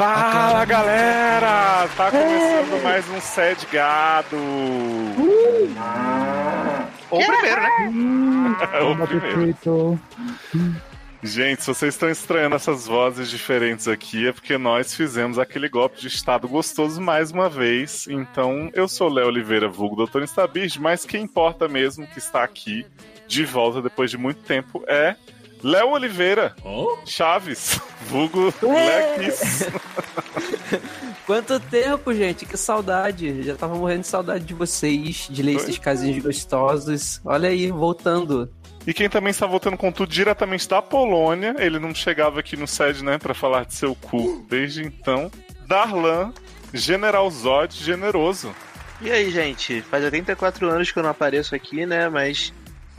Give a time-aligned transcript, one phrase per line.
[0.00, 1.86] Fala galera!
[1.94, 4.34] Tá começando mais um Sede Gado!
[7.10, 8.80] Ou o primeiro, né?
[8.80, 10.00] o primeiro.
[11.22, 16.00] Gente, se vocês estão estranhando essas vozes diferentes aqui, é porque nós fizemos aquele golpe
[16.00, 18.06] de estado gostoso mais uma vez.
[18.08, 22.86] Então, eu sou Léo Oliveira, vulgo Doutor Instabird, mas quem importa mesmo que está aqui
[23.28, 25.14] de volta depois de muito tempo é
[25.62, 26.98] Léo Oliveira Oh?
[27.04, 29.68] Chaves, vulgo Lequis.
[31.26, 32.44] Quanto tempo, gente?
[32.44, 33.42] Que saudade.
[33.42, 37.20] Já tava morrendo de saudade de vocês, de ler esses casinhos gostosos.
[37.24, 38.50] Olha aí, voltando.
[38.86, 42.66] E quem também está voltando com tudo diretamente da Polônia, ele não chegava aqui no
[42.66, 45.30] SED, né, pra falar de seu cu desde então.
[45.66, 46.32] Darlan,
[46.72, 48.52] General Zod generoso.
[49.00, 49.80] E aí, gente?
[49.82, 52.08] Faz 84 anos que eu não apareço aqui, né?
[52.08, 52.52] Mas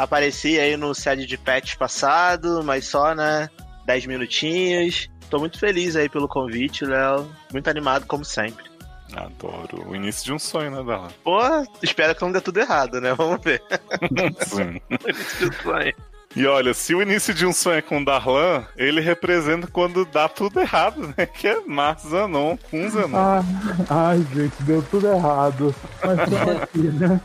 [0.03, 3.49] apareci aí no sede de patch passado, mas só, né?
[3.85, 5.09] 10 minutinhos.
[5.29, 7.29] Tô muito feliz aí pelo convite, Léo.
[7.51, 8.65] Muito animado, como sempre.
[9.15, 9.89] Adoro.
[9.89, 11.09] O início de um sonho, né, Darlan?
[11.23, 11.39] Pô,
[11.81, 13.13] espero que não dê tudo errado, né?
[13.13, 13.61] Vamos ver.
[14.47, 14.81] Sim.
[14.89, 15.93] O início do sonho.
[16.33, 20.29] E olha, se o início de um sonho é com Darlan, ele representa quando dá
[20.29, 21.25] tudo errado, né?
[21.25, 23.17] Que é Marcos Zanon com Zanon.
[23.17, 23.43] Ah,
[23.89, 25.75] ai, gente, deu tudo errado.
[26.01, 27.21] Mas tô aqui, né?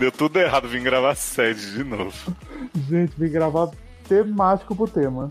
[0.00, 2.34] Deu tudo errado, vim gravar sede de novo.
[2.88, 3.68] Gente, vim gravar
[4.08, 5.30] temático pro tema.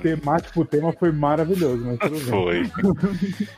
[0.00, 2.30] Temático pro tema foi maravilhoso, mas tudo bem.
[2.30, 2.70] Foi.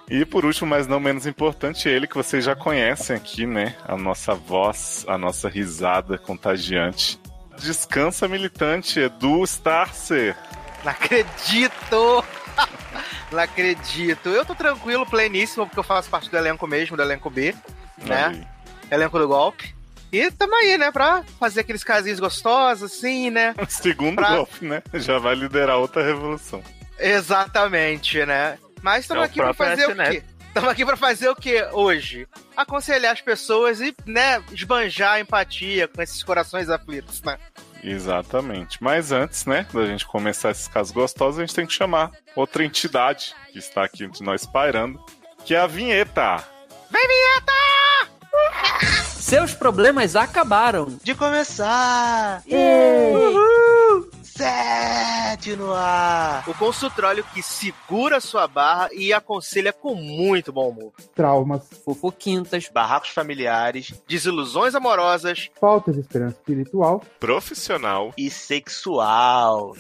[0.09, 3.77] E por último, mas não menos importante, ele que vocês já conhecem aqui, né?
[3.87, 7.21] A nossa voz, a nossa risada contagiante.
[7.59, 10.35] Descansa militante, Edu Starcer.
[10.83, 12.25] Não acredito!
[13.31, 14.31] Não acredito.
[14.31, 17.55] Eu tô tranquilo, pleníssimo, porque eu faço parte do elenco mesmo, do elenco B,
[17.99, 18.29] né?
[18.29, 18.47] Aí.
[18.91, 19.77] Elenco do golpe.
[20.13, 23.55] E tamo aí, né, pra fazer aqueles casinhos gostosos, assim, né?
[23.69, 24.83] Segundo Pra- golpe, né?
[24.95, 26.63] Já vai liderar outra revolução.
[26.99, 28.59] Exatamente, né?
[28.83, 30.23] Mas estamos É aqui pra fazer o quê?
[30.49, 32.27] Estamos aqui pra fazer o quê hoje?
[32.57, 37.37] Aconselhar as pessoas e, né, esbanjar a empatia com esses corações aflitos, né?
[37.85, 38.79] Exatamente.
[38.83, 42.65] Mas antes, né, da gente começar esses casos gostosos, a gente tem que chamar outra
[42.65, 44.99] entidade que está aqui entre nós pairando,
[45.45, 46.43] que é a vinheta.
[49.19, 50.87] Seus problemas acabaram.
[51.03, 52.43] De começar!
[54.23, 56.49] Sete no ar!
[56.49, 60.93] O consultório que segura sua barra e aconselha com muito bom humor.
[61.15, 62.69] Traumas, Fofoquintas.
[62.73, 68.13] Barracos familiares Desilusões amorosas, falta de esperança espiritual, Profissional.
[68.17, 69.75] e sexual.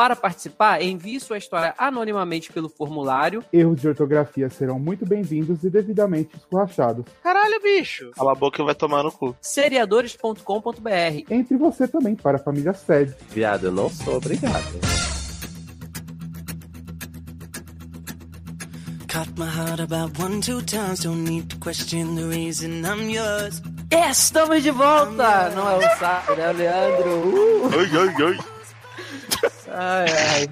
[0.00, 3.44] Para participar, envie sua história anonimamente pelo formulário.
[3.52, 7.04] erros de ortografia serão muito bem-vindos e devidamente escorrachados.
[7.22, 8.10] Caralho, bicho.
[8.16, 9.36] Cala a boca e vai tomar no cu.
[9.42, 11.30] seriadores.com.br.
[11.30, 13.14] Entre você também, para a família sede.
[13.28, 14.80] Viado, eu não sou obrigado.
[19.06, 21.00] Cut my heart about one, two times.
[21.00, 23.60] Don't need to question the reason I'm yours.
[23.90, 25.50] Estamos de volta!
[25.50, 27.10] Não é o Sábio, né, o Leandro?
[27.10, 28.38] Uh, Oi, oi, oi.
[29.70, 30.48] Ai, ai.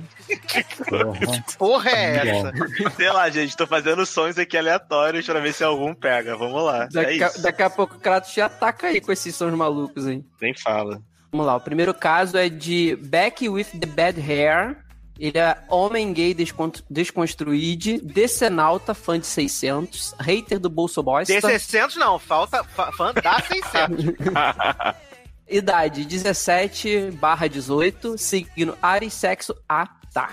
[1.59, 2.53] Porra é essa?
[2.97, 6.37] Sei lá, gente, tô fazendo sons aqui aleatórios pra ver se algum pega.
[6.37, 6.85] Vamos lá.
[6.85, 7.43] é Daqui, a, isso.
[7.43, 10.25] daqui a pouco o Kratos te ataca aí com esses sons malucos, hein?
[10.41, 11.01] Nem fala.
[11.33, 14.79] Vamos lá, o primeiro caso é de Beck with the Bad Hair.
[15.21, 21.33] Ele é homem gay descon- desconstruído, decenalta, fã de 600, hater do Bolso Bosta.
[21.35, 24.05] D600 não, falta fa- fã da 600.
[25.49, 30.31] Idade 17 barra 18, signo Ares, sexo A, tá.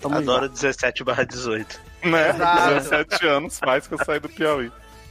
[0.00, 0.48] Vamos Adoro lá.
[0.48, 1.80] 17 barra 18.
[2.04, 2.30] né?
[2.30, 2.74] Exato.
[2.74, 4.70] 17 anos faz que eu saí do Piauí.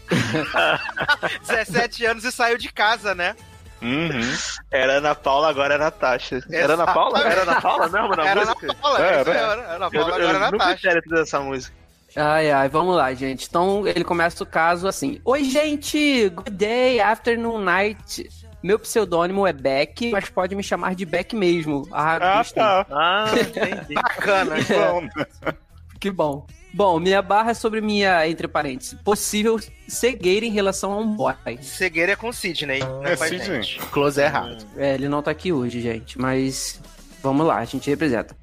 [1.48, 3.36] 17 anos e saiu de casa, né?
[3.82, 4.34] Uhum.
[4.72, 6.42] Era Ana Paula, agora é Natasha.
[6.50, 7.20] Era Ana Paula?
[7.20, 8.74] Era Ana Paula mesmo na Era na música?
[8.76, 9.22] Paula, Era.
[9.22, 10.78] isso aí, era, era na Eu, Paula, eu, agora é nunca Natasha.
[10.82, 11.76] quero entender essa música.
[12.16, 13.48] Ai, ai, vamos lá, gente.
[13.48, 15.20] Então, ele começa o caso assim.
[15.26, 16.30] Oi, gente!
[16.30, 18.30] Good day, afternoon, night.
[18.66, 21.88] Meu pseudônimo é Beck, mas pode me chamar de Beck mesmo.
[21.92, 22.86] Ah, Ah, tá.
[22.90, 23.94] Ah, entendi.
[23.94, 24.56] Bacana.
[24.68, 25.54] Bom, né?
[26.00, 26.48] Que bom.
[26.74, 31.36] Bom, minha barra é sobre minha, entre parênteses, possível cegueira em relação a um boy.
[31.62, 32.80] Cegueira é com Sidney.
[32.80, 33.78] Não É com gente.
[33.92, 34.66] Close é errado.
[34.76, 36.82] É, ele não tá aqui hoje, gente, mas
[37.22, 38.36] vamos lá, a gente representa.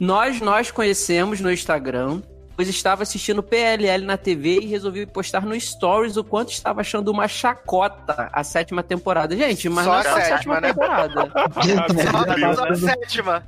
[0.00, 2.20] Nós nós conhecemos no Instagram,
[2.58, 7.06] pois estava assistindo PLL na TV e resolvi postar no Stories o quanto estava achando
[7.12, 9.36] uma chacota a sétima temporada.
[9.36, 10.68] Gente, mas Só não é a só a sétima, sétima né?
[10.72, 11.32] temporada.
[12.50, 13.46] Só, só a sétima.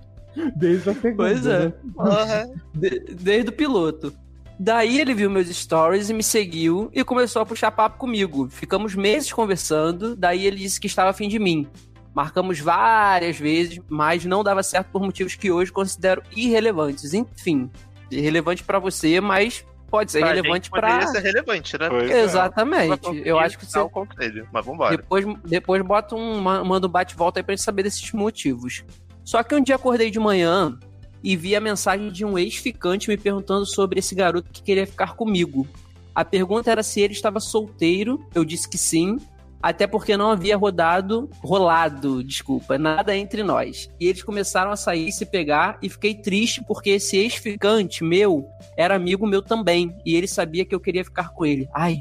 [0.54, 1.16] Desde a segunda.
[1.16, 1.72] Pois é.
[1.92, 2.50] Porra.
[2.72, 4.14] De- desde o piloto.
[4.60, 8.48] Daí ele viu meus stories e me seguiu e começou a puxar papo comigo.
[8.48, 11.66] Ficamos meses conversando, daí ele disse que estava afim de mim.
[12.14, 17.12] Marcamos várias vezes, mas não dava certo por motivos que hoje considero irrelevantes.
[17.12, 17.68] Enfim,
[18.10, 21.06] relevante pra você, mas pode ser Pra relevante pra.
[21.08, 21.88] ser relevante, né?
[21.88, 22.22] Pois é.
[22.22, 23.22] Exatamente.
[23.24, 23.78] Eu acho que você.
[23.78, 24.96] o conselho, mas vambora.
[24.96, 28.84] Depois, depois bota um, ma- manda um bate-volta aí pra gente saber desses motivos.
[29.24, 30.78] Só que um dia acordei de manhã
[31.22, 35.14] e vi a mensagem de um ex-ficante me perguntando sobre esse garoto que queria ficar
[35.14, 35.66] comigo.
[36.14, 39.18] A pergunta era se ele estava solteiro, eu disse que sim,
[39.62, 43.90] até porque não havia rodado, rolado, desculpa, nada entre nós.
[44.00, 48.46] E eles começaram a sair e se pegar e fiquei triste porque esse ex-ficante meu
[48.76, 51.68] era amigo meu também e ele sabia que eu queria ficar com ele.
[51.74, 52.00] Ai,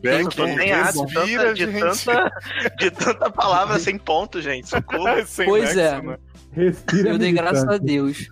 [0.00, 2.30] Beck, Eu tô ar de respira, tanta, de, tanta,
[2.78, 4.68] de tanta palavra sem ponto, gente.
[4.68, 5.06] Socorro.
[5.26, 6.18] Sem Pois nexo, é.
[6.52, 7.76] Respira Eu dei graças a.
[7.78, 8.28] Deus.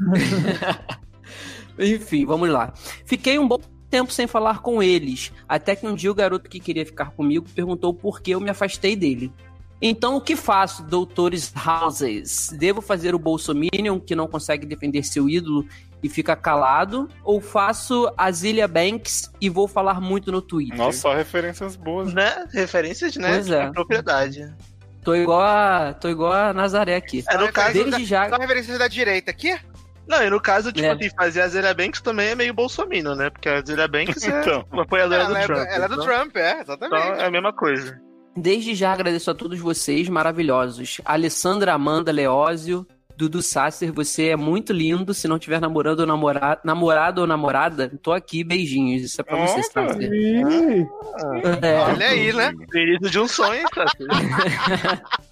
[1.79, 2.73] Enfim, vamos lá.
[3.05, 3.59] Fiquei um bom
[3.95, 7.47] tempo sem falar com eles, até que um dia o garoto que queria ficar comigo
[7.55, 9.33] perguntou por que eu me afastei dele.
[9.81, 12.49] Então, o que faço, doutores Houses?
[12.59, 15.65] Devo fazer o Bolsominion que não consegue defender seu ídolo
[16.03, 17.09] e fica calado?
[17.23, 20.77] Ou faço a Zilia Banks e vou falar muito no Twitter?
[20.77, 22.13] Nossa, só referências boas.
[22.13, 22.47] Né?
[22.53, 23.29] Referências, né?
[23.29, 23.67] Pois é.
[23.67, 24.55] de propriedade.
[25.05, 27.23] Tô igual a, tô igual a Nazaré aqui.
[27.29, 28.29] É, no caso, Desde já.
[28.29, 29.57] Só referências da direita aqui?
[30.09, 30.91] Não, e no caso, tipo É.
[30.93, 33.31] assim, fazer a Zélia Banks também é meio bolsominion, né?
[33.31, 34.65] Porque a Zélia Banks é Então.
[34.73, 35.59] uma apoiadora do ela, Trump.
[35.67, 37.21] é, ela é do então- Trump, é, Então exatamente.
[37.21, 38.01] é a mesma coisa.
[38.37, 41.01] Desde já agradeço a todos vocês, maravilhosos.
[41.05, 42.85] Alessandra Amanda Leózio,
[43.17, 45.15] Dudu Sasser, você é muito lindo.
[45.15, 49.03] Se não tiver namorando ou namorado, namorado ou namorada, tô aqui, beijinhos.
[49.05, 49.87] Isso é pra você, Opa!
[49.89, 50.13] Sasser.
[50.13, 50.85] Ih,
[51.63, 52.53] É, Olha aí, né?
[52.75, 53.85] Início de um sonho, tá?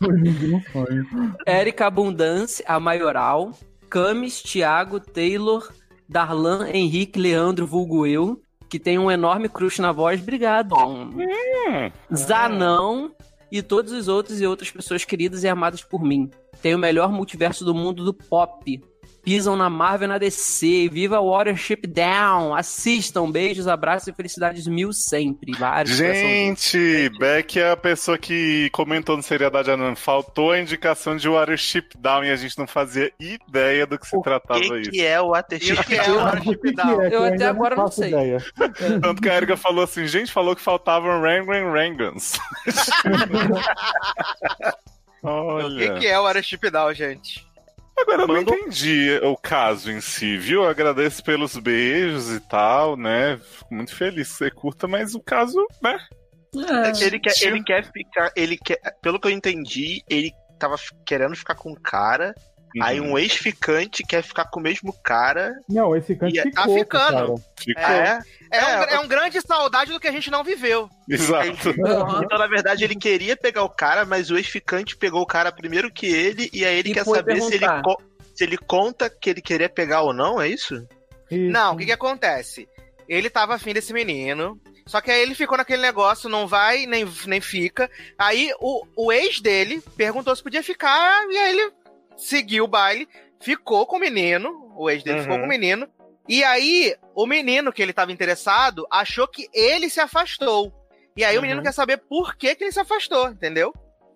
[0.00, 1.36] um sonho.
[1.44, 3.50] Érica Abundância, a Maioral.
[3.92, 5.70] Camis, Thiago, Taylor,
[6.08, 10.18] Darlan, Henrique, Leandro, vulgo eu, que tem um enorme crush na voz.
[10.18, 10.74] Obrigado.
[12.10, 13.14] Zanão
[13.50, 16.30] e todos os outros e outras pessoas queridas e amadas por mim.
[16.62, 18.82] Tem o melhor multiverso do mundo do pop.
[19.22, 20.88] Pisam na Marvel e na DC.
[20.88, 22.54] Viva Watership Down.
[22.54, 23.30] Assistam.
[23.30, 25.52] Beijos, abraços e felicidades mil sempre.
[25.56, 25.96] Vários.
[25.96, 29.94] Gente, Beck é a pessoa que comentou no Seriedade Anônima.
[29.94, 34.16] Faltou a indicação de Watership Down e a gente não fazia ideia do que se
[34.16, 34.90] O tratava que, isso.
[34.90, 37.00] que é o que é o Watership Down?
[37.02, 38.08] é, que Eu até agora não faço sei.
[38.08, 38.44] Ideia.
[39.00, 42.32] Tanto que a Erika falou assim, gente, falou que faltavam Rangan Rangans.
[45.24, 47.46] O que, que é o Watership Down, gente?
[47.98, 50.62] Agora eu não entendi o caso em si, viu?
[50.62, 53.38] Eu agradeço pelos beijos e tal, né?
[53.38, 55.98] Fico muito feliz que você curta, mas o caso, né?
[57.00, 58.32] Ele quer, ele quer ficar.
[58.36, 58.78] Ele quer.
[59.00, 62.34] Pelo que eu entendi, ele tava querendo ficar com um cara.
[62.80, 63.12] Aí Uhum.
[63.12, 65.52] um ex-ficante quer ficar com o mesmo cara.
[65.68, 67.12] Não, esse canto E é- ficou, tá ficando.
[67.12, 67.34] cara.
[67.58, 67.82] Ficou.
[67.84, 68.20] É.
[68.50, 70.88] É, um, É, é um grande saudade do que a gente não viveu.
[71.08, 71.70] Exato.
[71.86, 72.22] Aham.
[72.24, 75.90] Então, na verdade, ele queria pegar o cara, mas o ex-ficante pegou o cara primeiro
[75.92, 77.66] que ele, e aí ele E quer saber se ele,
[78.34, 80.86] se ele conta que ele queria pegar ou não, é isso?
[81.30, 81.50] Isso.
[81.50, 82.68] Não, o que que acontece?
[83.08, 87.06] Ele tava afim desse menino, só que aí ele ficou naquele negócio, não vai, nem,
[87.26, 87.90] nem fica.
[88.18, 91.72] Aí o, o ex dele perguntou se podia ficar, e aí ele
[92.16, 93.08] seguiu o baile,
[93.40, 95.22] ficou com o menino, o ex dele Uhum.
[95.24, 95.88] ficou com o menino,
[96.28, 100.72] e aí o menino que ele tava interessado achou que ele se afastou.
[101.16, 101.64] E aí o menino Uhum.
[101.64, 103.72] quer saber por que, que ele se afastou, entendeu?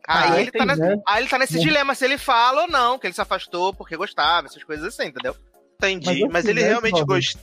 [0.09, 1.61] Ah, Aí, ele tá, nesse, aí ele tá nesse Né?
[1.61, 5.09] dilema se ele fala ou não, que ele se afastou porque gostava, essas coisas assim,
[5.09, 5.35] entendeu?
[5.75, 6.07] Entendi.
[6.23, 7.43] Mas Mas, assim, ele né, realmente gostou.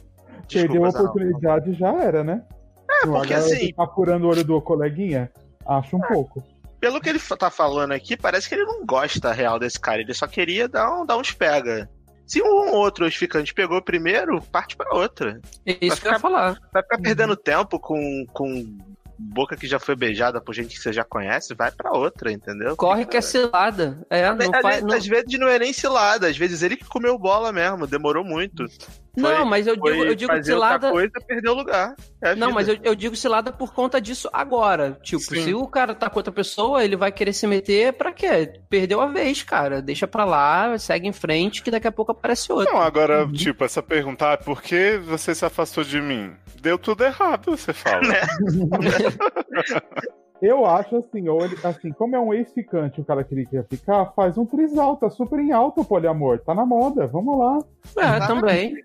[0.52, 2.42] Perdeu a oportunidade já era, né?
[2.90, 5.30] É, porque assim- Tá furando o olho do coleguinha?
[5.68, 6.42] Acho um pouco.
[6.84, 10.02] Pelo que ele tá falando aqui, parece que ele não gosta real desse cara.
[10.02, 11.90] Ele só queria dar, um, dar uns pega.
[12.28, 15.40] Se um outro ex-ficante pegou primeiro, parte pra outra.
[15.66, 16.60] É isso que eu ia falar.
[16.74, 18.78] Vai ficar perdendo tempo com, com
[19.18, 22.76] boca que já foi beijada por gente que você já conhece, vai pra outra, entendeu?
[22.76, 24.06] Corre que é cilada.
[24.10, 24.76] É, não às, faz.
[24.76, 27.88] vezes, Não, às vezes não é nem cilada, às vezes ele que comeu bola mesmo,
[27.88, 28.66] demorou muito.
[29.16, 30.88] Não, mas eu Foi digo, eu digo fazer cilada.
[30.88, 31.96] outra coisa, perdeu o lugar.
[32.22, 32.54] É Não, vida.
[32.54, 34.98] mas eu, eu digo cilada por conta disso agora.
[35.04, 35.44] Tipo, Sim.
[35.44, 38.54] se o cara tá com outra pessoa, ele vai querer se meter pra quê?
[38.70, 39.82] Perdeu a vez, cara.
[39.82, 42.74] Deixa pra lá, segue em frente, que daqui a pouco aparece outro.
[42.74, 43.34] Não, agora, Uhum.
[43.34, 46.34] tipo, essa pergunta, ah, por que você se afastou de mim?
[46.62, 48.02] Deu tudo errado, você fala.
[48.08, 48.22] Né?
[50.44, 53.66] Eu acho assim, ou ele, assim, como é um ex-ficante o cara que ele quer
[53.66, 57.60] ficar, faz um trisal, tá super em alta o poliamor, tá na moda, vamos lá.
[57.98, 58.76] É, também.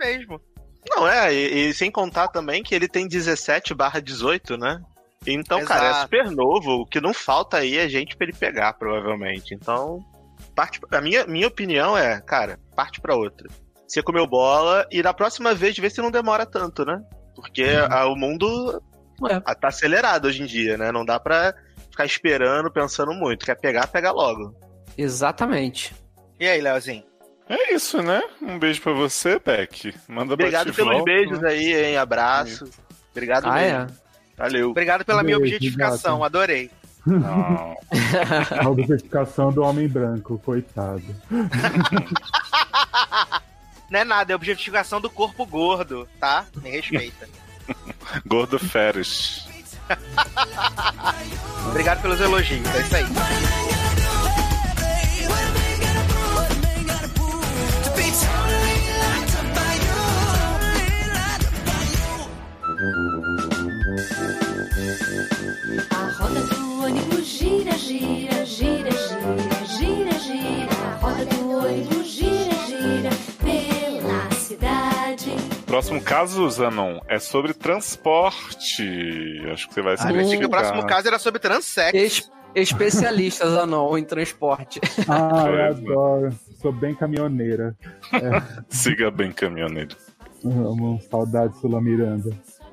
[0.00, 0.40] É mesmo.
[0.88, 4.80] Não, é, e, e sem contar também que ele tem 17 barra 18, né?
[5.26, 6.02] Então, cara, é Exato.
[6.04, 6.70] super novo.
[6.80, 9.54] O que não falta aí é gente pra ele pegar, provavelmente.
[9.54, 10.00] Então,
[10.54, 13.46] parte, a minha, minha opinião é, cara, parte pra outra.
[13.86, 16.98] Você comeu bola e na próxima vez vê se não demora tanto, né?
[17.34, 18.82] Porque ah, o mundo
[19.30, 19.40] É.
[19.44, 20.92] ah, tá acelerado hoje em dia, né?
[20.92, 21.54] Não dá pra
[21.90, 23.46] ficar esperando, pensando muito.
[23.46, 24.54] Quer pegar, pega logo.
[24.98, 25.94] Exatamente.
[26.38, 27.04] E aí, Leozinho?
[27.48, 28.20] É isso, né?
[28.42, 29.94] Um beijo pra você, Beck.
[30.08, 31.04] Manda Obrigado e pelos volta.
[31.04, 31.96] beijos aí, hein?
[31.96, 32.68] Abraço.
[33.12, 33.78] Obrigado Ah, mesmo.
[33.78, 33.86] é?
[34.36, 34.70] Valeu.
[34.70, 36.26] Obrigado pela minha Beijo, objetificação, gata.
[36.26, 36.70] adorei.
[37.06, 37.76] Não.
[38.64, 41.02] A objetificação do homem branco, coitado.
[43.88, 46.44] Não é nada, é objetificação do corpo gordo, tá?
[46.56, 47.28] Me respeita.
[48.26, 49.46] Gordo Feres.
[51.68, 53.75] Obrigado pelos elogios, é isso aí.
[75.76, 78.82] Próximo caso, Zanon, é sobre transporte.
[79.52, 81.92] Acho que você vai Ah, se eu pensei que o próximo caso era sobre transex.
[81.94, 84.80] Es- especialistas, Anon, em transporte.
[85.06, 85.68] Ah, eu é.
[85.68, 86.34] adoro.
[86.62, 87.76] Sou bem caminhoneira.
[88.70, 89.94] Siga bem, caminhoneiro.
[90.42, 92.30] Amo, saudade Sula Miranda.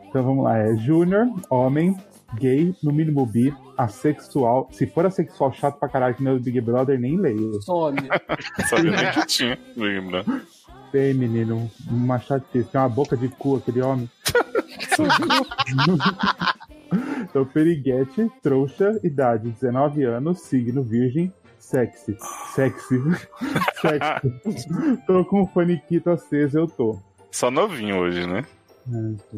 [0.07, 1.97] Então vamos lá, é Júnior, homem,
[2.35, 4.69] gay, no mínimo bi, assexual.
[4.71, 7.61] Se for assexual chato pra caralho que nem o Big Brother, nem leio.
[7.63, 7.97] Some.
[8.69, 9.59] Sabia nem que tinha.
[9.75, 10.23] Lembra?
[10.93, 12.69] Tem, menino, uma chatice.
[12.69, 14.07] Tem uma boca de cu aquele homem.
[17.23, 22.15] então, periguete, trouxa, idade 19 anos, signo virgem, sexy.
[22.53, 23.01] Sexy.
[23.81, 24.37] sexy.
[25.07, 26.99] tô com o faniquito aceso, eu tô.
[27.31, 28.45] Só novinho hoje, né?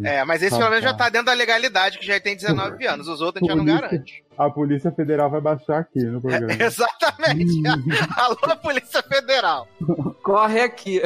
[0.04, 0.92] É, mas esse Tá, pelo menos tá.
[0.92, 3.08] já tá dentro da legalidade, que já tem 19 anos.
[3.08, 3.90] Os outros a gente já não Polícia.
[3.90, 4.24] garante.
[4.38, 6.52] A Polícia Federal vai baixar aqui no programa.
[6.54, 7.62] Exatamente.
[8.18, 9.68] Alô, Polícia Federal.
[10.24, 11.02] Corre aqui.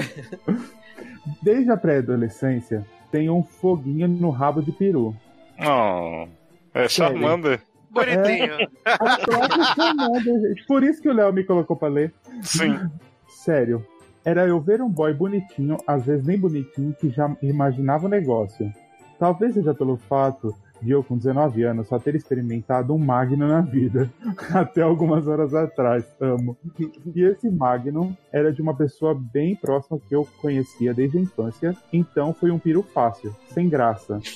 [1.41, 5.15] Desde a pré-adolescência, tem um foguinho no rabo de peru.
[5.60, 6.27] Oh,
[6.74, 6.88] é?
[6.88, 7.62] Charmander.
[7.91, 8.69] Bonitinho.
[9.75, 10.65] Chamada, gente.
[10.65, 12.13] Por isso que o Léo me colocou pra ler.
[12.41, 12.79] Sim.
[13.27, 13.86] Sério.
[14.23, 18.71] Era eu ver um boy bonitinho, às vezes nem bonitinho, que já imaginava o negócio.
[19.17, 23.61] Talvez seja pelo fato de eu, com 19 anos, só ter experimentado um Magno na
[23.61, 24.09] vida.
[24.53, 26.05] Até algumas horas atrás.
[26.19, 26.57] Amo.
[27.13, 31.75] E esse Magnum era de uma pessoa bem próxima que eu conhecia desde a infância.
[31.91, 34.19] Então foi um piro fácil, sem graça.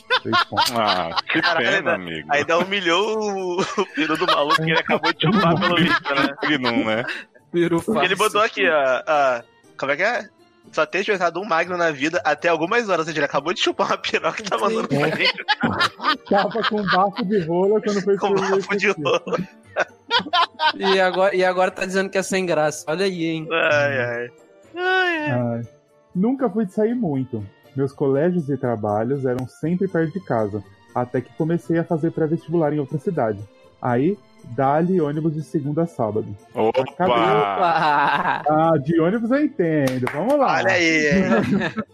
[0.74, 1.96] Ah, que Caralho, pena, né?
[1.96, 2.28] amigo.
[2.32, 6.58] Ainda humilhou o, o filho do maluco que ele acabou de chupar pelo visto, né?
[6.62, 7.04] Não, né?
[7.52, 9.04] Viro Porque ele botou aqui, ó.
[9.06, 9.42] ó,
[9.84, 10.30] como é que é?
[10.72, 13.00] Só ter experimentado um magno na vida até algumas horas.
[13.00, 15.46] Ou seja, ele acabou de chupar uma piroca e tá mandando pra gente
[16.30, 19.38] Tava com um bafo de rola quando foi com um bafo de rolo.
[20.78, 22.86] E agora, e agora tá dizendo que é sem graça.
[22.88, 23.48] Olha aí, hein?
[23.52, 24.32] Ai, ai.
[24.78, 25.62] Ai.
[26.16, 27.46] Nunca fui de sair muito.
[27.76, 30.64] Meus colégios e trabalhos eram sempre perto de casa,
[30.96, 33.40] até que comecei a fazer pré-vestibular em outra cidade.
[33.82, 34.18] Aí,
[34.56, 36.36] dali ônibus de segunda a sábado.
[36.54, 37.06] Opa!
[37.10, 40.06] Ah, Ah, de ônibus eu entendo.
[40.14, 40.58] Vamos lá.
[40.58, 41.04] Olha aí?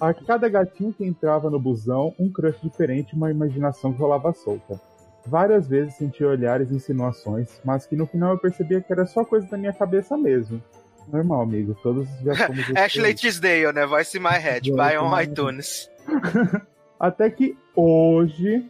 [0.00, 4.32] A cada gatinho que entrava no busão, um crush diferente e uma imaginação que rolava
[4.32, 4.80] solta.
[5.26, 9.24] Várias vezes senti olhares e insinuações, mas que no final eu percebia que era só
[9.24, 10.62] coisa da minha cabeça mesmo.
[11.08, 11.76] Normal, amigo.
[11.82, 12.64] Todos já fomos.
[12.76, 13.86] Ashley Tisdale, né?
[13.86, 14.70] Voice in My Head.
[14.70, 15.90] Buy on My iTunes.
[16.98, 18.64] Até que hoje,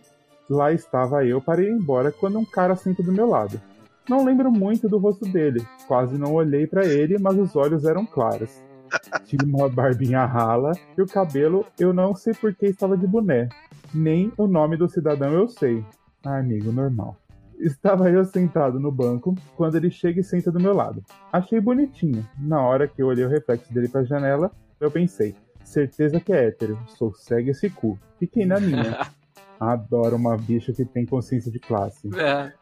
[0.49, 3.61] lá estava eu para ir embora quando um cara senta do meu lado.
[4.09, 8.07] Não lembro muito do rosto dele, quase não olhei para ele, mas os olhos eram
[8.07, 8.63] claros.
[9.27, 13.49] Tinha uma barbinha rala e o cabelo eu não sei por que estava de boné.
[13.93, 15.85] Nem o nome do cidadão eu sei.
[16.25, 17.17] Ah, amigo, normal.
[17.59, 21.03] Estava eu sentado no banco quando ele chega e senta do meu lado.
[21.33, 22.27] Achei bonitinho.
[22.39, 24.51] Na hora que eu olhei o reflexo dele pra janela,
[24.81, 27.99] eu pensei: certeza que é hétero, sou cego esse cu.
[28.19, 29.07] Fiquei na minha.
[29.61, 32.09] Adoro uma bicha que tem consciência de classe.
[32.17, 32.53] é.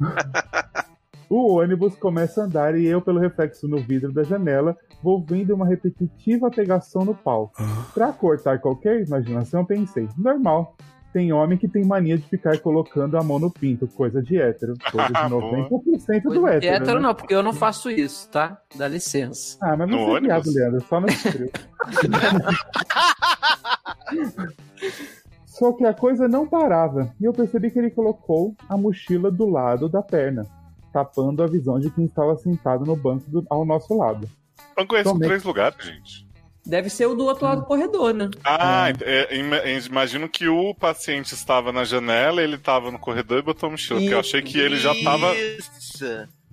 [1.30, 5.54] O ônibus começa a andar e eu, pelo reflexo no vidro da janela, vou vendo
[5.54, 7.52] uma repetitiva pegação no palco.
[7.92, 10.74] Pra cortar qualquer imaginação, pensei: normal.
[11.12, 14.74] Tem homem que tem mania de ficar colocando a mão no pinto, coisa de hétero.
[14.92, 16.74] Coisa de 90% do Coisa de hétero.
[16.84, 17.06] hétero né?
[17.06, 18.60] não, porque eu não faço isso, tá?
[18.74, 19.56] Dá licença.
[19.62, 20.50] Ah, mas não é viado?
[20.50, 21.50] Leandro, só no frio.
[25.58, 29.48] Só que a coisa não parava, e eu percebi que ele colocou a mochila do
[29.48, 30.46] lado da perna,
[30.92, 34.28] tapando a visão de quem estava sentado no banco do- ao nosso lado.
[34.76, 35.28] Eu conheço Tomei.
[35.28, 36.28] três lugares, gente.
[36.64, 38.28] Deve ser o do outro lado do corredor, né?
[38.44, 43.42] Ah, é, ima- imagino que o paciente estava na janela, ele estava no corredor e
[43.42, 43.98] botou a mochila.
[44.00, 45.34] Porque eu achei que ele já tava.
[45.34, 46.04] Isso.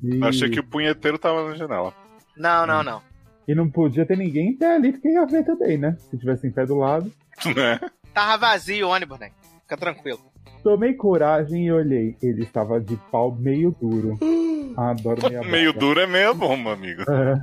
[0.01, 1.93] E, Eu achei que o punheteiro tava na janela.
[2.37, 3.01] Não, não, não.
[3.47, 5.95] e não podia ter ninguém em pé ali, porque ia ver também, né?
[6.09, 7.11] Se tivesse em pé do lado.
[7.53, 7.77] Né?
[8.15, 9.29] Tava vazio o ônibus, né?
[9.61, 10.19] Fica tranquilo.
[10.63, 12.15] Tomei coragem e olhei.
[12.23, 14.17] Ele estava de pau meio duro.
[14.77, 15.79] Adoro meia Meio boca.
[15.85, 17.03] duro é meia bomba, amigo.
[17.09, 17.41] É.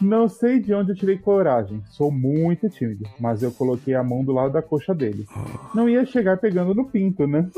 [0.00, 1.82] Não sei de onde eu tirei coragem.
[1.86, 5.26] Sou muito tímido, mas eu coloquei a mão do lado da coxa dele.
[5.74, 7.48] Não ia chegar pegando no pinto, né?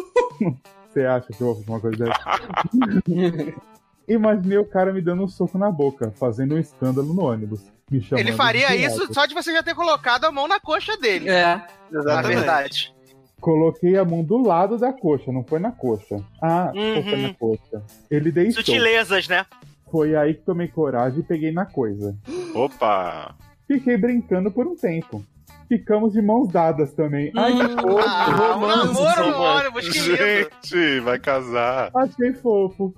[0.88, 3.52] Você acha que eu vou fazer uma coisa dessa?
[4.08, 7.64] Imaginei o cara me dando um soco na boca, fazendo um escândalo no ônibus.
[7.92, 10.58] Me chamando Ele faria de isso só de você já ter colocado a mão na
[10.58, 11.28] coxa dele.
[11.28, 11.56] É.
[11.90, 12.34] Na Exatamente.
[12.36, 12.94] verdade.
[13.40, 16.22] Coloquei a mão do lado da coxa, não foi na coxa.
[16.40, 17.02] Ah, Uhum.
[17.02, 17.82] foi na coxa.
[18.10, 18.54] Ele deitou.
[18.54, 19.44] Sutilezas, né?
[19.90, 22.16] Foi aí que tomei coragem e peguei na coisa.
[22.54, 23.34] Opa!
[23.68, 25.22] Fiquei brincando por um tempo.
[25.68, 27.32] Ficamos de mãos dadas também.
[27.36, 27.98] Ai, que fofo.
[28.06, 29.58] Ah, um romance, namoro no mano.
[29.60, 30.16] ônibus, que lindo.
[30.16, 31.90] Gente, vai casar.
[31.94, 32.94] Achei fofo.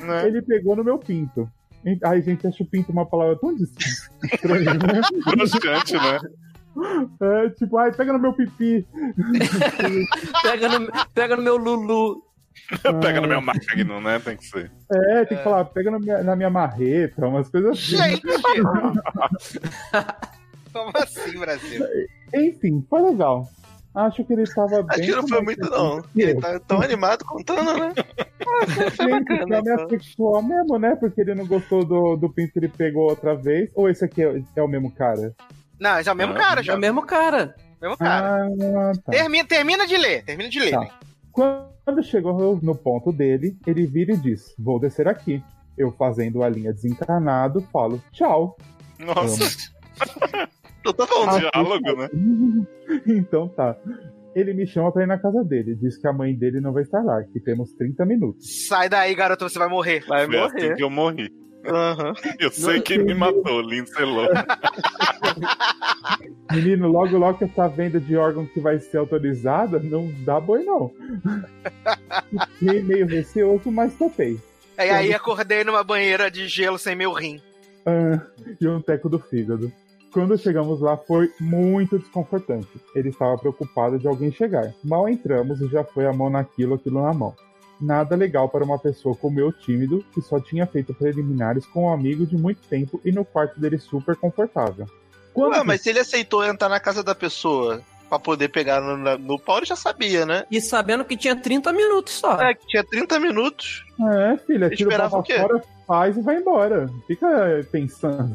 [0.00, 0.26] Né?
[0.26, 1.48] Ele pegou no meu pinto.
[2.04, 5.00] Ai, gente, acho pinto uma palavra tão estranha, né?
[5.30, 6.18] Bruscante, né?
[7.20, 8.86] É, tipo, ai, pega no meu pipi.
[10.42, 12.26] Pega no, pega no meu Lulu.
[13.02, 14.18] Pega no meu Magnum, né?
[14.18, 14.72] Tem que ser.
[14.90, 17.96] É, tem que falar, pega na minha, na minha marreta, umas coisas assim.
[17.96, 18.22] Gente!
[20.72, 21.86] Como assim, Brasil?
[22.34, 23.46] Enfim, foi legal.
[23.96, 24.86] Acho que ele estava bem.
[24.90, 26.02] Acho que não foi muito, não.
[26.14, 27.94] Ele tá tão animado contando, né?
[28.68, 30.94] Gente, pra mim é sexual mesmo, né?
[30.96, 33.70] Porque ele não gostou do, do pinto que ele pegou outra vez.
[33.74, 35.34] Ou esse aqui é, é o mesmo cara?
[35.80, 36.74] Não, esse é o mesmo Ah, cara, É já.
[36.74, 37.54] o mesmo cara.
[37.80, 38.46] Mesmo cara.
[38.46, 39.12] Ah, tá.
[39.12, 40.70] Termina, termina de ler, termina de ler.
[40.72, 40.80] Tá.
[40.80, 40.90] né?
[41.32, 45.42] Quando chegou no ponto dele, ele vira e diz: Vou descer aqui.
[45.76, 48.56] Eu fazendo a linha desencarnado, falo tchau.
[48.98, 49.70] Nossa,
[50.94, 51.40] Falando.
[51.40, 52.08] diálogo, né?
[53.06, 53.76] então tá.
[54.34, 55.74] Ele me chama pra ir na casa dele.
[55.74, 58.66] Diz que a mãe dele não vai estar lá, que temos 30 minutos.
[58.68, 60.04] Sai daí, garoto, você vai morrer.
[60.06, 60.74] Vai Foi assim morrer.
[60.76, 61.32] que eu morri.
[61.66, 62.12] Aham.
[62.38, 64.28] Eu sei quem me matou, Lindsay Lohan.
[66.52, 70.62] Menino, logo logo que essa venda de órgão que vai ser autorizada, não dá boi
[70.64, 70.92] não.
[72.58, 74.38] Fiquei meio receoso, mas topei.
[74.78, 77.40] E aí acordei numa banheira de gelo sem meu rim.
[77.84, 78.20] Ah,
[78.60, 79.72] e um teco do fígado.
[80.16, 82.80] Quando chegamos lá foi muito desconfortante.
[82.94, 84.72] Ele estava preocupado de alguém chegar.
[84.82, 87.36] Mal entramos e já foi a mão naquilo, aquilo na mão.
[87.78, 91.92] Nada legal para uma pessoa como eu, tímido, que só tinha feito preliminares com um
[91.92, 94.86] amigo de muito tempo e no quarto dele super confortável.
[95.34, 99.18] Quando Ué, mas se ele aceitou entrar na casa da pessoa pra poder pegar no,
[99.18, 100.46] no pau, ele já sabia, né?
[100.50, 102.40] E sabendo que tinha 30 minutos só.
[102.40, 103.84] É, que tinha 30 minutos.
[104.00, 105.34] É, filha, tira o Esperava pau o quê?
[105.34, 106.88] pra fora, faz e vai embora.
[107.06, 107.28] Fica
[107.70, 108.34] pensando.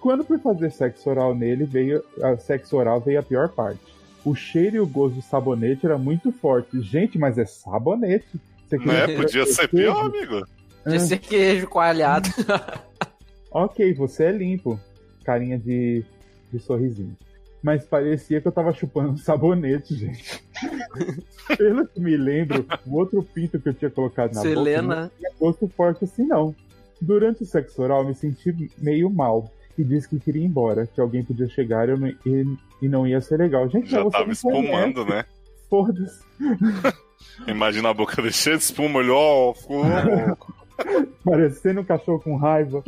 [0.00, 3.80] Quando fui fazer sexo oral nele, veio a sexo oral veio a pior parte.
[4.24, 6.80] O cheiro e o gosto de sabonete era muito forte.
[6.80, 8.40] Gente, mas é sabonete.
[8.68, 9.06] Você Né?
[9.06, 10.46] queria- Podia ser pior, amigo.
[10.82, 12.28] Podia ser queijo coalhado.
[13.50, 14.80] Ok, você é limpo.
[15.24, 16.04] Carinha de,
[16.52, 17.16] de sorrisinho.
[17.62, 20.42] Mas parecia que eu tava chupando sabonete, gente.
[21.56, 25.12] Pelo que me lembro, o outro pinto que eu tinha colocado na boca não Selena.
[25.16, 26.52] tinha gosto forte assim, não.
[27.00, 29.50] Durante o sexo oral, me senti meio mal.
[29.76, 32.88] E disse que queria ir embora, que alguém podia chegar e, eu não, e, e
[32.88, 33.68] não ia ser legal.
[33.68, 35.24] Gente, Já tava espumando, né?
[35.68, 36.24] Foda-se.
[37.48, 40.54] Imagina a boca dele cheia de espuma, olhou, ó, ficou louco.
[41.24, 42.82] Parecendo um cachorro com raiva.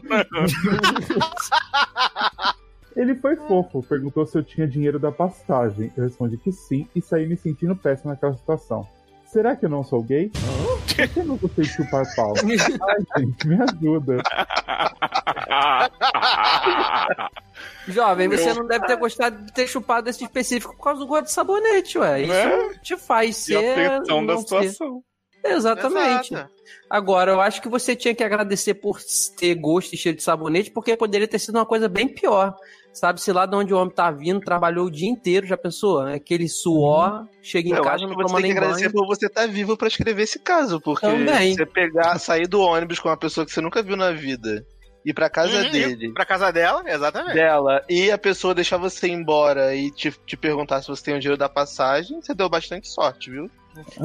[2.97, 5.93] Ele foi fofo, perguntou se eu tinha dinheiro da passagem.
[5.97, 8.87] Eu respondi que sim e saí me sentindo péssimo naquela situação.
[9.27, 10.31] Será que eu não sou gay?
[10.97, 12.35] Por que eu não gostei de chupar pau?
[12.43, 14.23] Ai, gente, me ajuda.
[17.89, 21.25] Jovem, você não deve ter gostado de ter chupado esse específico por causa do gosto
[21.25, 22.23] de sabonete, ué.
[22.23, 22.75] Isso Né?
[22.83, 23.75] te faz E a ser.
[23.99, 24.47] tensão da não ser.
[24.71, 25.03] situação.
[25.45, 26.35] Exatamente.
[26.35, 26.51] Exato.
[26.91, 28.99] Agora, eu acho que você tinha que agradecer por
[29.39, 32.55] ter gosto e cheiro de sabonete, porque poderia ter sido uma coisa bem pior.
[32.97, 36.01] Sabe-se lá de onde o homem tá vindo, trabalhou o dia inteiro, já pensou?
[36.01, 38.93] Aquele suor, chega em eu casa, que não você toma tem que nem agradecer banho.
[38.93, 41.55] por você estar vivo pra escrever esse caso, porque Também.
[41.55, 44.65] você pegar, sair do ônibus com uma pessoa que você nunca viu na vida,
[45.05, 47.35] ir pra casa Uhum, dele, Pra casa dela, exatamente.
[47.35, 51.15] dela, e a pessoa deixar você ir embora e te, te perguntar se você tem
[51.17, 53.45] o dinheiro da passagem, você deu bastante sorte, viu?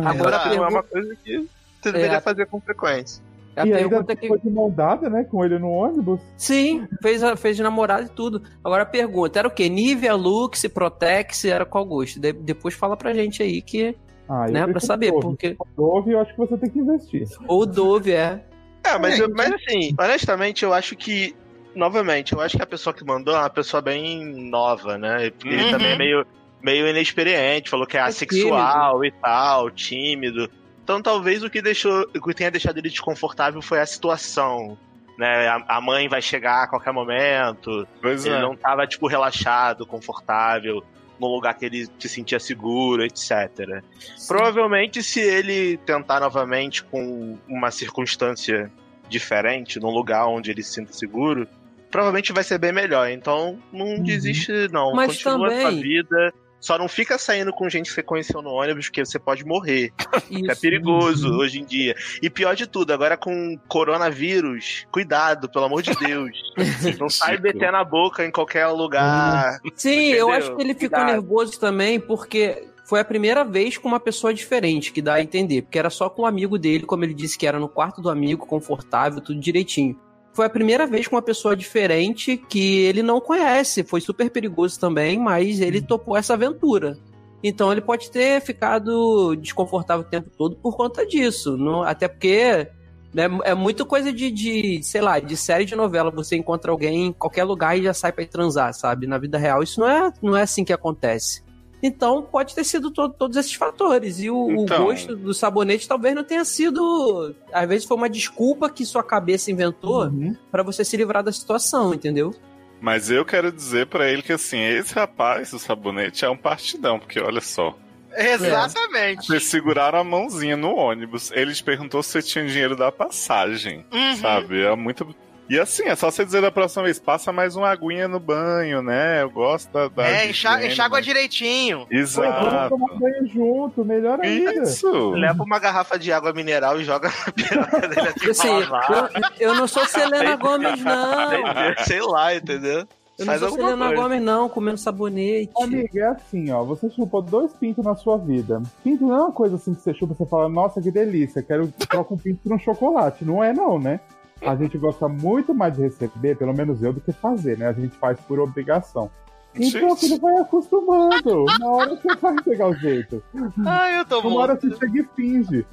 [0.03, 1.37] Agora a não é uma coisa que
[1.81, 2.21] você deveria É.
[2.21, 3.23] fazer com frequência.
[3.55, 4.21] A e ainda pergunta que.
[4.21, 5.23] ficou de mão dada, né?
[5.23, 6.19] Com ele no ônibus.
[6.37, 8.41] Sim, fez, fez de namorado e tudo.
[8.63, 9.67] Agora a pergunta: era o quê?
[9.69, 12.19] Nivea, Lux, Protex, era qual gosto?
[12.19, 13.95] De- depois fala pra gente aí que.
[14.29, 15.21] Ah, eu né, pra saber, Dove.
[15.23, 15.57] porque.
[15.75, 17.27] Dove, eu acho que você tem que investir.
[17.47, 18.43] Ou Dove é.
[18.83, 21.35] É, mas, eu- mas assim, honestamente, eu acho que.
[21.75, 25.29] Novamente, eu acho que a pessoa que mandou é uma pessoa bem nova, né?
[25.31, 25.71] Porque ele Uhum.
[25.71, 26.25] também é meio,
[26.61, 30.49] meio inexperiente, falou que é É assexual e tal, tímido.
[30.83, 32.01] Então talvez o que deixou.
[32.15, 34.77] O que tenha deixado ele desconfortável foi a situação.
[35.17, 35.47] Né?
[35.47, 37.87] A, a mãe vai chegar a qualquer momento.
[38.01, 38.41] Pois Ele é.
[38.41, 40.83] não tava, tipo, relaxado, confortável,
[41.19, 43.83] num lugar que ele se sentia seguro, etc.
[44.27, 48.71] Provavelmente, se ele tentar novamente com uma circunstância
[49.07, 51.47] diferente, num lugar onde ele se sinta seguro,
[51.91, 53.09] provavelmente vai ser bem melhor.
[53.09, 54.93] Então, não desiste, não.
[54.93, 56.33] Mas Continua a sua também- vida.
[56.61, 59.91] Só não fica saindo com gente que você conheceu no ônibus, porque você pode morrer.
[60.31, 60.61] É Isso.
[60.61, 61.37] perigoso Uhum.
[61.39, 61.93] hoje em dia.
[62.21, 66.31] E pior de tudo, agora com coronavírus, cuidado, pelo amor de Deus.
[66.99, 67.37] Não sai.
[67.37, 69.59] BT na boca em qualquer lugar.
[69.75, 70.31] Sim, eu Entendeu?
[70.31, 71.11] acho que ele ficou Cuidado.
[71.11, 75.63] nervoso também porque foi a primeira vez com uma pessoa diferente, que dá a entender.
[75.63, 78.09] Porque era só com o amigo dele, como ele disse que era no quarto do
[78.09, 79.99] amigo, confortável, tudo direitinho.
[80.33, 83.83] Foi a primeira vez com uma pessoa diferente que ele não conhece.
[83.83, 86.97] Foi super perigoso também, mas ele topou essa aventura.
[87.43, 91.57] Então ele pode ter ficado desconfortável o tempo todo por conta disso.
[91.57, 92.67] Não- até porque
[93.13, 96.11] né, é muito coisa de, de, sei lá, de série de novela.
[96.11, 99.07] Você encontra alguém em qualquer lugar e já sai ir transar, sabe?
[99.07, 101.43] Na vida real, isso não é, não é assim que acontece.
[101.83, 104.19] Então pode ter sido to- todos esses fatores.
[104.19, 104.85] E o, o Então.
[104.85, 107.35] gosto do sabonete talvez não tenha sido.
[107.51, 110.35] Às vezes foi uma desculpa que sua cabeça inventou Uhum.
[110.51, 112.33] pra você se livrar da situação, entendeu?
[112.79, 116.97] Mas eu quero dizer pra ele que assim, esse rapaz, o sabonete, é um partidão,
[116.99, 117.75] porque olha só.
[118.13, 119.27] Exatamente.
[119.27, 123.85] Vocês seguraram a mãozinha no ônibus, ele te perguntou se você tinha dinheiro da passagem,
[123.91, 124.15] Uhum.
[124.17, 124.61] sabe?
[124.61, 125.15] É muito.
[125.51, 128.81] E assim, é só você dizer da próxima vez, passa mais uma aguinha no banho,
[128.81, 129.21] né?
[129.21, 129.89] Eu gosto da.
[129.89, 131.01] da É, enxágua né?
[131.01, 131.79] direitinho.
[131.79, 132.69] Pô, vamos Exato.
[132.69, 134.53] tomar banho junto, melhor ainda.
[134.63, 135.09] Isso.
[135.11, 139.11] Leva uma garrafa de água mineral e joga na piroca dele assim Assim, pra lavar.
[139.37, 141.29] eu, eu não sou Selena Gomes, não.
[141.85, 142.87] Sei lá, entendeu?
[143.19, 144.01] Eu não Faz sou Selena coisa.
[144.01, 145.51] Gomes, não, comendo sabonete.
[145.61, 146.63] Amiga, é assim, ó.
[146.63, 148.63] Você chupou dois pintos na sua vida.
[148.85, 151.43] Pinto não é uma coisa assim que você chupa e você fala, nossa, que delícia,
[151.43, 153.25] quero trocar um pinto por um chocolate.
[153.25, 153.99] Não é não, né?
[154.45, 157.67] A gente gosta muito mais de receber, pelo menos eu, do que fazer, né?
[157.67, 159.09] A gente faz por obrigação.
[159.53, 160.05] Então Gente.
[160.05, 161.45] aquilo vai acostumando.
[161.59, 163.21] Na hora você vai pegar o jeito.
[163.65, 164.69] Ai, eu tô Uma hora morto.
[164.69, 165.65] você chega e finge.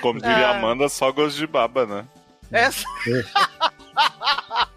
[0.00, 0.58] Como diria Ah.
[0.58, 2.04] Amanda, só gosto de baba, né?
[2.52, 2.84] Essa...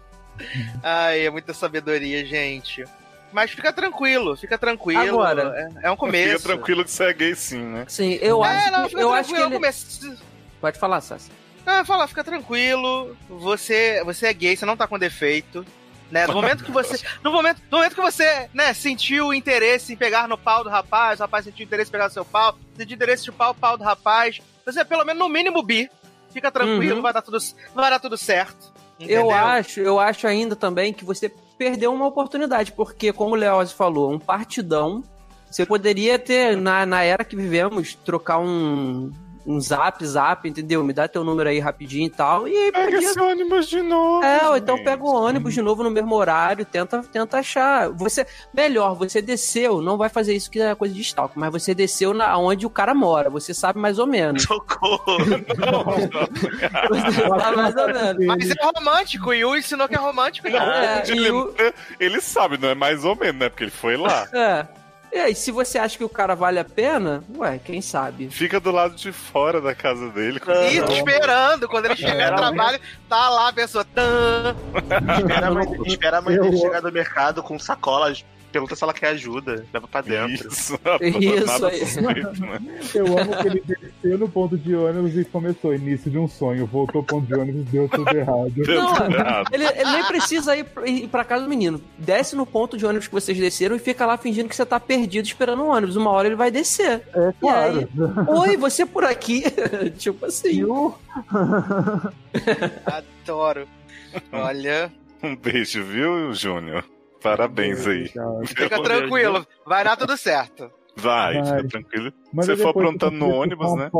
[0.82, 2.84] Ai, é muita sabedoria, gente.
[3.32, 5.20] Mas fica tranquilo, fica tranquilo.
[5.20, 5.70] Agora.
[5.82, 6.38] é, é um começo.
[6.38, 7.84] Fica tranquilo que você é gay sim, né?
[7.88, 9.54] Sim, eu É, acho não, que, fica eu acho que é um ele...
[9.54, 10.16] começo.
[10.60, 11.30] Pode falar, Sassi.
[11.66, 13.16] Ah, fala, fica tranquilo.
[13.28, 15.64] Você, você é gay, você não tá com defeito.
[16.10, 16.26] Né?
[16.26, 17.02] No momento que você.
[17.22, 21.18] No momento, no momento que você, né, sentiu interesse em pegar no pau do rapaz,
[21.18, 23.76] o rapaz sentiu interesse em pegar no seu pau, sentiu interesse em chupar o pau
[23.78, 25.90] do rapaz, você é pelo menos no mínimo bi.
[26.32, 27.02] Fica tranquilo, Uhum.
[27.02, 27.38] vai, dar tudo,
[27.74, 28.72] vai dar tudo certo.
[29.00, 29.30] Eu entendeu?
[29.30, 34.12] acho, eu acho ainda também que você perdeu uma oportunidade, porque, como o Leoz falou,
[34.12, 35.02] um partidão.
[35.50, 39.12] Você poderia ter, na, na era que vivemos, trocar um,
[39.46, 40.82] um zap, zap, entendeu?
[40.82, 42.48] Me dá teu número aí rapidinho e tal.
[42.48, 44.24] E aí Pega podia esse ônibus de novo.
[44.24, 47.90] É, ou então pega o ônibus de novo no mesmo horário, tenta, tenta achar.
[47.90, 51.74] Você, melhor, você desceu, não vai fazer isso que é coisa de stalk, mas você
[51.74, 54.42] desceu na onde o cara mora, você sabe mais ou menos.
[54.44, 55.18] Socorro!
[56.88, 58.26] Você sabe mais ou menos.
[58.26, 60.48] Mas é romântico, e o ensinou que é romântico.
[60.48, 60.60] então.
[60.62, 61.54] É, Onde e ele, o-
[62.00, 63.48] ele sabe, não é mais ou menos, né?
[63.48, 64.28] Porque ele foi lá.
[64.32, 64.66] É.
[65.14, 68.28] E aí, se você acha que o cara vale a pena, ué, quem sabe?
[68.30, 70.40] Fica do lado de fora da casa dele.
[70.40, 73.84] com- E esperando, quando ele chegar no trabalho, tá lá a pessoa.
[73.84, 74.56] Tã,
[75.20, 78.24] Espera a mãe, espera a mãe Eu- dele chegar do mercado com sacolas.
[78.54, 79.66] Pergunta se ela quer ajuda.
[79.74, 80.46] Leva pra dentro.
[80.48, 81.84] Isso, Isso aí.
[81.86, 82.60] suspeito, né?
[82.94, 86.64] Eu amo que ele desceu no ponto de ônibus e começou início de um sonho.
[86.64, 88.52] Voltou pro ponto de ônibus deu tudo errado.
[88.54, 89.48] Deu Não, tudo errado.
[89.52, 91.80] Ele, ele nem precisa ir, pra- ir pra casa do menino.
[91.98, 94.78] Desce no ponto de ônibus que vocês desceram e fica lá fingindo que você tá
[94.78, 95.96] perdido esperando o ônibus.
[95.96, 97.02] Uma hora ele vai descer.
[97.12, 97.88] É claro.
[98.28, 99.42] Oi, você por aqui?
[99.98, 100.60] tipo assim.
[100.60, 100.94] Eu-
[102.86, 103.66] Adoro.
[104.32, 106.84] Olha, Um beijo, viu, Júnior?
[107.24, 108.08] Parabéns aí.
[108.10, 108.46] Cara.
[108.46, 110.70] fica tranquilo, vai dar tudo certo.
[110.96, 111.56] Vai, Vai.
[111.56, 112.12] fica tranquilo.
[112.32, 113.90] Mas Você for aprontando no ônibus, né?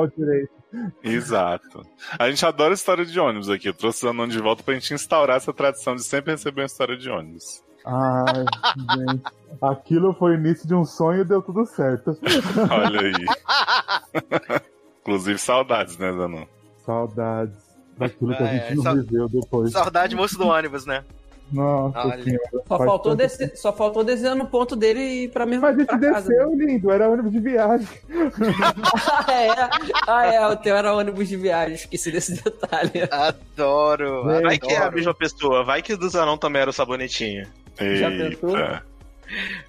[1.02, 1.82] Exato.
[2.18, 3.68] A gente adora história de ônibus aqui.
[3.68, 6.66] Eu trouxe o Zanon de volta pra gente instaurar essa tradição de sempre receber uma
[6.66, 7.62] história de ônibus.
[7.84, 8.44] Ai,
[8.96, 9.22] gente.
[9.60, 12.16] Aquilo foi o início de um sonho e deu tudo certo.
[12.70, 14.60] Olha aí.
[15.00, 16.44] Inclusive, saudades, né, Zanon?
[16.84, 17.56] Saudades
[17.98, 19.72] daquilo que a Ai, gente ai, não sa- viveu depois.
[19.72, 21.04] Saudade moço do ônibus, né?
[21.52, 22.24] Nossa Olha.
[22.24, 22.50] senhora.
[22.66, 25.78] Só faltou, descer, só faltou descer no ponto dele e ir pra mesma Mas a
[25.80, 26.28] gente pra casa.
[26.28, 26.90] desceu, lindo.
[26.90, 27.88] Era ônibus de viagem.
[29.08, 29.48] ah, é.
[30.06, 30.46] Ah, é.
[30.48, 31.74] O teu era ônibus de viagem.
[31.74, 32.92] Esqueci desse detalhe.
[33.10, 34.24] Adoro.
[34.24, 34.96] Vai Vai que é a adoro.
[34.96, 35.64] mesma pessoa.
[35.64, 37.46] Vai que o do Zanon também era o sabonetinho.
[37.78, 38.56] Já pensou?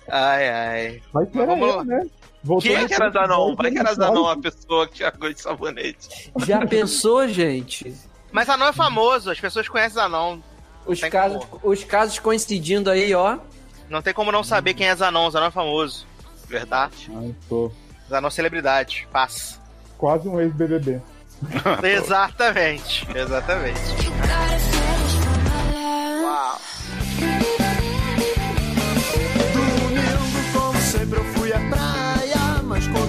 [0.10, 1.02] Ai, ai.
[1.14, 1.84] Mas que Mas era lá.
[1.84, 2.06] né?
[2.44, 3.56] Voltou Quem no que era Zanon?
[3.56, 6.32] Vai que era no Zanon a pessoa que chegou de sabonete.
[6.46, 7.94] Já pensou, gente?
[8.32, 10.44] Mas Anão é famoso, as pessoas conhecem Anão.
[10.86, 13.38] Os casos, os casos coincidindo aí, ó.
[13.90, 15.30] Não tem como não saber quem é Zanon.
[15.30, 16.06] Zanon é famoso.
[16.48, 17.12] Verdade.
[17.16, 17.72] Ai, tô.
[18.10, 19.08] Zanon é celebridade.
[19.12, 19.60] Paz.
[19.98, 21.02] Quase um ex-BBB.
[21.84, 23.08] exatamente.
[23.16, 23.80] Exatamente.
[26.24, 26.62] Uau.
[30.54, 33.05] Como sempre, eu fui à praia, mas com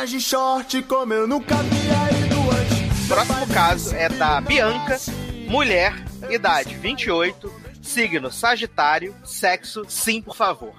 [0.00, 3.06] apenas de short como eu nunca havia ido antes.
[3.06, 4.98] Próximo caso é da Bianca,
[5.46, 5.94] mulher,
[6.30, 10.72] idade 28, signo Sagitário, sexo sim, por favor.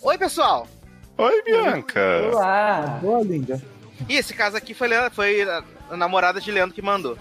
[0.00, 0.66] Oi, pessoal.
[1.18, 2.00] Oi, Bianca.
[2.32, 2.98] Olá.
[3.02, 3.62] Boa, linda.
[4.08, 7.18] E esse caso aqui foi, foi a, a namorada de Leandro que mandou.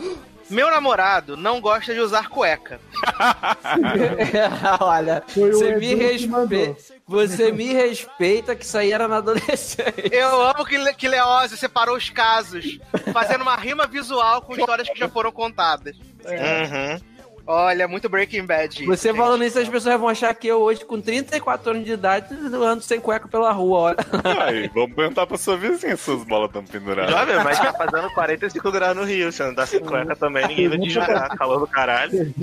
[0.50, 2.80] Meu namorado não gosta de usar cueca.
[4.80, 6.28] Olha, Foi o você me, Edu que respe...
[6.28, 6.78] mandou.
[7.08, 9.94] você me respeita que isso aí era na adolescência.
[10.12, 12.80] Eu amo que, Le- que Leózio separou os casos,
[13.12, 15.96] fazendo uma rima visual com histórias que já foram contadas.
[16.26, 17.13] Uhum.
[17.46, 18.86] Olha, muito Breaking Bad.
[18.86, 19.18] Você gente.
[19.18, 22.82] falando isso, as pessoas vão achar que eu hoje, com 34 anos de idade, ando
[22.82, 23.98] sem cueca pela rua, olha.
[24.46, 27.12] Aí, vamos perguntar pra sua vizinha se suas bolas estão penduradas.
[27.12, 29.32] Jovem, mas tá fazendo 45 graus no Rio.
[29.32, 31.36] Se andar sem cueca também, ninguém vai te julgar.
[31.38, 32.34] Calor do caralho.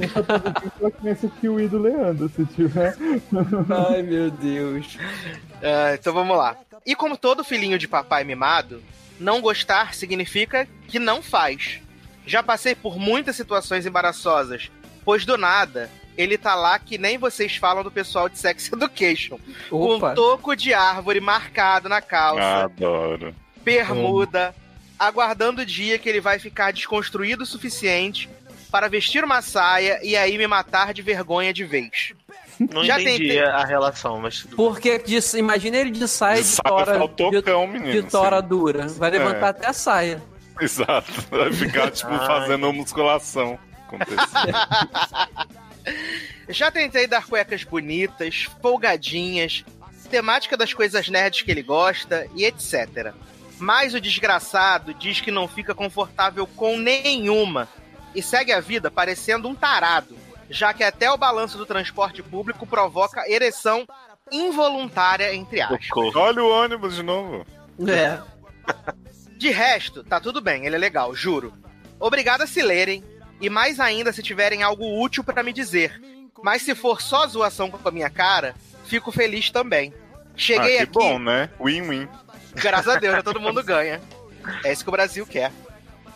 [0.80, 2.94] Ela conhece o Kiwi do Leandro, se tiver.
[3.88, 4.98] Ai, meu Deus.
[5.62, 6.56] Ah, então vamos lá.
[6.84, 8.82] E como todo filhinho de papai mimado,
[9.18, 11.80] não gostar significa que não faz.
[12.26, 14.70] Já passei por muitas situações embaraçosas,
[15.04, 19.38] pois do nada ele tá lá que nem vocês falam do pessoal de Sex Education.
[19.70, 20.10] Com Opa.
[20.10, 23.34] um toco de árvore marcado na calça, Adoro.
[23.64, 24.54] bermuda,
[24.98, 28.28] aguardando o dia que ele vai ficar desconstruído o suficiente
[28.70, 32.12] para vestir uma saia e aí me matar de vergonha de vez.
[32.72, 36.48] Não Já entendi tentei- a relação, mas tudo Porque diz- imagina ele de saia de,
[36.48, 37.90] Sabe, tora, faltou de, menino.
[37.92, 38.86] de tora dura.
[38.88, 39.50] Vai levantar É.
[39.50, 40.22] até a saia.
[40.60, 41.10] Exato.
[41.30, 43.58] Vai ficar, tipo, fazendo musculação.
[43.96, 44.54] Acontecer.
[46.48, 49.64] Já tentei dar cuecas bonitas, folgadinhas,
[50.10, 53.14] temática das coisas nerds que ele gosta e etc.
[53.58, 57.68] Mas o desgraçado diz que não fica confortável com nenhuma
[58.14, 60.16] e segue a vida parecendo um tarado,
[60.48, 63.86] já que até o balanço do transporte público provoca ereção
[64.32, 65.88] involuntária, entre aspas.
[66.16, 67.46] Olha o ônibus de novo.
[67.86, 68.20] É.
[69.36, 71.52] De resto, tá tudo bem, ele é legal, juro.
[71.98, 73.04] Obrigado a se lerem,
[73.40, 76.00] e mais ainda se tiverem algo útil pra me dizer.
[76.42, 79.92] Mas se for só zoação com a minha cara, fico feliz também.
[80.36, 81.50] Cheguei ah, que aqui, bom, né?
[81.60, 82.08] Win-win.
[82.54, 84.00] graças a Deus, né, todo mundo ganha.
[84.64, 85.52] É isso que o Brasil quer.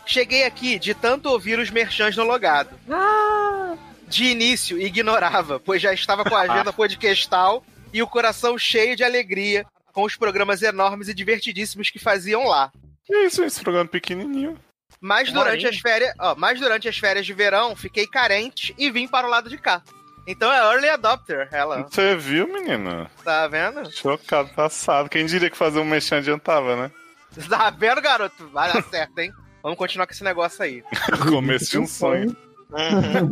[0.05, 2.69] Cheguei aqui de tanto ouvir os merchans no logado.
[2.89, 3.75] Ah,
[4.07, 9.03] De início, ignorava, pois já estava com a agenda podcastal e o coração cheio de
[9.03, 12.71] alegria com os programas enormes e divertidíssimos que faziam lá.
[13.05, 14.57] Que isso, esse programa pequenininho.
[15.05, 19.07] Mas durante as férias, ó, mas durante as férias de verão, fiquei carente e vim
[19.07, 19.83] para o lado de cá.
[20.25, 23.09] Então é early adopter, ela, Você viu, menina?
[23.23, 23.91] tá vendo?
[23.91, 25.07] Chocado, passado.
[25.07, 26.91] Quem diria que fazer um mexão adiantava, né?
[27.47, 28.47] Tá vendo, garoto?
[28.49, 29.31] Vai dar certo, hein?
[29.61, 30.83] Vamos continuar com esse negócio aí.
[31.29, 32.35] Começo de um sonho.
[32.71, 33.31] Uhum.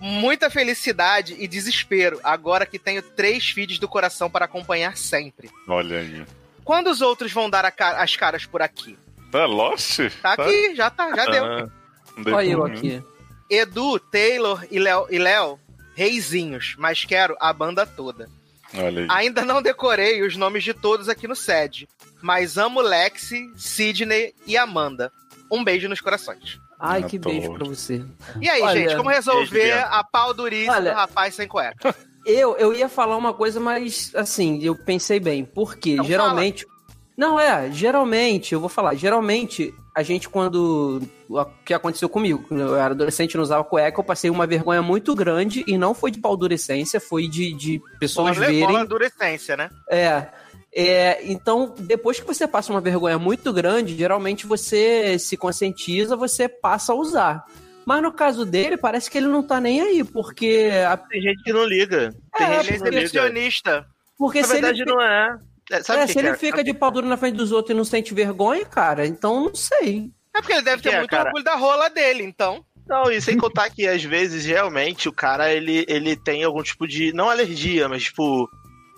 [0.00, 5.50] Muita felicidade e desespero agora que tenho três feeds do coração para acompanhar sempre.
[5.66, 6.24] Olha aí.
[6.64, 8.96] Quando os outros vão dar a ca- as caras por aqui?
[9.30, 9.98] Tá Lost?
[10.22, 11.44] Tá aqui, já tá, já deu.
[11.44, 11.68] Ah,
[12.16, 13.02] não dei olha eu aqui.
[13.50, 15.58] Edu, Taylor e Léo, e Léo,
[15.94, 18.28] reizinhos, mas quero a banda toda.
[18.74, 19.06] Olha aí.
[19.10, 21.88] Ainda não decorei os nomes de todos aqui no SED,
[22.20, 25.10] mas amo Lexi, Sidney e Amanda.
[25.50, 26.58] Um beijo nos corações.
[26.78, 28.04] Ai, que beijo pra você.
[28.40, 31.94] E aí, Olha, gente, como beijo, resolver a pau duríssima Olha- do rapaz sem cueca?
[32.24, 35.44] Eu, eu ia falar uma coisa, mas assim, eu pensei bem.
[35.44, 36.66] Porque Então geralmente.
[37.18, 41.02] Não, é, geralmente, eu vou falar, geralmente, a gente, quando.
[41.28, 42.44] O que aconteceu comigo?
[42.46, 45.76] Quando eu era adolescente e não usava cueca, eu passei uma vergonha muito grande e
[45.76, 48.76] não foi de paldurecência, foi de, de pessoas bola verem.
[48.76, 49.68] adolescência, né?
[49.90, 50.28] É.
[50.72, 56.48] É, então, depois que você passa uma vergonha muito grande, geralmente você se conscientiza, você
[56.48, 57.44] passa a usar.
[57.84, 60.70] Mas no caso dele, parece que ele não tá nem aí, porque.
[60.86, 62.14] a- Tem gente que não liga.
[62.36, 63.86] Tem É, gente que é exibicionista.
[64.16, 65.36] porque Na se verdade, ele, não é.
[65.70, 66.36] É, Sabe é, que se que ele é?
[66.36, 69.54] fica de pau duro na frente dos outros e não sente vergonha, cara, então não
[69.54, 70.10] sei.
[70.34, 71.26] É porque ele deve ter é, muito cara?
[71.28, 72.64] orgulho da rola dele, então.
[72.88, 76.86] Não, e sem contar que às vezes realmente o cara ele, ele tem algum tipo
[76.86, 77.12] de.
[77.12, 78.48] Não alergia, mas tipo.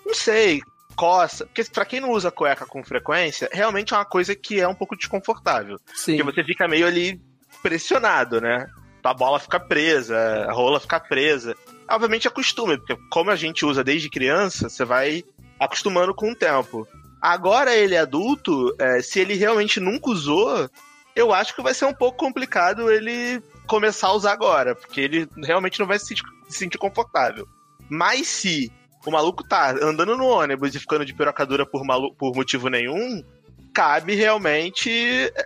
[0.07, 0.61] Não sei,
[0.95, 1.45] coça.
[1.45, 4.75] Porque pra quem não usa cueca com frequência, realmente é uma coisa que é um
[4.75, 5.77] pouco desconfortável.
[5.93, 6.17] Sim.
[6.17, 7.21] Porque você fica meio ali
[7.63, 8.69] pressionado, né?
[9.03, 10.17] A bola fica presa,
[10.49, 11.57] a rola fica presa.
[11.89, 15.25] Obviamente é costume, porque como a gente usa desde criança, você vai
[15.61, 16.89] acostumando com o tempo.
[17.21, 20.69] Agora ele é adulto, é, se ele realmente nunca usou,
[21.15, 25.29] eu acho que vai ser um pouco complicado ele começar a usar agora, porque ele
[25.45, 27.47] realmente não vai se sentir, se sentir confortável.
[27.91, 28.73] Mas se
[29.07, 33.23] o maluco tá andando no ônibus e ficando de pirocadura por, malu por motivo nenhum,
[33.75, 34.91] cabe realmente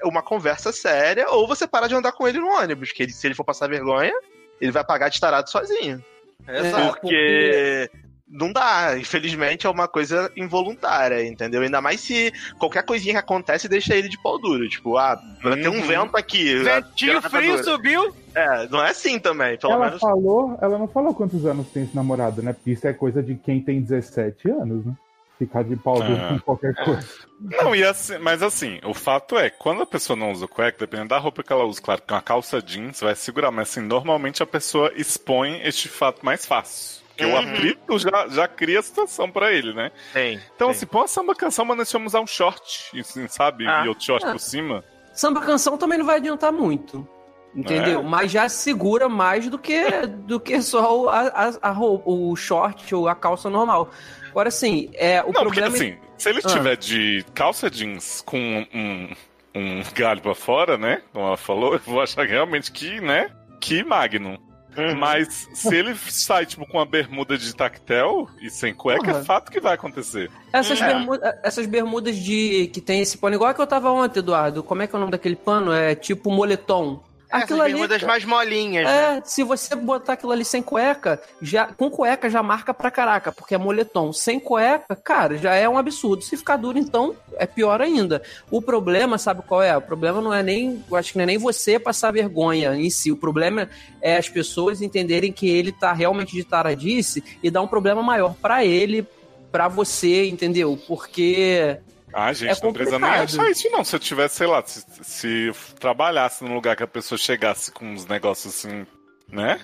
[0.04, 3.26] uma conversa séria, ou você para de andar com ele no ônibus, que ele- se
[3.26, 4.14] ele for passar vergonha,
[4.60, 6.02] ele vai pagar de tarado sozinho.
[6.46, 7.00] Exato.
[7.00, 7.90] Porque
[8.36, 11.62] não dá, infelizmente é uma coisa involuntária, entendeu?
[11.62, 14.68] Ainda mais se qualquer coisinha que acontece deixa ele de pau duro.
[14.68, 15.86] Tipo, ah, vai ter um Uhum.
[15.86, 16.56] vento aqui.
[16.58, 18.14] Ventinho a frio subiu.
[18.34, 20.00] É, não é assim também, pelo ela menos.
[20.00, 22.52] falou, ela não falou quantos anos tem esse namorado, né?
[22.52, 24.92] Porque isso é coisa de quem tem 17 anos, né?
[25.38, 26.28] Ficar de pau duro Ah.
[26.34, 27.06] com qualquer coisa.
[27.40, 31.10] Não, e assim, mas assim, o fato é, quando a pessoa não usa cueca, dependendo
[31.10, 34.42] da roupa que ela usa, claro que uma calça jeans vai segurar, mas assim, normalmente
[34.42, 37.03] a pessoa expõe este fato mais fácil.
[37.16, 37.38] Porque o Uhum.
[37.38, 39.90] atrito já, já cria a situação pra ele, né?
[40.12, 40.34] Tem.
[40.54, 40.76] Então, tem.
[40.76, 43.66] assim, põe uma samba canção, mas nós vamos usar um short, assim, sabe?
[43.66, 43.84] Ah.
[43.84, 44.32] E outro short Ah.
[44.32, 44.84] por cima.
[45.12, 47.06] Samba canção também não vai adiantar muito.
[47.54, 48.00] Entendeu?
[48.00, 48.02] É.
[48.02, 49.84] Mas já segura mais do que,
[50.26, 53.90] do que só o, a, a- a roupa, o short ou a calça normal.
[54.30, 56.48] Agora, assim, é, o não, problema porque assim, se ele Ah.
[56.48, 59.14] tiver de calça jeans com um,
[59.54, 61.02] um galho pra fora, né?
[61.12, 63.30] Como ela falou, eu vou achar realmente que, né?
[63.60, 64.36] Que Magnum.
[64.76, 64.94] Uhum.
[64.98, 69.18] Mas se ele sai, tipo, com uma bermuda de tactel e sem cueca, Porra.
[69.20, 70.30] é fato que vai acontecer.
[70.52, 70.86] Essas, É.
[70.86, 74.62] bermuda- essas bermudas de que tem esse pano, igual que eu tava ontem, Eduardo.
[74.62, 75.72] Como é que é o nome daquele pano?
[75.72, 77.02] É tipo moletom.
[77.34, 79.16] Essas Aquilo ali, bermudas cara, mais molinhas, né?
[79.16, 83.32] É, se você botar aquilo ali sem cueca, já com cueca já marca pra caraca,
[83.32, 84.12] porque é moletom.
[84.12, 86.22] Sem cueca, cara, já é um absurdo.
[86.22, 88.22] Se ficar duro, então, é pior ainda.
[88.52, 89.76] O problema, sabe qual é?
[89.76, 92.88] O problema não é nem, eu acho que não é nem você passar vergonha em
[92.88, 93.10] si.
[93.10, 93.68] O problema
[94.00, 98.34] é as pessoas entenderem que ele tá realmente de taradice e dar um problema maior
[98.40, 99.04] pra ele,
[99.50, 100.78] pra você, entendeu?
[100.86, 101.78] Porque
[102.14, 103.84] Ah, gente, É não precisa nem achar isso, não.
[103.84, 107.72] Se eu tivesse, sei lá, se, se eu trabalhasse num lugar que a pessoa chegasse
[107.72, 108.86] com uns negócios assim,
[109.28, 109.60] né?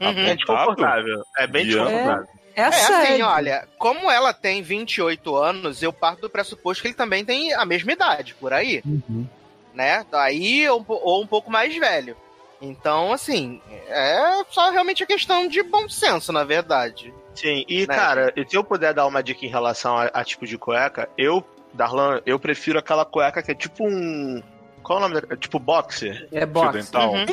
[0.00, 0.08] Uhum.
[0.08, 1.22] É Apontado, desconfortável.
[1.38, 2.26] É bem desconfortável.
[2.54, 6.94] é É assim, olha, como ela tem 28 anos, eu parto do pressuposto que ele
[6.94, 9.26] também tem a mesma idade, por aí, Uhum.
[9.72, 10.04] né?
[10.12, 12.16] Aí, ou, um ou um pouco mais velho.
[12.60, 17.12] Então, assim, é só realmente a questão de bom senso, na verdade.
[17.34, 20.24] Sim, e Né, cara, e se eu puder dar uma dica em relação a, a
[20.24, 24.42] tipo de cueca, eu, Darlan, eu prefiro aquela cueca que é tipo um.
[24.82, 25.36] Qual é o nome da.
[25.36, 26.28] Tipo boxer?
[26.32, 26.78] É Fio boxe.
[26.78, 27.12] dental.
[27.12, 27.26] Uhum.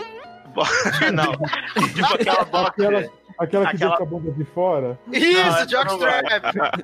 [1.13, 1.31] Não.
[1.93, 2.85] tipo aquela boxer.
[2.87, 4.99] Aquela, aquela que Aquela- deixa a bunda de fora.
[5.11, 6.25] Isso, não jockstrap.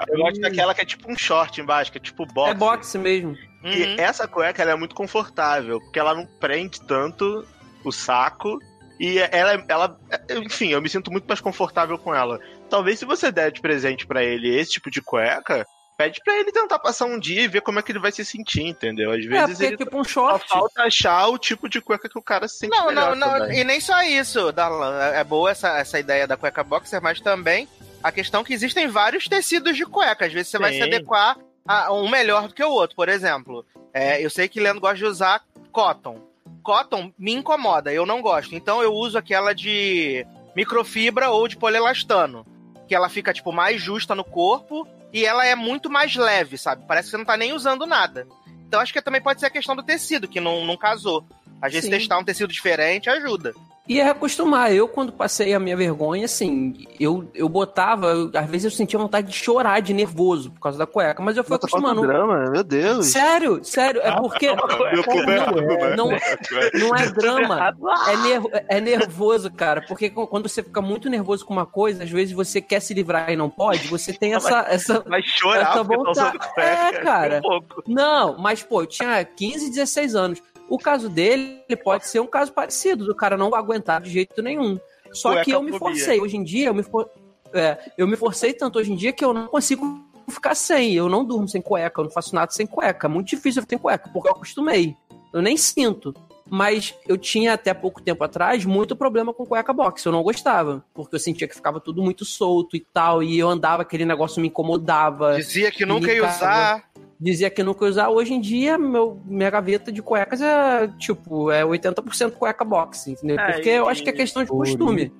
[0.08, 2.52] Eu gosto daquela que é tipo um short embaixo, que é tipo boxer.
[2.56, 3.36] É boxe mesmo.
[3.64, 3.96] E Uhum.
[3.98, 7.46] essa cueca ela é muito confortável, porque ela não prende tanto
[7.84, 8.58] o saco.
[9.00, 10.00] E ela, ela,
[10.44, 12.40] enfim, eu me sinto muito mais confortável com ela.
[12.70, 15.66] Talvez se você der de presente pra ele esse tipo de cueca,
[15.98, 18.24] pede pra ele tentar passar um dia e ver como é que ele vai se
[18.24, 19.12] sentir, entendeu?
[19.12, 20.48] Às É, vezes é ele tipo um só short.
[20.50, 23.40] falta achar o tipo de cueca que o cara se sente Não, melhor não, não,
[23.40, 23.60] também.
[23.60, 24.96] e nem só isso, Darlan.
[25.14, 27.68] É boa essa, essa ideia da cueca boxer, mas também
[28.04, 30.26] a questão que existem vários tecidos de cueca.
[30.28, 30.84] Às vezes você vai se Sim.
[30.84, 32.96] adequar a um melhor do que o outro.
[32.96, 36.22] Por exemplo, é, eu sei que Leandro gosta de usar cotton.
[36.64, 38.54] Cotton me incomoda, eu não gosto.
[38.54, 42.46] Então eu uso aquela de microfibra ou de polielastano.
[42.88, 46.86] Que ela fica, tipo, mais justa no corpo e ela é muito mais leve, sabe?
[46.88, 48.28] Parece que você não tá nem usando nada.
[48.68, 51.26] Então acho que também pode ser a questão do tecido, que não, não casou.
[51.62, 51.98] Às vezes Sim.
[51.98, 53.54] testar um tecido diferente ajuda.
[53.90, 54.74] E é acostumar.
[54.74, 59.00] Eu, quando passei a minha vergonha, assim, eu, eu botava, eu- às vezes eu sentia
[59.00, 62.02] vontade de chorar de nervoso por causa da cueca, mas eu fui acostumando.
[62.02, 63.08] drama, meu Deus.
[63.08, 64.48] Sério, sério, é porque.
[64.58, 65.96] Tudo errado, né?
[65.96, 67.74] Não, não é drama,
[68.12, 69.82] é, nervo- é nervoso, cara.
[69.88, 72.94] Porque qu- quando você fica muito nervoso com uma coisa, às vezes você quer se
[72.94, 74.66] livrar e não pode, você tem essa.
[74.70, 75.00] essa...
[75.08, 76.62] Vai chorar Essa tá usando vontade- cueca.
[76.62, 77.38] É, cara.
[77.38, 77.84] Um pouco.
[77.88, 80.42] Não, mas, pô, eu tinha 15, 16 anos.
[80.70, 84.80] O caso dele pode ser um caso parecido, do cara não aguentar de jeito nenhum.
[85.12, 86.20] Só que eu me forcei.
[86.20, 87.10] Hoje em dia, eu me, for...
[87.54, 90.94] é, eu me forcei tanto hoje em dia que eu não consigo ficar sem.
[90.94, 93.08] Eu não durmo sem cueca, eu não faço nada sem cueca.
[93.08, 94.96] É muito difícil eu ter cueca, porque eu acostumei.
[95.34, 96.14] Eu nem sinto.
[96.50, 100.06] Mas eu tinha até pouco tempo atrás muito problema com cueca box.
[100.06, 100.84] Eu não gostava.
[100.94, 103.22] Porque eu sentia que ficava tudo muito solto e tal.
[103.22, 106.87] E eu andava, aquele negócio me incomodava Dizia que nunca ia usar.
[107.20, 108.10] Dizia que nunca ia usar.
[108.10, 113.40] Hoje em dia, meu, minha gaveta de cuecas é, tipo, é 80% cueca box, entendeu?
[113.40, 115.12] É, Porque eu e- acho que é questão de Por costume.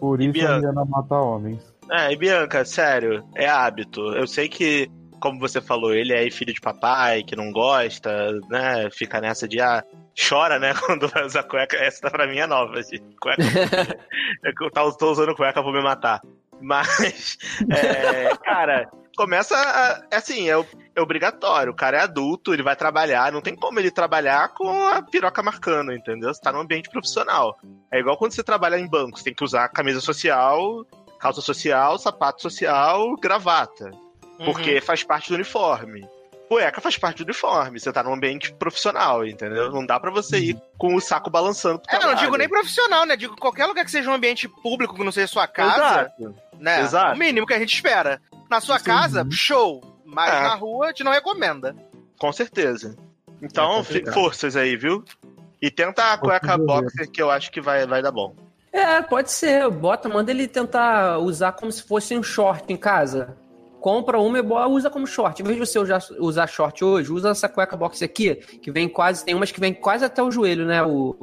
[0.00, 0.68] Por isso Bianca?
[0.68, 1.62] a mata homens.
[1.90, 4.00] É, e Bianca, sério, é hábito.
[4.14, 4.90] Eu sei que,
[5.20, 8.88] como você falou, ele é filho de papai, que não gosta, né?
[8.90, 9.84] Fica nessa de, ah,
[10.28, 10.72] chora, né?
[10.86, 11.76] Quando vai usar cueca.
[11.76, 13.42] Essa pra mim é nova, de cueca.
[14.44, 16.20] É que eu tá- tô usando cueca, vou me matar.
[16.60, 17.36] Mas,
[17.70, 21.72] é, cara, começa a, é assim, é, é obrigatório.
[21.72, 25.42] O cara é adulto, ele vai trabalhar, não tem como ele trabalhar com a piroca
[25.42, 26.32] marcando, entendeu?
[26.32, 27.58] Você tá num ambiente profissional.
[27.90, 30.86] É igual quando você trabalha em banco, você tem que usar camisa social,
[31.18, 33.90] calça social, sapato social, gravata.
[34.38, 34.46] Uhum.
[34.46, 36.06] Porque faz parte do uniforme.
[36.48, 37.80] Cueca faz parte do uniforme.
[37.80, 39.72] Você tá num ambiente profissional, entendeu?
[39.72, 43.06] Não dá pra você ir com o saco balançando pro É, não digo nem profissional,
[43.06, 43.16] né?
[43.16, 46.12] Digo qualquer lugar que seja um ambiente público, que não seja sua casa.
[46.18, 46.36] Exato.
[46.58, 46.80] Né?
[46.80, 47.14] Exato.
[47.14, 48.20] O mínimo que a gente espera.
[48.50, 49.82] Na sua casa, show.
[50.04, 50.42] Mas É.
[50.42, 51.74] na rua, a gente não recomenda.
[52.18, 52.96] Com certeza.
[53.42, 55.04] Então, É forças aí, viu?
[55.60, 58.34] E tenta a cueca boxer que eu acho que vai, vai dar bom.
[58.72, 59.68] É, pode ser.
[59.70, 63.36] Bota, manda ele tentar usar como se fosse um short em casa.
[63.80, 65.40] Compra uma e bo- usa como short.
[65.42, 68.88] Em vez de você usar, usar short hoje, usa essa cueca box aqui, que vem
[68.88, 69.24] quase.
[69.24, 70.82] Tem umas que vem quase até o joelho, né?
[70.82, 71.16] O,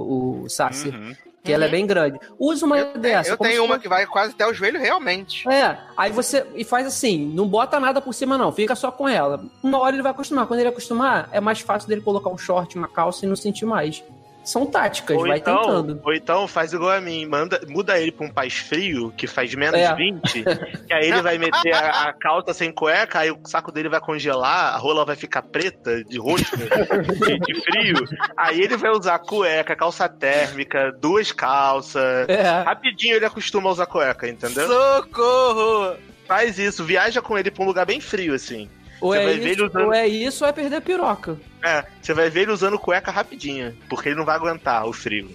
[0.45, 0.89] o Sassi.
[0.89, 1.13] Uhum.
[1.43, 2.19] Que ela é bem grande.
[2.37, 3.31] Usa uma Eu, dessa.
[3.31, 5.47] eu tenho uma fosse- que vai quase até o joelho, realmente.
[5.49, 6.45] É, aí você.
[6.55, 8.51] E faz assim, não bota nada por cima, não.
[8.51, 9.43] Fica só com ela.
[9.63, 10.45] Uma hora ele vai acostumar.
[10.45, 13.65] Quando ele acostumar, é mais fácil dele colocar um short, uma calça e não sentir
[13.65, 14.03] mais.
[14.43, 16.01] São táticas, Ou vai então, tentando.
[16.03, 19.53] ou então faz igual a mim, manda, muda ele pra um país frio, que faz
[19.53, 19.93] menos É.
[19.93, 20.21] 20,
[20.87, 23.99] que aí ele vai meter a, a calça sem cueca, aí o saco dele vai
[23.99, 28.03] congelar, a rola vai ficar preta, de rosto, de, de frio.
[28.35, 32.27] Aí ele vai usar cueca, calça térmica, duas calças.
[32.27, 32.63] É.
[32.63, 34.67] Rapidinho ele acostuma a usar cueca, entendeu?
[34.67, 35.95] Socorro!
[36.27, 38.69] Faz isso, viaja com ele pra um lugar bem frio, assim.
[39.01, 40.81] Ou Você é, vai ver ele isso, usando- ou é isso ou é perder a
[40.81, 41.37] piroca.
[41.63, 45.29] É, você vai ver ele usando cueca rapidinho, porque ele não vai aguentar o frio.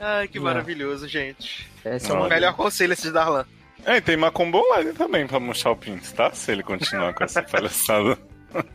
[0.00, 0.40] Ai, que É.
[0.40, 1.68] maravilhoso, gente.
[1.84, 2.14] Esse é.
[2.14, 3.44] O melhor conselho esse de Darlan.
[3.84, 6.30] É, e tem Macumba online também pra mostrar o pinto, tá?
[6.32, 8.18] Se ele continuar com essa palhaçada.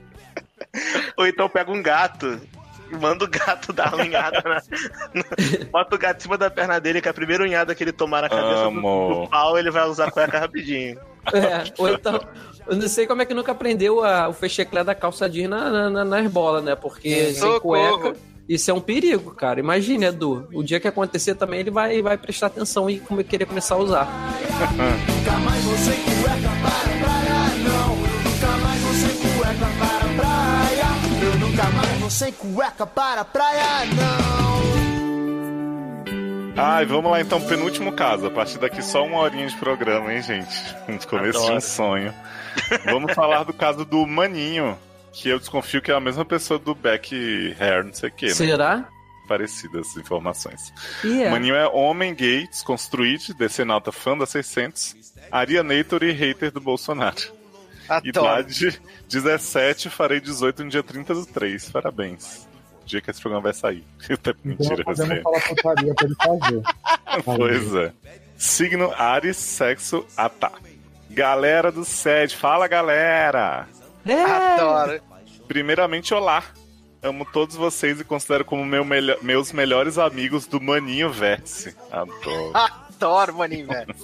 [1.17, 2.39] Ou então pega um gato
[2.91, 4.61] e manda o gato dar uma unhada na...
[5.71, 7.91] Bota o gato em cima da perna dele, que é a primeira unhada que ele
[7.91, 8.71] tomar na cabeça do,
[9.23, 10.99] do pau, ele vai usar a cueca rapidinho.
[11.33, 12.19] É, ou então,
[12.67, 15.69] eu não sei como é que nunca aprendeu a- o fecheclé da calça jeans na,
[15.69, 16.75] na, na, nas bolas, né?
[16.75, 18.15] Porque sem cueca,
[18.47, 19.59] isso é um perigo, cara.
[19.59, 20.47] Imagine, Edu.
[20.53, 24.05] O dia que acontecer também, ele vai, vai prestar atenção e querer começar a usar.
[25.07, 27.95] Nunca mais vou sem cueca para a praia, não.
[28.31, 30.85] Nunca mais vou sem cueca para a praia.
[31.25, 34.94] Eu nunca mais vou sem cueca para a praia, não.
[36.57, 38.27] Ai, vamos lá então, penúltimo caso.
[38.27, 40.55] A partir daqui só uma horinha de programa, hein, gente?
[40.87, 41.61] Um começo de um Adoro.
[41.61, 42.13] sonho.
[42.85, 44.77] Vamos falar do caso do Maninho,
[45.11, 48.27] que eu desconfio que é a mesma pessoa do Beck Hair, não sei o que,
[48.27, 48.33] né?
[48.33, 48.89] Será?
[49.27, 50.71] Parecidas informações.
[51.03, 51.29] E é.
[51.29, 54.95] Maninho é homem gay, desconstruído, decenalta fã da 600,
[55.31, 57.33] arianator e hater do Bolsonaro.
[57.89, 58.41] Adoro.
[58.41, 61.69] Idade 17, farei 18 no dia 30 do 3.
[61.69, 62.47] Parabéns.
[62.85, 63.83] Dia que esse programa vai sair.
[64.09, 66.61] Até Então mentira, vai podemos falar putaria pra ele fazer.
[67.23, 67.93] Pois é.
[68.37, 70.51] Signo Ares, sexo Atá.
[71.09, 73.67] Galera do SED, fala galera!
[74.05, 74.21] É.
[74.21, 75.01] Adoro.
[75.47, 76.43] Primeiramente, olá.
[77.01, 81.75] Amo todos vocês e considero como meu melho- meus melhores amigos do Maninho Vértice.
[81.91, 82.51] Adoro.
[82.53, 83.95] Adoro, maninho, velho.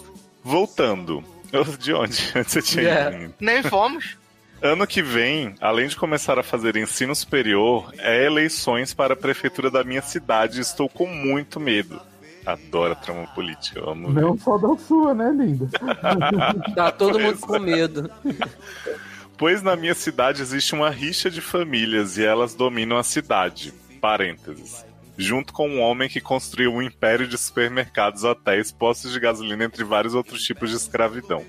[0.43, 1.23] Voltando.
[1.51, 2.32] Eu- De onde?
[2.43, 3.01] Você tinha É.
[3.01, 3.34] ido, menino?
[3.39, 4.17] Nem fomos.
[4.62, 9.72] Ano que vem, além de começar a fazer ensino superior, é eleições para a prefeitura
[9.72, 11.99] da minha cidade e estou com muito medo.
[12.45, 14.12] Adoro a trama política, amo.
[14.12, 15.68] Não só da sua, né, linda?
[16.76, 18.09] Tá todo mundo com medo.
[19.36, 23.74] Pois na minha cidade existe uma rixa de famílias e elas dominam a cidade.
[23.99, 24.86] Parênteses.
[25.18, 29.84] Junto com um homem que construiu um império de supermercados, hotéis, postos de gasolina, entre
[29.84, 31.43] vários outros tipos de escravidão.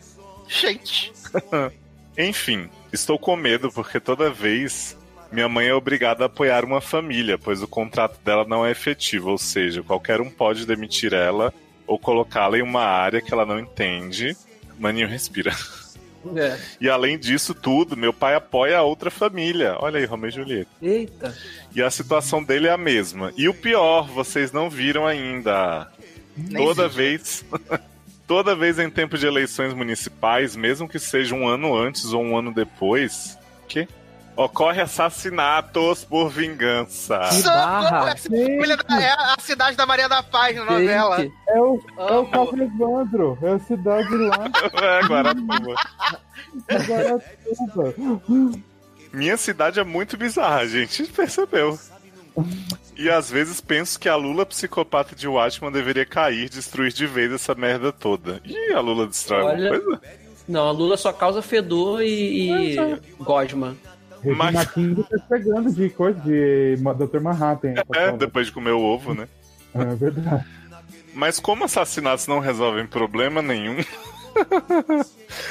[0.49, 1.13] Gente.
[2.17, 4.97] Enfim, estou com medo porque toda vez
[5.33, 9.31] minha mãe é obrigada a apoiar uma família, pois o contrato dela não é efetivo,
[9.31, 11.53] ou seja, qualquer um pode demitir ela
[11.87, 14.37] ou colocá-la em uma área que ela não entende.
[14.79, 15.57] Maninho respira.
[16.37, 16.59] É.
[16.81, 19.77] E além disso tudo, meu pai apoia a outra família.
[19.79, 20.71] Olha aí, Romeu e Julieta.
[20.81, 21.37] Eita.
[21.75, 23.33] E a situação dele é a mesma.
[23.37, 25.91] E o pior, vocês não viram ainda.
[26.37, 26.95] Nem toda vi.
[26.95, 27.45] vez.
[28.33, 32.35] toda vez em tempo de eleições municipais, mesmo que seja um ano antes ou um
[32.35, 33.39] ano depois.
[33.69, 33.87] Que?
[34.35, 37.21] Ocorre assassinatos por vingança.
[37.31, 38.05] Que barra.
[38.07, 41.19] da- é a cidade da Maria da Paz na novela.
[41.21, 44.51] Gente, É o, é o Evandro, é a cidade lá,
[44.83, 45.75] É, Guaratuba.
[46.89, 47.95] Guaratuba.
[49.13, 51.79] Minha cidade é muito bizarra, a gente percebeu.
[52.97, 57.33] E às vezes penso que a Lula psicopata de Watchman deveria cair, destruir de vez
[57.33, 58.41] essa merda toda.
[58.45, 59.73] Ih, a Lula destrói Olha.
[59.75, 60.17] alguma coisa?
[60.49, 62.77] Não, a Lula só causa fedor e, e
[63.21, 63.77] gosma.
[64.23, 67.21] Regina Mas- King tá chegando de coisa de Dr.
[67.21, 67.75] Manhattan.
[67.95, 69.29] É, depois de comer o ovo, né?
[69.75, 70.45] É verdade.
[71.15, 73.77] Mas como assassinatos não resolvem problema nenhum,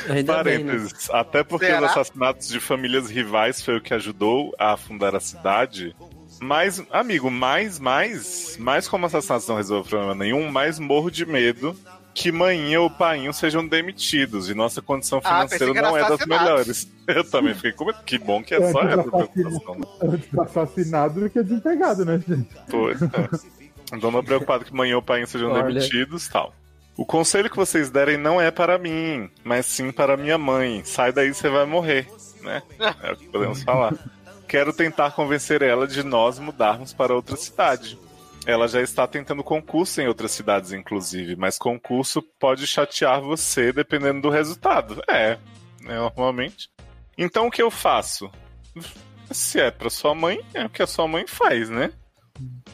[0.09, 0.71] Ainda bem, né?
[0.73, 1.79] parênteses, até porque Será?
[1.79, 5.95] os assassinatos de famílias rivais foi o que ajudou a fundar a cidade.
[6.39, 11.75] Mas, amigo, mais, mais, mais como assassinatos não resolvem problema nenhum, mais morro de medo
[12.13, 16.25] que manhinha ou painho sejam demitidos e nossa condição Ah, financeira era não é das
[16.25, 16.91] melhores.
[17.07, 19.81] Eu também fiquei com que bom que é só essa a preocupação.
[20.01, 22.49] Antes assassinado do que desempregado, né, gente?
[22.69, 23.07] Pois é.
[23.93, 25.63] Então não preocupado que manhã ou pai sejam Olha.
[25.63, 26.53] demitidos tal.
[26.97, 30.83] O conselho que vocês derem não é para mim, mas sim para minha mãe.
[30.83, 32.07] Sai daí, você vai morrer,
[32.41, 32.61] né?
[33.01, 33.93] É o que podemos falar.
[34.51, 37.97] Quero tentar convencer ela de nós mudarmos para outra cidade.
[38.45, 44.19] Ela já está tentando concurso em outras cidades, inclusive, mas concurso pode chatear você dependendo
[44.19, 45.01] do resultado.
[45.07, 45.37] É,
[45.79, 46.69] né, normalmente.
[47.17, 48.29] Então o que eu faço?
[49.31, 51.93] Se é para sua mãe, é o que a sua mãe faz, né?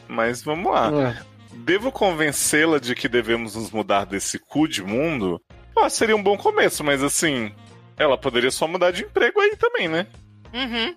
[0.08, 0.90] Mas vamos lá.
[0.90, 1.22] É.
[1.58, 5.40] Devo convencê-la de que devemos nos mudar desse cu de mundo?
[5.76, 7.54] Ah, seria um bom começo, mas assim,
[7.96, 10.08] ela poderia só mudar de emprego aí também, né?
[10.52, 10.94] Uhum.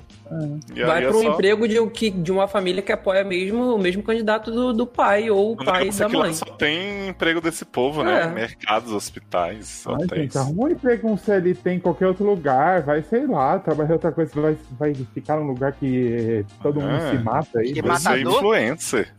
[0.74, 3.76] E Vai é para um só- emprego de, que, de uma família que apoia mesmo
[3.76, 6.34] o mesmo candidato do, do pai ou o pai é da mãe.
[6.34, 8.24] só tem emprego desse povo, né?
[8.24, 8.28] É.
[8.28, 10.22] Mercados, hospitais, Ai, hotéis.
[10.22, 14.12] gente, arruma um emprego um CLT em qualquer outro lugar, vai, sei lá, trabalhar outra
[14.14, 17.74] coisa, vai, vai ficar num lugar que todo mundo se mata aí.
[17.74, 17.82] que.
[17.82, 18.36] Você é matador?
[18.38, 19.14] influencer.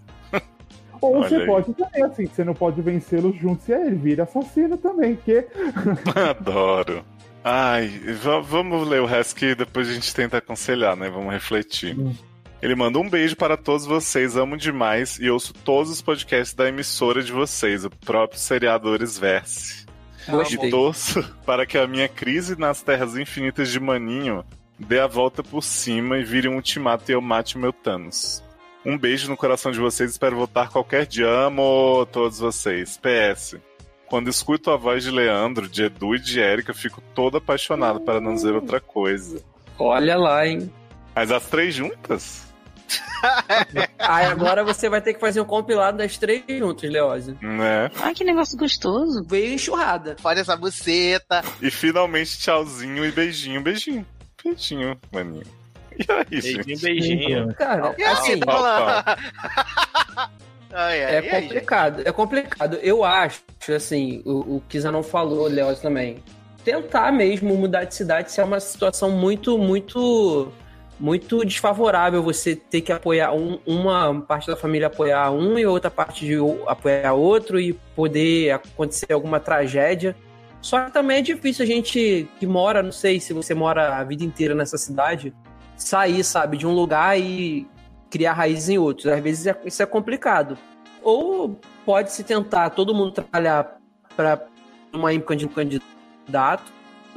[1.02, 1.46] Ou olha você aí.
[1.46, 5.44] pode também, assim, você não pode vencê-lo junto, e aí ele vira assassino também, que
[6.30, 7.04] Adoro.
[7.44, 7.88] Ai,
[8.22, 11.10] va- vamos ler o resto que depois a gente tenta aconselhar, né?
[11.10, 11.98] Vamos refletir.
[11.98, 12.14] Hum.
[12.60, 16.68] Ele manda um beijo para todos vocês, amo demais e ouço todos os podcasts da
[16.68, 19.84] emissora de vocês, o próprio Seriadores Verse.
[20.28, 20.68] Gostei.
[20.68, 24.44] E torço para que a minha crise nas terras infinitas de Maninho
[24.78, 28.44] dê a volta por cima e vire um ultimato e eu mate o meu Thanos.
[28.86, 31.28] Um beijo no coração de vocês, espero voltar qualquer dia.
[31.28, 32.96] Amo todos vocês.
[32.98, 33.56] PS.
[34.12, 38.20] Quando escuto a voz de Leandro, de Edu e de Érica, fico todo apaixonado para
[38.20, 39.42] não dizer outra coisa.
[39.78, 40.70] Olha lá, hein?
[41.14, 42.46] Mas as três juntas?
[43.98, 47.38] Aí agora você vai ter que fazer um compilado das três juntas, Leózio.
[47.40, 47.90] Né?
[48.02, 49.24] Ai, que negócio gostoso.
[49.26, 50.14] Veio enxurrada.
[50.22, 51.42] Olha essa buceta.
[51.62, 54.04] E finalmente tchauzinho e beijinho, beijinho.
[54.44, 55.46] Beijinho, maninho.
[55.98, 56.82] E aí, Beijinho, gente?
[56.82, 57.54] beijinho.
[57.54, 60.32] Cara, E assim, assim, tá falando.
[60.72, 62.02] Ai, ai, é complicado.
[62.04, 62.78] É complicado.
[62.82, 63.42] Eu acho,
[63.74, 66.22] assim, o, o Kisa não falou, Leózio também.
[66.64, 70.50] Tentar mesmo mudar de cidade se é uma situação muito, muito,
[70.98, 72.22] muito desfavorável.
[72.22, 76.36] Você ter que apoiar um- uma parte da família apoiar um e outra parte de
[76.66, 80.14] apoiar outro e poder acontecer alguma tragédia.
[80.60, 84.04] Só que também é difícil a gente que mora, não sei se você mora a
[84.04, 85.34] vida inteira nessa cidade,
[85.76, 87.66] sair, sabe, de um lugar e
[88.12, 89.06] criar raízes em outros.
[89.06, 90.58] Às vezes é- isso é complicado.
[91.02, 93.78] Ou pode se tentar todo mundo trabalhar
[94.14, 94.46] para
[94.92, 96.70] uma época de um candidato,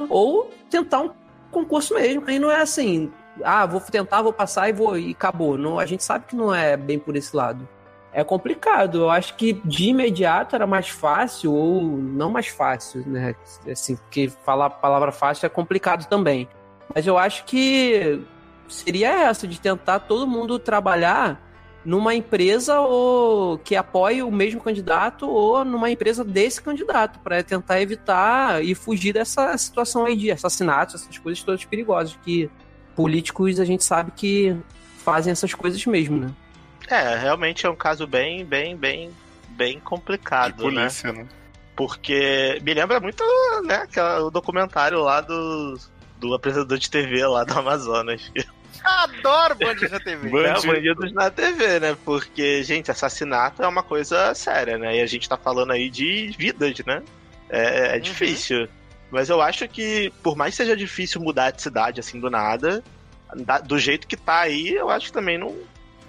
[0.08, 1.10] ou tentar um
[1.50, 2.24] concurso mesmo.
[2.26, 3.12] Aí não é assim,
[3.44, 5.58] ah, vou tentar, vou passar e vou e acabou.
[5.58, 7.68] Não, a gente sabe que não é bem por esse lado.
[8.10, 9.00] É complicado.
[9.00, 13.34] Eu acho que de imediato era mais fácil, ou não mais fácil, né?
[13.70, 16.48] Assim, porque falar a palavra fácil é complicado também.
[16.94, 18.22] Mas eu acho que
[18.68, 21.42] seria essa, de tentar todo mundo trabalhar
[21.84, 27.80] numa empresa ou que apoie o mesmo candidato ou numa empresa desse candidato, para tentar
[27.80, 32.50] evitar e fugir dessa situação aí de assassinatos, essas coisas todas perigosas, que
[32.96, 34.56] políticos a gente sabe que
[35.04, 36.32] fazem essas coisas mesmo, né?
[36.88, 39.10] É, realmente é um caso bem, bem, bem,
[39.50, 40.80] bem De complicado, né?
[40.80, 41.26] polícia, né?
[41.76, 43.22] Porque me lembra muito,
[43.64, 45.78] né, aquela- o documentário lá do,
[46.18, 48.30] do apresentador de TV lá do Amazonas.
[48.84, 50.28] Adoro Bandidos na TV.
[50.30, 50.66] Ban- É, Bandido.
[50.72, 51.96] bandidos na TV, né?
[52.04, 54.96] Porque, gente, assassinato é uma coisa séria, né?
[54.96, 57.02] E a gente tá falando aí de vidas, né?
[57.50, 58.00] É, é Uhum.
[58.00, 58.68] difícil.
[59.10, 62.82] Mas eu acho que, por mais que seja difícil mudar de cidade assim do nada,
[63.34, 65.56] da- do jeito que tá aí, eu acho que também não,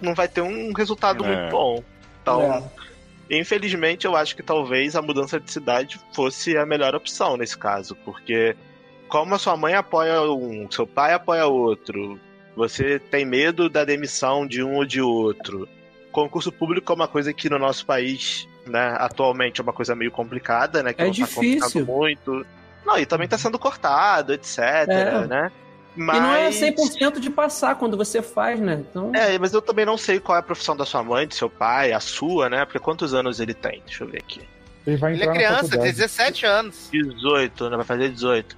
[0.02, 1.28] não vai ter um resultado É.
[1.28, 1.84] muito bom.
[2.22, 2.72] Então,
[3.30, 7.96] infelizmente, eu acho que talvez a mudança de cidade fosse a melhor opção nesse caso,
[8.04, 8.56] porque
[9.08, 12.20] como a sua mãe apoia um, seu pai apoia outro,
[12.56, 15.68] você tem medo da demissão de um ou de outro.
[16.12, 20.12] Concurso público é uma coisa que no nosso país, né, atualmente é uma coisa meio
[20.12, 20.94] complicada, né?
[20.94, 21.58] Que É não tá difícil.
[21.60, 22.46] acontecendo muito.
[22.86, 25.28] Não, e também tá sendo cortado, etc, É.
[25.28, 25.52] né?
[25.96, 26.18] Mas...
[26.18, 28.84] E não é 100% de passar quando você faz, né?
[28.90, 31.34] Então, É, mas eu também não sei qual é a profissão da sua mãe, do
[31.34, 32.64] seu pai, a sua, né?
[32.66, 33.82] Porque quantos anos ele tem?
[33.86, 34.42] Deixa eu ver aqui.
[34.86, 35.92] ele vai Ele é criança, faculdade.
[35.94, 36.90] 17 anos.
[36.92, 37.76] 18, né?
[37.78, 38.56] Vai fazer 18.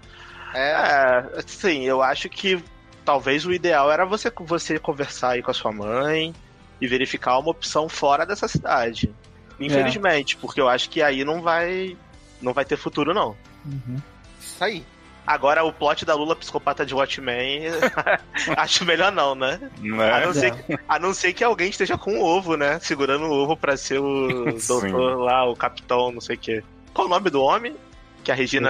[0.54, 0.72] É.
[0.72, 2.64] É, assim, eu acho que
[3.06, 6.34] talvez o ideal era você, você conversar aí com a sua mãe
[6.80, 9.14] e verificar uma opção fora dessa cidade.
[9.60, 11.98] Infelizmente, porque eu acho que aí não vai
[12.42, 13.36] não vai ter futuro não.
[13.66, 13.98] Uhum.
[14.40, 14.86] Isso aí.
[15.28, 17.64] Agora o plot da Lula psicopata de Watchmen,
[18.58, 19.60] acho melhor não, né?
[19.80, 20.12] Né?
[20.12, 22.80] A não, ser que, a não ser que alguém esteja com um ovo, né?
[22.80, 24.68] Segurando o ovo pra ser o Sim.
[24.68, 26.64] doutor lá, o capitão, não sei o quê.
[26.94, 27.76] Qual o nome do homem?
[28.24, 28.70] Que a Regina.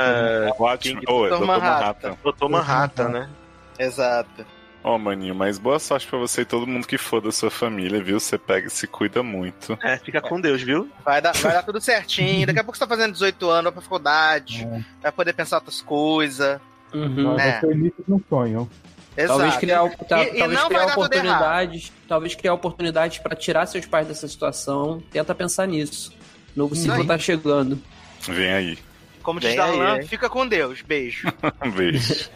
[0.79, 1.01] King-.
[1.01, 1.45] Dr.
[1.45, 2.17] Manhattan.
[2.23, 3.29] Doutor Manhattan, né?
[3.77, 4.45] Exato.
[4.81, 8.01] Ó, maninho, mas boa sorte pra você e todo mundo que for da sua família,
[8.01, 8.17] viu?
[8.17, 9.77] Você pega e se cuida muito.
[9.83, 10.89] É, fica com Deus, viu?
[11.03, 12.47] Vai dar, vai dar tudo certinho.
[12.47, 14.65] Daqui a pouco você tá fazendo 18 anos, vai pra faculdade,
[15.01, 16.61] vai poder pensar outras coisas.
[16.93, 17.35] Uhum.
[17.35, 17.59] Vai É.
[17.59, 18.69] ser o início de um sonho.
[19.17, 19.37] Exato.
[19.39, 24.07] Talvez criar, E- e, talvez não criar oportunidades, talvez criar oportunidades pra tirar seus pais
[24.07, 25.03] dessa situação.
[25.11, 26.13] Tenta pensar nisso.
[26.55, 27.07] Novo Isso ciclo aí.
[27.07, 27.77] tá chegando.
[28.21, 28.77] Vem aí.
[29.23, 30.81] Como diz Darlan, fica com Deus.
[30.81, 31.27] Beijo.
[31.63, 32.29] Um beijo.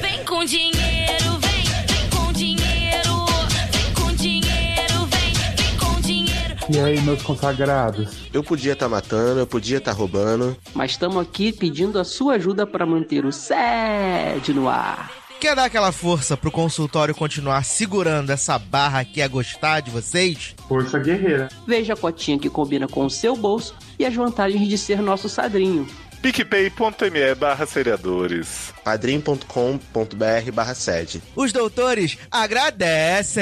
[0.00, 3.26] Vem com dinheiro, vem, vem com dinheiro,
[3.72, 6.56] vem com dinheiro, vem, vem com dinheiro.
[6.70, 8.28] E aí, meus consagrados?
[8.32, 10.56] Eu podia estar matando, eu podia estar roubando.
[10.74, 15.19] Mas estamos aqui pedindo a sua ajuda para manter o SED no ar.
[15.40, 20.54] Quer dar aquela força pro consultório continuar segurando essa barra que é gostar de vocês?
[20.68, 21.48] Força guerreira.
[21.66, 25.30] Veja a cotinha que combina com o seu bolso e as vantagens de ser nosso
[25.30, 25.88] sadrinho.
[26.20, 28.74] picpay.me barra seriadores.
[28.84, 31.22] padrim.com.br barra sede.
[31.34, 33.40] Os doutores agradecem!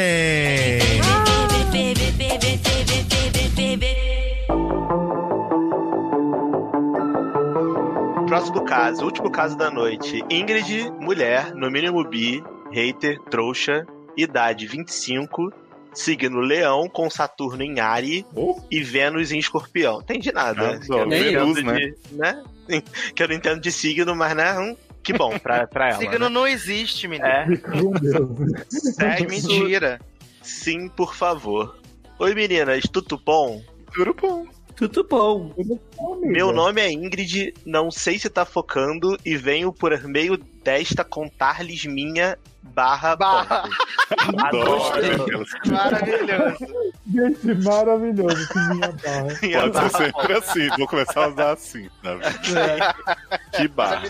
[8.39, 10.25] Próximo caso, último caso da noite.
[10.31, 13.85] Ingrid, mulher, no mínimo bi, hater, trouxa,
[14.17, 15.53] idade 25,
[15.93, 18.61] signo leão com Saturno em Ari Oh.
[18.71, 20.01] e Vênus em escorpião.
[20.03, 20.77] Entendi nada.
[20.77, 21.33] Ah, que eu nem
[21.65, 21.75] né?
[21.75, 22.45] de, né?
[23.13, 24.57] Que eu não entendo de signo, mas né?
[24.57, 25.99] hum, que bom pra, pra ela.
[25.99, 26.29] Signo né?
[26.29, 27.27] não existe, menino.
[27.27, 27.45] É.
[29.01, 30.01] É mentira.
[30.41, 31.77] sim, por favor.
[32.21, 33.61] Oi meninas, tudo bom?
[33.93, 34.47] Tudo bom.
[34.79, 35.53] Tudo bom.
[36.21, 41.85] Meu nome é Ingrid, não sei se tá focando e venho por meio desta contar-lhes
[41.85, 43.69] minha barra Barra.
[44.37, 45.51] Maravilhoso.
[47.13, 49.39] Gente, maravilhoso que minha barra.
[49.43, 50.69] Minha Pode barra ser sempre assim.
[50.79, 51.91] Vou começar a usar assim.
[52.05, 52.95] na vida.
[53.57, 54.03] Que barra.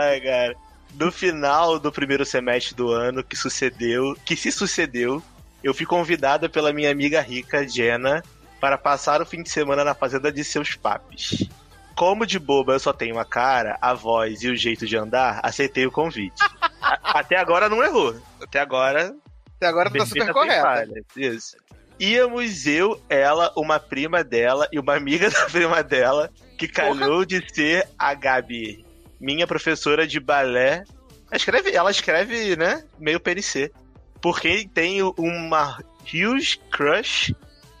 [0.00, 0.56] Ai, cara.
[0.98, 5.22] No final do primeiro semestre do ano que sucedeu, que se sucedeu,
[5.62, 8.22] eu fui convidada pela minha amiga rica, Jenna,
[8.60, 11.48] para passar o fim de semana na fazenda de seus papis.
[11.94, 15.40] Como de boba eu só tenho a cara, a voz e o jeito de andar,
[15.42, 16.42] aceitei o convite.
[17.02, 18.14] Até agora não errou.
[18.42, 19.14] Até agora
[19.56, 21.56] Até agora tá super falha, Isso.
[21.98, 27.42] Íamos eu, ela, uma prima dela e uma amiga da prima dela, que calhou de
[27.54, 28.84] ser a Gabi,
[29.18, 30.84] minha professora de balé.
[31.30, 32.84] Ela escreve, ela escreve, né?
[32.98, 33.72] Meio PNC.
[34.20, 37.34] Por quem tenho uma huge crush,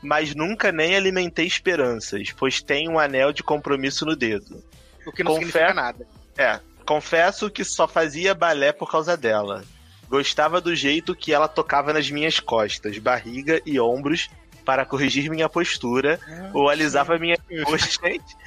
[0.06, 4.62] mas nunca nem alimentei esperanças, pois tenho um anel de compromisso no dedo.
[5.04, 6.06] O que não Confere- significa nada.
[6.38, 9.64] É, confesso que só fazia balé por causa dela.
[10.08, 14.30] Gostava do jeito que ela tocava nas minhas costas, barriga e ombros
[14.64, 16.18] para corrigir minha postura
[16.52, 18.00] ou alisava minha coxa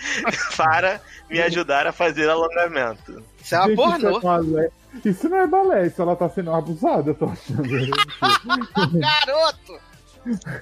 [0.55, 3.23] para me ajudar a fazer alongamento.
[3.41, 4.17] Isso é uma pornô.
[4.17, 4.69] É balé.
[5.03, 7.63] isso não é balé, isso ela tá sendo abusada, eu tô achando.
[8.99, 9.88] Garoto!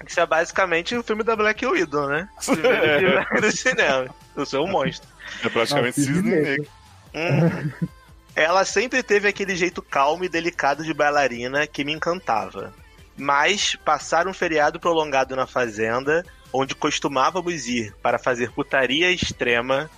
[0.07, 2.27] Isso é basicamente o filme da Black Widow, né?
[2.45, 4.15] Primeiro filme do cinema.
[4.35, 5.07] Eu sou um monstro.
[5.43, 6.67] É praticamente cisne negro.
[7.13, 7.87] Hum.
[8.35, 12.71] Ela sempre teve aquele jeito calmo e delicado de bailarina que me encantava.
[13.17, 19.89] Mas passar um feriado prolongado na fazenda, onde costumávamos ir para fazer putaria extrema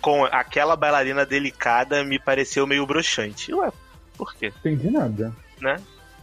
[0.00, 3.52] com aquela bailarina delicada, me pareceu meio broxante.
[3.52, 3.70] Ué,
[4.16, 4.52] por quê?
[4.60, 5.34] Entendi nada.
[5.60, 5.76] Né?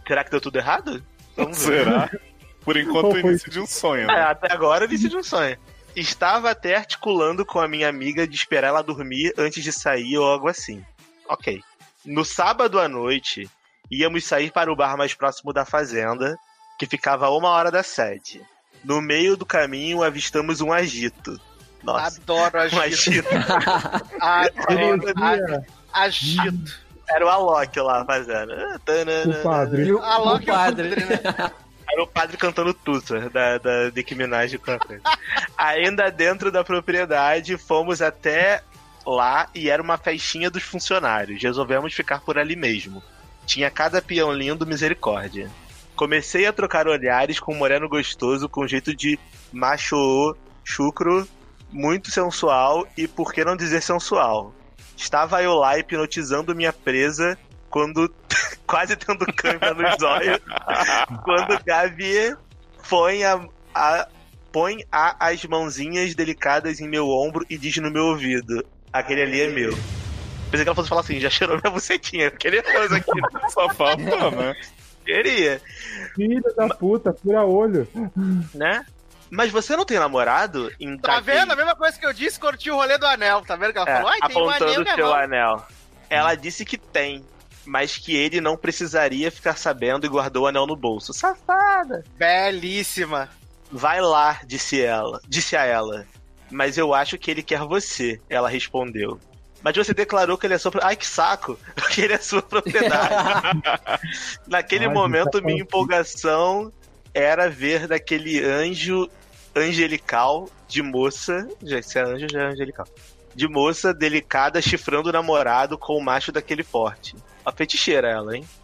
[0.06, 1.02] Será que deu tudo errado?
[1.36, 1.84] Vamos ver.
[1.84, 2.10] Será?
[2.68, 4.02] Por enquanto, o início de um sonho.
[4.02, 4.22] É, Né?
[4.24, 5.56] até agora eu disse de um sonho.
[5.96, 10.26] Estava até articulando com a minha amiga de esperar ela dormir antes de sair ou
[10.26, 10.84] algo assim.
[11.30, 11.62] Ok.
[12.04, 13.48] No sábado à noite,
[13.90, 16.36] íamos sair para o bar mais próximo da fazenda,
[16.78, 18.42] que ficava a uma hora da sede.
[18.84, 21.40] No meio do caminho, avistamos um agito.
[21.82, 22.80] Nossa, Adoro um agito.
[22.82, 23.28] agito.
[24.20, 26.80] Adoro Parecia agito.
[27.08, 28.52] Era o Alok lá fazendo.
[28.52, 29.92] O padre.
[29.92, 30.90] O, A o é o padre.
[30.90, 31.50] padre, né?
[31.90, 34.58] Era o padre cantando Tussa, da, da Nicki Minaj.
[35.56, 38.62] Ainda dentro da propriedade, fomos até
[39.06, 41.42] lá e era uma festinha dos funcionários.
[41.42, 43.02] Resolvemos ficar por ali mesmo.
[43.46, 45.50] Tinha cada peão lindo, misericórdia.
[45.96, 49.18] Comecei a trocar olhares com um moreno gostoso com jeito de
[49.50, 51.26] macho chucro,
[51.72, 54.54] muito sensual e por que não dizer sensual.
[54.96, 57.38] Estava eu lá hipnotizando minha presa
[57.70, 58.12] quando
[58.66, 60.38] quase tendo câmera nos olhos
[61.24, 62.36] quando Gabi
[62.88, 63.40] põe a,
[63.74, 64.08] a-
[64.52, 69.40] põe a, as mãozinhas delicadas em meu ombro e diz no meu ouvido: aquele ali
[69.42, 69.72] é meu.
[70.50, 72.30] Pensei que ela fosse falar assim, já cheirou minha bucetinha.
[72.30, 73.10] Queria coisa aqui.
[73.52, 74.54] Só falta, né?
[75.04, 75.60] Queria,
[76.14, 77.86] Filho da puta, fura olho.
[78.54, 78.84] né?
[79.30, 81.52] Mas você não tem namorado em Tá vendo?
[81.52, 83.42] A mesma coisa que eu disse quando tinha o rolê do anel.
[83.42, 84.10] Tá vendo que ela É, falou?
[84.10, 85.14] Ai, tem um anel apontando seu mão.
[85.14, 85.66] anel.
[86.08, 87.22] Ela disse que tem,
[87.68, 91.12] mas que ele não precisaria ficar sabendo e guardou o anel no bolso.
[91.12, 92.02] Safada!
[92.16, 93.28] Belíssima.
[93.70, 96.06] Vai lá, disse ela, disse a ela.
[96.50, 99.20] Mas eu acho que ele quer você, ela respondeu.
[99.62, 100.72] Mas você declarou que ele é sua.
[100.82, 101.58] Ai, que saco!
[101.92, 103.60] Que ele é sua propriedade.
[104.48, 106.72] Naquele Ai, momento, tá minha empolgação
[107.12, 109.10] era ver daquele anjo
[109.54, 111.46] angelical de moça.
[111.62, 112.86] Já, se é anjo, já é angelical.
[113.34, 117.14] De moça delicada chifrando o namorado com o macho daquele porte.
[117.44, 118.44] A feticheira ela, hein?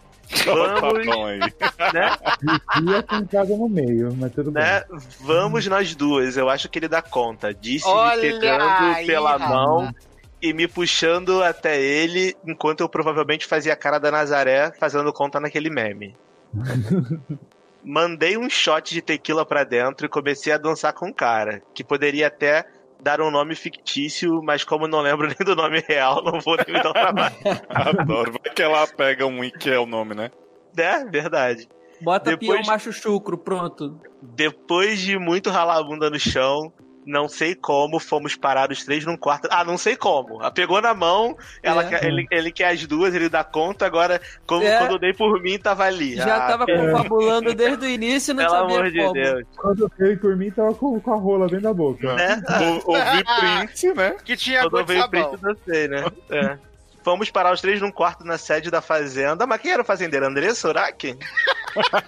[0.45, 1.39] Tá Vamos,
[1.93, 2.17] né?
[3.13, 4.63] Um casa no meio, mas tudo bem.
[4.63, 4.83] né?
[5.21, 7.53] Vamos nós duas, eu acho que ele dá conta.
[7.53, 9.51] Disse Olha me pegando aí, pela rapaz.
[9.51, 9.95] mão
[10.41, 15.39] e me puxando até ele, enquanto eu provavelmente fazia a cara da Nazaré fazendo conta
[15.39, 16.17] naquele meme.
[17.85, 21.85] Mandei um shot de tequila pra dentro e comecei a dançar com o cara, que
[21.85, 22.65] poderia até
[23.05, 26.75] dar um nome fictício, mas como não lembro nem do nome real, não vou nem
[26.75, 27.35] me dar o trabalho.
[27.69, 28.33] Adoro.
[28.33, 30.31] Vai que ela pega um e que é o nome, né?
[30.77, 31.69] É, verdade.
[32.01, 34.01] Bota Depois- peão macho chucro, pronto.
[34.21, 36.73] Depois de muito ralar a bunda no chão,
[37.07, 39.49] não sei como, fomos parar os três num quarto.
[39.51, 40.41] Ah, não sei como.
[40.41, 41.89] Ela pegou na mão, ela É.
[41.89, 44.79] quer- ele, ele quer as duas, ele dá conta, agora, como, É.
[44.79, 46.17] quando eu dei por mim, tava ali.
[46.17, 49.13] Já Ah, tava confabulando desde o início e não Pelo sabia amor de como.
[49.13, 49.45] Deus.
[49.57, 52.15] Quando eu por mim, tava com, com a rola dentro da boca.
[52.15, 52.43] Né?
[52.87, 53.25] O- Ouvi
[53.69, 54.17] print, né?
[54.25, 55.09] Que tinha Quando eu sabão.
[55.31, 56.05] preto, eu sei, né?
[56.31, 56.59] É.
[57.03, 59.47] Fomos parar os três num quarto na sede da fazenda.
[59.47, 60.25] Mas quem era o fazendeiro?
[60.27, 61.19] Andressa Uraki?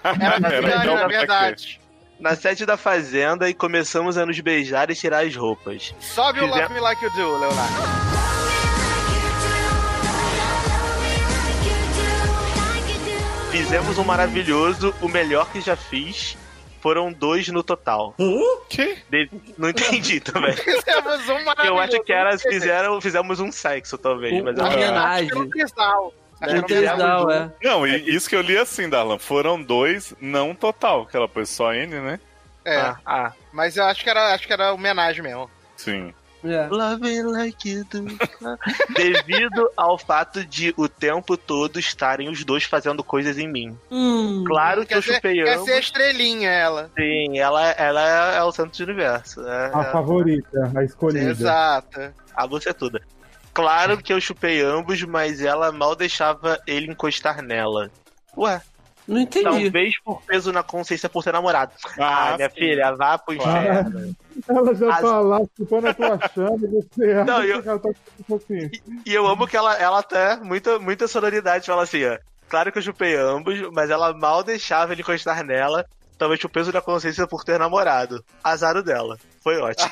[0.03, 1.79] Era Era igual na pra verdade.
[2.19, 5.93] Na sede da fazenda e começamos a nos beijar e tirar as roupas.
[5.99, 7.97] Sobe o Fizer- Love Me Like You Do, Leonardo.
[13.51, 16.37] Fizemos um maravilhoso, o melhor que já fiz.
[16.79, 18.13] Foram dois no total.
[18.69, 18.97] Que?
[19.09, 20.53] De- Não entendi também.
[20.53, 21.65] Fizemos um maravilhoso.
[21.65, 22.51] Eu acho que sei.
[22.51, 24.33] fizeram, fizemos um sexo, talvez.
[24.33, 25.29] Um- Mas eu uma homenagem.
[26.39, 26.85] Acho É,
[27.35, 27.51] é.
[27.67, 29.17] Não, e isso que eu li assim, Darlan.
[29.17, 32.19] Foram dois, não total, que ela pôs só N, né?
[32.63, 33.31] É, Ah, ah.
[33.51, 35.49] mas eu acho que era, acho que era homenagem mesmo.
[35.75, 36.13] Sim.
[36.43, 36.67] É.
[36.67, 38.05] Love me like you do.
[38.95, 43.77] Devido ao fato de o tempo todo estarem os dois fazendo coisas em mim.
[43.89, 45.65] Hum, Claro que Quer eu ser, chupei quer ambos.
[45.65, 46.91] ser estrelinha ela.
[46.97, 49.41] Sim, ela, ela é o centro do universo.
[49.47, 51.31] É, A é- favorita, a escolhida.
[51.31, 52.13] Exato.
[52.35, 53.01] a você é tudo.
[53.57, 57.89] Claro que eu chupei ambos, mas ela mal deixava ele encostar nela.
[58.37, 58.61] Ué,
[59.07, 59.43] não entendi.
[59.45, 61.71] talvez por peso na consciência por ter namorado.
[61.99, 62.55] Ah, minha sim.
[62.55, 63.57] filha, vá pro Claro.
[63.67, 64.15] inferno.
[64.47, 67.67] Ela já As- tá lá chupando a tua chama e você acha Não, eu- que
[67.69, 68.69] ela tá tipo assim.
[69.03, 72.15] E eu amo que ela, ela até, muita, muita sonoridade, fala assim, ó.
[72.47, 75.83] Claro que eu chupei ambos, mas ela mal deixava ele encostar nela.
[76.19, 78.23] Talvez o peso da consciência por ter namorado.
[78.43, 79.17] Azar dela.
[79.47, 79.89] Foi ótimo.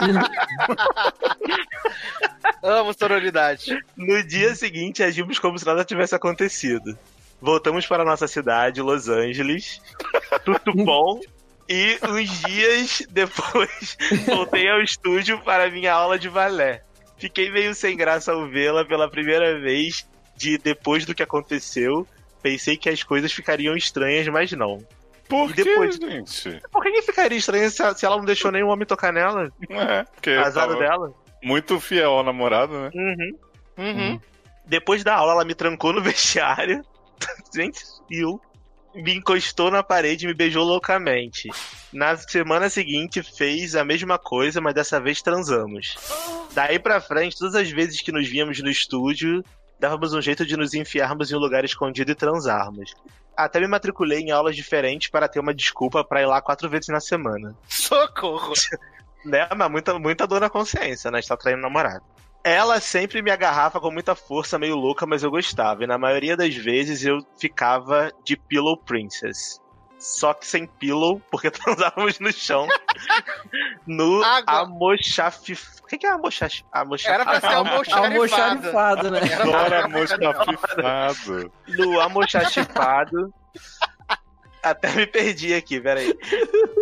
[2.62, 3.78] Amo sororidade.
[3.94, 6.98] No dia seguinte, agimos como se nada tivesse acontecido.
[7.38, 9.82] Voltamos para a nossa cidade, Los Angeles.
[10.42, 11.20] Tudo bom.
[11.68, 16.82] E uns dias depois, voltei ao estúdio para minha aula de balé.
[17.18, 22.08] Fiquei meio sem graça ao vê-la pela primeira vez de depois do que aconteceu.
[22.42, 24.82] Pensei que as coisas ficariam estranhas, mas não.
[25.28, 25.96] Por E que, depois?
[25.96, 26.60] gente?
[26.70, 29.50] Por que, ficaria estranho se, se ela não deixou nenhum homem tocar nela?
[29.70, 31.12] É, porque Azar dela.
[31.42, 32.90] muito fiel ao namorado, né?
[32.94, 33.38] Uhum.
[33.78, 34.20] Uhum.
[34.66, 36.84] Depois da aula, ela me trancou no vestiário.
[37.54, 38.40] Gente, viu?
[38.94, 41.48] Me encostou na parede e me beijou loucamente.
[41.92, 45.96] Na semana seguinte, fez a mesma coisa, mas dessa vez transamos.
[46.52, 49.44] Daí pra frente, todas as vezes que nos víamos no estúdio,
[49.84, 52.94] dávamos um jeito de nos enfiarmos em um lugar escondido e transarmos.
[53.36, 56.88] Até me matriculei em aulas diferentes para ter uma desculpa pra ir lá quatro vezes
[56.88, 57.54] na semana.
[57.68, 58.54] Socorro.
[59.24, 59.48] Né?
[59.56, 61.18] Mas muita, muita dor na consciência, né?
[61.18, 62.04] Estar traindo namorado.
[62.44, 65.82] Ela sempre me agarrava com muita força, meio louca, mas eu gostava.
[65.82, 69.62] E na maioria das vezes eu ficava de Pillow Princess.
[69.98, 72.68] Só que sem pillow, porque transávamos no chão.
[73.86, 74.60] no Água.
[74.60, 75.74] amochafif...
[75.82, 76.64] O que é amochaf...
[76.72, 77.14] amochaf...
[77.14, 78.14] Era pra ser almoxarifado.
[78.14, 79.20] Almoxarifado, né?
[79.34, 81.52] Adora mochafifado.
[81.68, 83.34] no amochachifado.
[84.62, 86.14] Até me perdi aqui, peraí.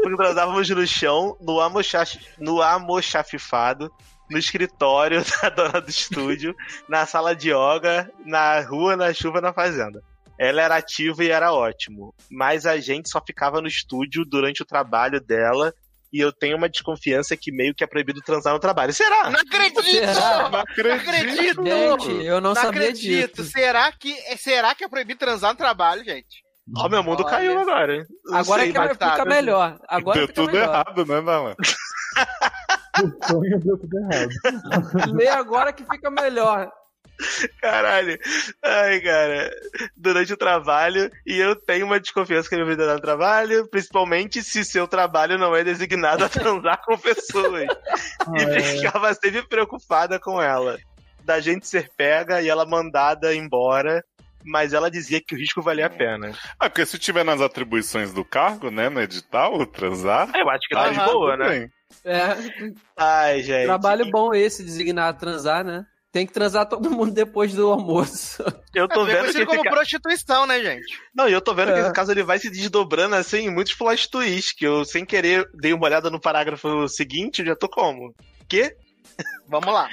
[0.02, 2.16] Porque transávamos no chão, no, amochach...
[2.38, 3.92] no amochafifado,
[4.30, 6.54] no escritório da dona do estúdio,
[6.88, 10.02] na sala de yoga, na rua, na chuva, na fazenda.
[10.38, 12.14] Ela era ativa e era ótimo.
[12.30, 15.74] Mas a gente só ficava no estúdio durante o trabalho dela.
[16.12, 18.92] E eu tenho uma desconfiança que meio que é proibido transar no trabalho.
[18.92, 19.30] Será?
[19.30, 19.82] Não acredito!
[19.82, 20.48] Será?
[20.50, 21.64] Não acredito.
[21.64, 23.36] Gente, eu não, Não sabia acredito.
[23.42, 23.50] disso.
[23.50, 26.42] Será que, será que é proibido transar no trabalho, gente?
[26.76, 27.30] Ó, meu mundo Olha.
[27.30, 28.06] caiu agora.
[28.26, 29.24] Não Agora sei, que fica tá.
[29.24, 29.78] melhor.
[29.88, 30.68] Agora Deu fica tudo melhor.
[30.68, 31.56] errado, né, Darlan?
[33.02, 35.12] O sonho deu tudo errado.
[35.14, 36.70] Lê agora que fica melhor.
[37.60, 38.18] Caralho.
[38.62, 39.50] Ai, cara.
[39.96, 44.42] Durante o trabalho, e eu tenho uma desconfiança que ele vai dar no trabalho, principalmente
[44.42, 47.66] se seu trabalho não é designado a transar com pessoas.
[48.36, 48.60] E é.
[48.60, 50.78] ficava sempre preocupada com ela.
[51.24, 54.04] Da gente ser pega e ela mandada embora.
[54.44, 56.32] Mas ela dizia que o risco valia a pena.
[56.58, 60.28] Ah, porque se tiver nas atribuições do cargo, né, no edital, transar.
[60.34, 61.70] Eu acho que tá de boa, né?
[62.04, 62.36] É,
[62.96, 63.66] Ai, gente.
[63.66, 65.86] trabalho bom esse, designado transar, né?
[66.12, 68.44] Tem que transar todo mundo depois do almoço.
[68.74, 70.98] Eu tô É vendo que como ca- prostituição, né, gente?
[71.14, 71.82] Não, e eu tô vendo que É.
[71.82, 75.46] esse caso ele vai se desdobrando assim em muitos plot twists, que eu, sem querer,
[75.54, 78.14] dei uma olhada no parágrafo seguinte, eu já tô como?
[78.48, 78.74] Que?
[79.48, 79.88] Vamos lá.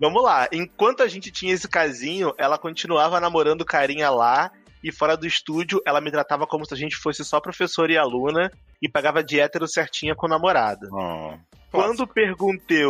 [0.00, 0.48] Vamos lá.
[0.52, 4.50] Enquanto a gente tinha esse casinho, ela continuava namorando o carinha lá,
[4.82, 7.96] e fora do estúdio, ela me tratava como se a gente fosse só professora e
[7.96, 8.50] aluna,
[8.82, 10.88] e pagava de hétero certinha com o namorado.
[10.92, 11.34] Oh.
[11.70, 12.84] Quando perguntei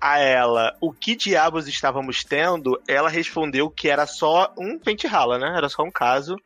[0.00, 5.38] a ela o que diabos estávamos tendo, ela respondeu que era só um pente rala,
[5.38, 5.54] né?
[5.56, 6.36] Era só um caso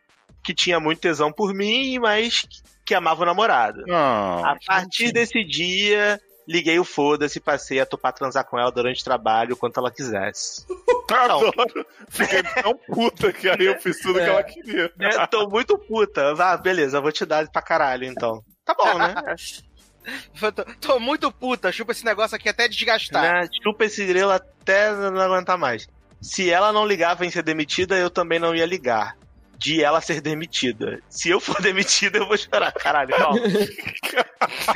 [0.42, 2.46] que tinha muito tesão por mim, mas
[2.84, 3.84] que amava o namorado.
[3.90, 8.72] Ah, A partir desse dia, liguei o foda-se e passei a topar transar com ela
[8.72, 10.66] durante o trabalho, quanto ela quisesse.
[11.12, 11.86] adoro.
[12.08, 14.28] Fiquei tão puta que aí eu fiz tudo que É.
[14.28, 14.90] ela queria.
[14.98, 16.34] É, tô muito puta.
[16.34, 18.42] Vá, beleza, vou te dar pra caralho, então.
[18.64, 19.14] Tá bom, né?
[20.54, 23.22] Tô, tô muito puta, chupa esse negócio aqui até desgastar.
[23.22, 23.48] Né?
[23.62, 25.86] Chupa esse grelo até não aguentar mais.
[26.20, 29.16] Se ela não ligava em ser demitida, eu também não ia ligar.
[29.58, 31.00] De ela ser demitida.
[31.08, 32.72] Se eu for demitida, eu vou chorar.
[32.72, 33.38] Caralho, calma.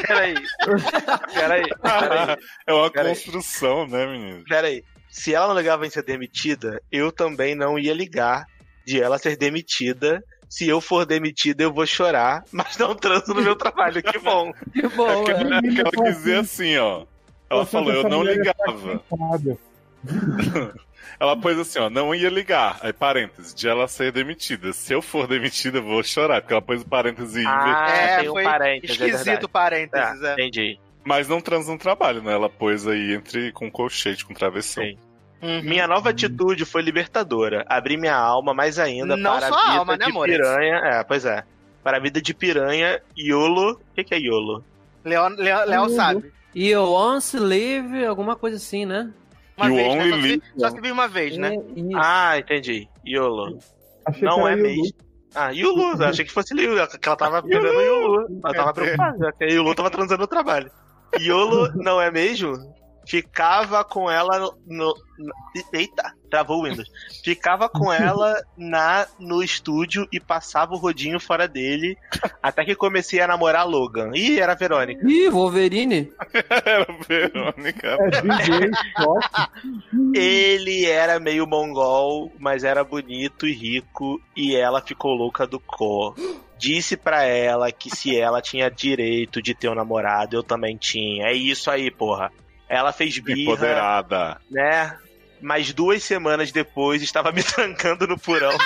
[0.07, 0.35] Peraí.
[1.35, 1.65] Peraí.
[1.83, 2.37] Peraí.
[2.69, 3.09] É uma Peraí.
[3.09, 4.45] construção, né, menino?
[4.49, 4.85] Peraí.
[5.11, 8.45] Se ela não ligava em ser demitida, eu também não ia ligar
[8.87, 10.23] de ela ser demitida.
[10.49, 14.03] Se eu for demitida, eu vou chorar, mas não transo no meu trabalho.
[14.03, 14.53] Que bom.
[14.73, 15.61] Que bom, É é.
[15.61, 17.05] que, é que ela quis dizer assim, ó.
[17.51, 19.03] Ela Poxa, falou, eu não é ligava.
[21.19, 22.79] Ela pôs assim, ó, não ia ligar.
[22.83, 24.73] Aí, parênteses, de ela ser demitida.
[24.73, 26.43] Se eu for demitida, eu vou chorar.
[26.43, 29.49] Porque ela pôs o parênteses Ah, É, tem um foi parênteses, é Esquisito verdade.
[29.49, 30.33] parênteses, É, é.
[30.35, 30.79] entendi.
[31.05, 32.33] Mas não transa no trabalho, né?
[32.35, 34.83] Ela pôs aí entre com colchete, com travessão.
[34.85, 34.99] Sim.
[35.43, 35.63] Uhum.
[35.63, 37.65] Minha nova atitude foi libertadora.
[37.69, 40.37] Abri minha alma mais ainda Não para só a vida alma, né, de amores?
[40.37, 40.77] piranha.
[40.85, 41.45] É, pois é.
[41.83, 43.73] Para a vida de piranha, YOLO.
[43.73, 44.65] O que, que é YOLO?
[45.05, 46.33] Léo, Léo, Léo sabe.
[46.55, 49.11] E o once live, alguma coisa assim, né?
[49.57, 50.11] Uma You vez, only né?
[50.11, 51.55] Só se, live só se vive uma vez, né?
[51.55, 51.61] É.
[51.95, 52.89] Ah, entendi.
[53.07, 53.59] YOLO.
[54.07, 54.93] Achei Não é mesmo.
[55.35, 56.03] Ah, Yulu.
[56.03, 58.41] Eu achei que fosse Liu, que ela tava bebendo Yulu.
[58.43, 60.71] Ela tava preocupada, que a Yulu tava transando no trabalho.
[61.21, 62.55] Yolo, não é mesmo?
[63.07, 64.95] Ficava com ela no.
[65.19, 65.35] no-
[65.73, 66.89] eita, travou o Windows.
[67.25, 71.97] Ficava com ela na no estúdio e passava o rodinho fora dele.
[72.43, 74.11] Até que comecei a namorar a Logan.
[74.15, 75.09] Ih, era a Verônica.
[75.09, 76.13] Ih, Wolverine.
[76.67, 77.89] Era Verônica.
[77.89, 78.71] É DJ.
[80.15, 86.15] Ele era meio mongol, mas era bonito e rico, e ela ficou louca do co.
[86.59, 91.27] Disse pra ela que se ela tinha direito de ter um namorado, eu também tinha.
[91.29, 92.33] É isso aí, porra.
[92.69, 94.41] Ela fez birra, Empoderada.
[94.51, 94.97] né?
[95.41, 98.57] Mas duas semanas depois estava me trancando no porão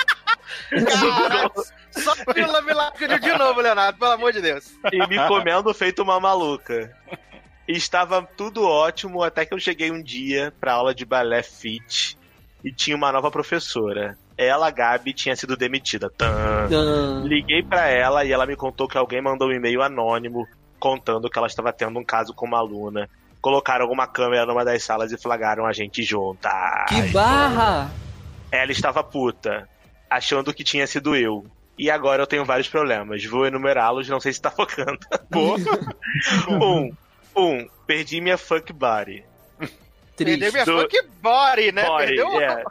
[1.91, 4.71] só pelo milagre de novo, Leonardo, pelo amor de Deus.
[4.91, 6.91] e me comendo feito uma maluca.
[7.67, 12.17] E Estava tudo ótimo até que eu cheguei um dia pra aula de balé fit
[12.63, 14.17] e tinha uma nova professora.
[14.37, 16.09] Ela, Gabi, tinha sido demitida.
[16.09, 16.67] Tã.
[17.23, 20.47] Liguei pra ela e ela me contou que alguém mandou um e-mail anônimo
[20.79, 23.07] contando que ela estava tendo um caso com uma aluna.
[23.41, 26.49] Colocaram alguma câmera numa das salas e flagraram a gente junta.
[26.87, 27.89] Que barra!
[28.51, 29.67] Ela estava puta,
[30.09, 31.45] achando que tinha sido eu.
[31.77, 33.25] E agora eu tenho vários problemas.
[33.25, 34.99] Vou enumerá-los, não sei se tá focando.
[36.49, 36.93] um,
[37.35, 39.23] um, perdi minha fuck body.
[40.15, 40.51] Perdeu Triste.
[40.51, 41.85] minha Do- fuck body, né?
[41.85, 42.63] Body, Perdeu é.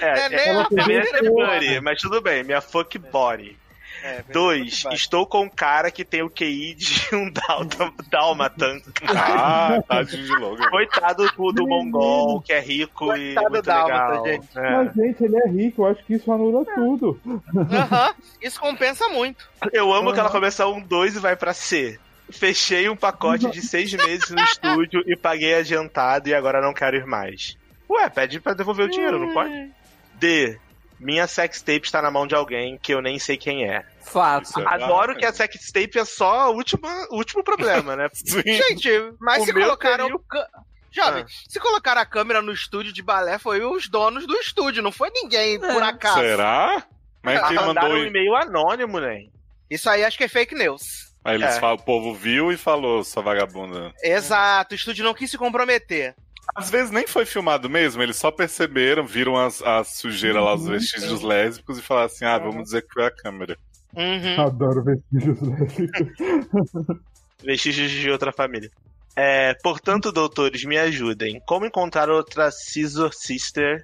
[0.00, 3.56] É, É, nem é, a é body, mas tudo bem, minha fuck body.
[4.02, 8.82] É, perdeu Dois, estou com um cara que tem o QI de um dálta- dálmata.
[9.08, 10.68] Ah, tadinho de Logan.
[10.70, 14.26] Coitado do, do mongol, que é rico e Coitado muito dálmata, legal.
[14.26, 14.48] gente.
[14.58, 14.70] É.
[14.76, 17.20] Mas, gente, ele é rico, eu acho que isso anula tudo.
[17.56, 19.48] Aham, isso compensa muito.
[19.72, 21.98] Eu amo que ela começa um 2 e vai pra C.
[22.30, 26.96] Fechei um pacote de seis meses no estúdio e paguei adiantado e agora não quero
[26.96, 27.56] ir mais.
[27.90, 29.70] Ué, pede pra devolver o dinheiro, não pode?
[30.14, 30.58] D.
[31.02, 33.84] Minha sextape está na mão de alguém que eu nem sei quem é.
[34.02, 34.50] Fato.
[34.66, 38.08] Adoro que a sextape é só o último, o último problema, né?
[38.14, 38.42] Sim.
[38.44, 38.88] Gente,
[39.20, 40.04] mas O se colocaram.
[40.04, 40.48] teria o- ca-
[40.94, 41.26] Jovem, Ah.
[41.48, 45.10] se colocaram a câmera no estúdio de balé, foi os donos do estúdio, não foi
[45.10, 45.86] ninguém por É.
[45.86, 46.20] acaso.
[46.20, 46.84] Será?
[47.22, 48.02] Mas quem Mandaram mandou.
[48.02, 49.24] um e-mail anônimo, né?
[49.70, 51.10] Isso aí acho que é fake news.
[51.24, 51.60] Aí eles É.
[51.60, 53.90] falam, o povo viu e falou, sua vagabunda.
[54.02, 56.14] Exato, o estúdio não quis se comprometer.
[56.54, 60.62] Às vezes nem foi filmado mesmo, eles só perceberam, viram as, as sujeiras lá, os
[60.62, 60.70] Uhum.
[60.72, 63.56] vestígios lésbicos e falaram assim: ah, vamos dizer que foi a câmera.
[63.94, 64.40] Uhum.
[64.40, 66.96] Adoro vestígios lésbicos.
[67.44, 68.70] Vestígios de outra família.
[69.16, 71.40] É, portanto, doutores, me ajudem.
[71.44, 73.82] Como encontrar outra Scissor Sister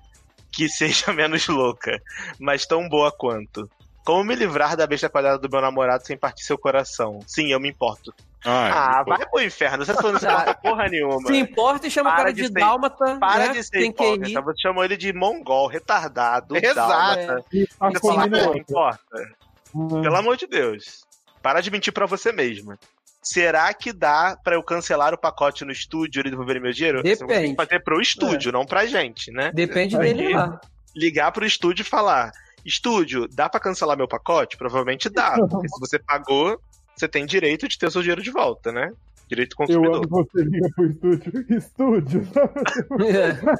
[0.52, 2.00] que seja menos louca,
[2.38, 3.68] mas tão boa quanto?
[4.04, 7.18] Como me livrar da besta quadrada do meu namorado sem partir seu coração?
[7.26, 8.14] Sim, eu me importo.
[8.44, 9.10] Ai, Ah, pô.
[9.16, 11.26] vai pro inferno, você não se importa porra nenhuma.
[11.26, 13.16] Se importa e chama o Para cara de de, ser- dálmata.
[13.18, 13.52] Para né?
[13.52, 16.76] de ser Tem hipócrita, você chamou ele de mongol, retardado, Exato.
[16.88, 17.44] dálmata.
[17.52, 19.00] E a Você fala, é não importa.
[19.12, 20.02] outra.
[20.02, 21.04] Pelo amor de Deus.
[21.42, 22.78] Para de mentir pra você mesma.
[23.22, 26.98] Será que dá pra eu cancelar o pacote no estúdio e devolver meu dinheiro?
[27.02, 27.50] Você tem Depende.
[27.50, 29.50] que fazer pro estúdio, não pra gente, né?
[29.52, 30.14] Depende Aí.
[30.14, 30.60] dele lá.
[30.96, 32.30] Ligar pro estúdio e falar:
[32.64, 34.56] Estúdio, dá pra cancelar meu pacote?
[34.56, 35.36] Provavelmente dá.
[35.48, 36.58] Porque se você pagou,
[36.98, 38.92] você tem direito de ter o seu dinheiro de volta, né?
[39.28, 39.96] Direito Eu consumidor.
[39.96, 41.46] amo você liga pro estúdio.
[41.56, 42.28] Estúdio.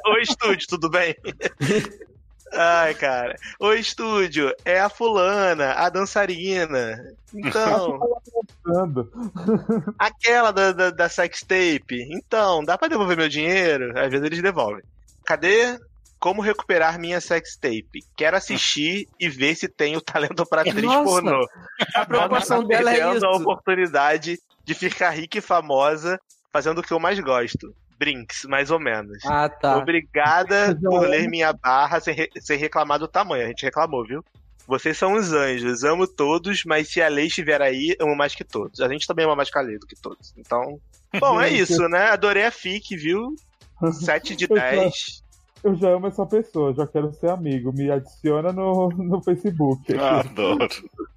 [0.07, 1.15] Oi, estúdio, tudo bem?
[2.53, 3.37] Ai, cara.
[3.61, 7.13] Oi, estúdio, é a fulana, a dançarina.
[7.35, 8.01] Então,
[9.99, 12.09] aquela da, da, da sex tape.
[12.11, 13.93] Então, dá pra devolver meu dinheiro?
[13.99, 14.83] Às vezes eles devolvem.
[15.27, 15.79] Cadê?
[16.19, 18.03] Como recuperar minha sex tape?
[18.17, 21.47] Quero assistir e ver se tenho talento pra atriz Nossa, pornô.
[21.95, 23.41] A preocupação Tá dela é perdendo a isso.
[23.43, 26.21] oportunidade de ficar rica e famosa
[26.53, 27.73] fazendo o que eu mais gosto.
[27.99, 29.19] Brinks, mais ou menos.
[29.27, 29.77] Ah, tá.
[29.77, 33.45] Obrigada por ler minha barra sem, re- sem reclamar do tamanho.
[33.45, 34.25] A gente reclamou, viu?
[34.67, 38.45] Vocês são os anjos, amo todos, mas se a lei estiver aí, amo mais que
[38.45, 38.81] todos.
[38.81, 40.35] A gente também ama mais que a lei do que todos.
[40.37, 40.79] Então.
[41.19, 42.11] Bom, é isso, né?
[42.11, 43.35] Adorei a FIC, viu?
[43.93, 45.23] 7 de Eu já- 10.
[45.63, 47.73] Eu já amo essa pessoa, já quero ser amigo.
[47.73, 49.83] Me adiciona no, no Facebook.
[49.99, 50.69] Adoro.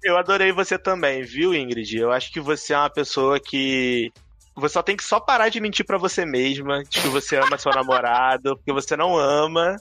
[0.02, 1.96] Eu adorei você também, viu, Ingrid?
[1.96, 4.12] Eu acho que você é uma pessoa que.
[4.54, 7.56] Você só tem que só parar de mentir pra você mesma, de que você ama
[7.56, 9.76] seu namorado, porque você não ama,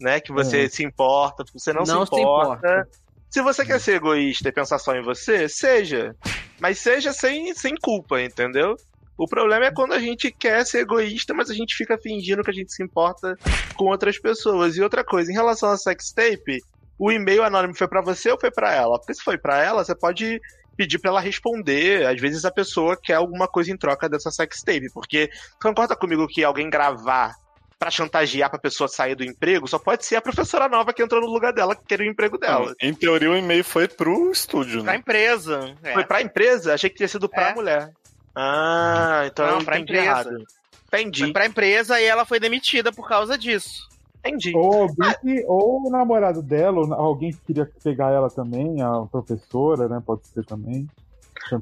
[0.00, 0.18] né?
[0.18, 0.68] Que você É.
[0.68, 2.56] se importa, porque você não, Não se se importa.
[2.68, 2.88] importa.
[3.30, 6.16] Se você quer ser egoísta e pensar só em você, seja.
[6.58, 8.76] Mas seja sem, sem culpa, entendeu?
[9.18, 12.50] O problema é quando a gente quer ser egoísta, mas a gente fica fingindo que
[12.50, 13.36] a gente se importa
[13.74, 14.76] com outras pessoas.
[14.76, 16.60] E outra coisa, em relação a sex tape,
[16.98, 18.98] o e-mail anônimo foi pra você ou foi pra ela?
[18.98, 20.40] Porque se foi pra ela, você pode
[20.76, 22.06] pedir pra ela responder.
[22.06, 25.30] Às vezes a pessoa quer alguma coisa em troca dessa sex tape, porque
[25.62, 27.32] concorda comigo que alguém gravar
[27.78, 31.20] pra chantagear pra pessoa sair do emprego, só pode ser a professora nova que entrou
[31.20, 32.74] no lugar dela, que queria o emprego dela.
[32.80, 34.98] Em teoria, o e-mail foi pro estúdio, Pra né?
[34.98, 35.74] empresa.
[35.82, 35.92] É.
[35.92, 36.72] Foi pra empresa?
[36.74, 37.54] Achei que tinha sido pra É.
[37.54, 37.90] mulher.
[38.36, 40.06] Ah, então Não, eu pra entendi empresa.
[40.30, 40.44] errado.
[40.88, 43.88] Entendi, Foi pra empresa e ela foi demitida por causa disso.
[44.24, 44.52] entendi.
[44.56, 49.02] Ou, alguém que, ou o namorado dela, ou alguém que queria pegar ela também, a
[49.10, 50.02] professora, né?
[50.04, 50.86] Pode ser também.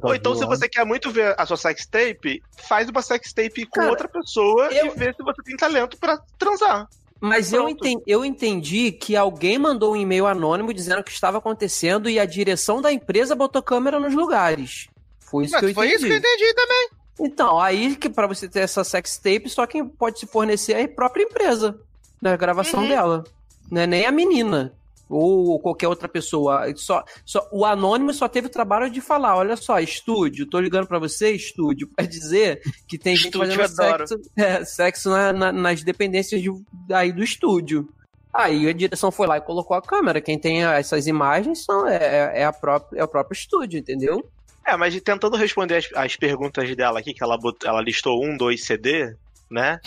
[0.03, 3.67] Ou então, se você quer muito ver a sua sex tape, faz uma sex tape
[3.67, 6.89] com Cara, outra pessoa eu- e vê se você tem talento pra transar.
[7.21, 11.39] Mas eu entendi, eu entendi que alguém mandou um e-mail anônimo dizendo o que estava
[11.39, 14.89] acontecendo e a direção da empresa botou câmera nos lugares.
[15.35, 15.97] Foi isso que eu Mas foi entendi.
[15.97, 16.89] isso que eu entendi também.
[17.21, 20.83] Então, aí que pra você ter essa sex tape, só quem pode se fornecer é
[20.85, 21.79] a própria empresa
[22.21, 22.89] na gravação Uhum.
[22.89, 23.25] dela.
[23.71, 24.73] Não é nem a menina.
[25.09, 26.65] Ou qualquer outra pessoa.
[26.77, 30.87] Só, só, o anônimo só teve o trabalho de falar: olha só, estúdio, tô ligando
[30.87, 35.53] pra você, estúdio, pra dizer que tem gente Estúdio, fazendo sexo, é, sexo na- na-
[35.53, 36.51] nas dependências de,
[36.93, 37.89] aí do estúdio.
[38.33, 40.21] Aí a direção foi lá e colocou a câmera.
[40.21, 44.29] Quem tem essas imagens são, é, é, a própria, é o próprio estúdio, entendeu?
[44.67, 48.37] É, mas tentando responder as, as perguntas dela aqui, que ela, bot- ela listou um,
[48.37, 49.15] dois CD,
[49.51, 49.79] né?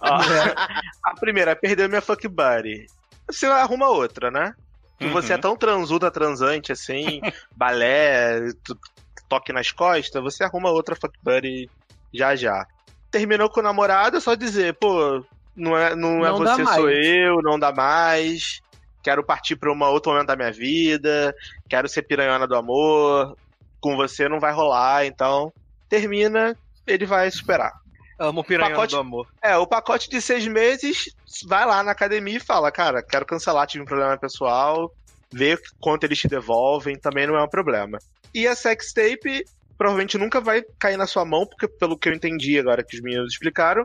[0.00, 0.06] Ó,
[1.04, 2.86] a primeira, perdeu minha fuck buddy.
[3.28, 4.52] Você arruma outra, né?
[5.00, 5.40] Se você é Uhum.
[5.42, 7.20] tão transuda, transante assim,
[7.54, 8.40] balé,
[9.28, 11.68] toque nas costas, você arruma outra fuck buddy
[12.12, 12.66] já já.
[13.10, 15.24] Terminou com o namorado, é só dizer, pô,
[15.54, 16.76] não é, não é Não dá você, mais.
[16.76, 18.60] sou eu, não dá mais.
[19.02, 21.34] Quero partir pra um outro momento da minha vida.
[21.68, 23.36] Quero ser piranhona do amor.
[23.86, 25.52] Com você não vai rolar, então
[25.88, 27.72] termina, ele vai superar.
[28.18, 29.28] Amo o piranha Pacote- do amor.
[29.40, 31.14] É, o pacote de seis meses,
[31.46, 34.92] vai lá na academia e fala, cara, quero cancelar, tive um problema pessoal,
[35.32, 37.98] vê quanto eles te devolvem, também não é um problema.
[38.34, 39.44] E a sex tape
[39.78, 43.02] provavelmente nunca vai cair na sua mão, porque pelo que eu entendi agora que os
[43.02, 43.84] meninos explicaram,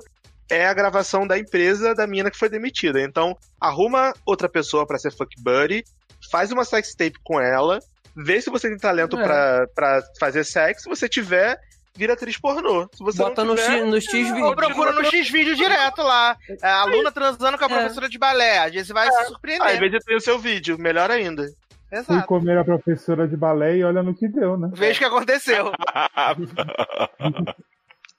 [0.50, 3.00] é a gravação da empresa da mina que foi demitida.
[3.04, 5.84] Então, arruma outra pessoa pra ser fuck buddy,
[6.32, 7.80] faz uma sex tape com ela,
[8.16, 9.24] vê se você tem talento É.
[9.24, 11.60] pra, pra fazer sexo, se você tiver,
[11.96, 12.88] vira atriz pornô.
[12.94, 14.56] Se você Bota não no, tiver, X, no X Ou vídeo.
[14.56, 16.36] procura no X-Vídeo direto lá.
[16.62, 17.70] É, A aluna transando com a É.
[17.80, 18.60] professora de balé.
[18.60, 19.80] Às vezes você vai se Ah, Às surpreender.
[19.80, 21.44] vezes tem o seu vídeo, melhor ainda.
[21.90, 22.26] Fui Exato.
[22.28, 24.70] comer a professora de balé e olha no que deu, né?
[24.74, 25.72] Veja o que aconteceu.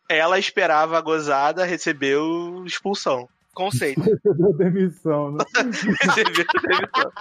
[0.09, 3.27] Ela esperava a gozada, recebeu expulsão.
[3.55, 4.01] Conceito.
[4.03, 5.45] Recebeu demissão, né?
[6.03, 7.13] Recebeu demissão.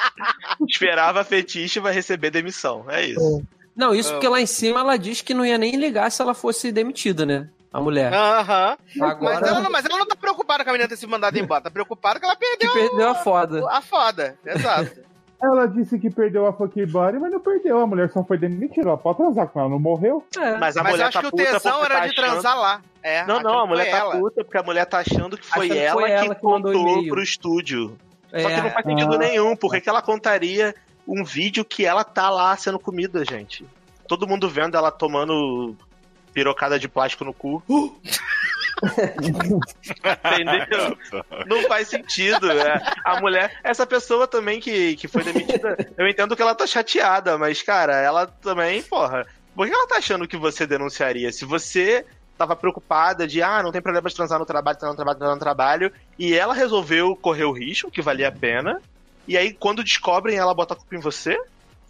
[0.68, 2.86] Esperava fetiche vai receber demissão.
[2.90, 3.44] É isso.
[3.76, 6.34] Não, isso porque lá em cima ela diz que não ia nem ligar se ela
[6.34, 7.50] fosse demitida, né?
[7.74, 8.14] A mulher.
[8.14, 8.78] Aham.
[9.02, 11.38] Agora- Mas, ela não, mas ela não tá preocupada com a menina ter se mandado
[11.40, 11.62] embora.
[11.62, 13.66] Tá preocupada que ela Que perdeu perdeu a foda.
[13.70, 14.36] a foda.
[14.46, 14.92] Exato.
[15.44, 17.80] Ela disse que perdeu a fuck body, mas não perdeu.
[17.82, 18.88] A mulher só foi demitida.
[18.89, 20.24] Ela pode transar com ela, não morreu?
[20.38, 20.58] É.
[20.58, 22.12] Mas a Mas eu mulher acho tá que o puta tesão porque era tá de
[22.14, 22.82] achando- transar lá.
[23.02, 24.20] É, Não, não, a mulher tá ela.
[24.20, 27.08] puta porque a mulher tá achando que foi Achando ela foi ela que que contou
[27.08, 27.98] pro estúdio.
[28.30, 28.56] Só É.
[28.56, 29.18] que não faz sentido Ah.
[29.18, 29.56] nenhum.
[29.56, 30.76] Por que que ela contaria
[31.08, 33.66] um vídeo que ela tá lá sendo comida, gente?
[34.08, 35.76] Todo mundo vendo ela tomando
[36.34, 37.64] pirocada de plástico no cu.
[40.42, 40.98] Entendeu?
[41.46, 42.52] Não faz sentido.
[42.52, 42.82] é.
[43.06, 47.38] A mulher, essa pessoa também que, que foi demitida, eu entendo que ela tá chateada,
[47.38, 49.26] mas, cara, ela também, porra.
[49.56, 51.32] Por que ela tá achando que você denunciaria?
[51.32, 52.06] Se você
[52.38, 55.36] tava preocupada de, ah, não tem problema de transar no trabalho, transar no trabalho, transar
[55.36, 58.82] no trabalho, e ela resolveu correr o risco, que valia a pena,
[59.28, 61.38] e aí quando descobrem ela bota a culpa em você,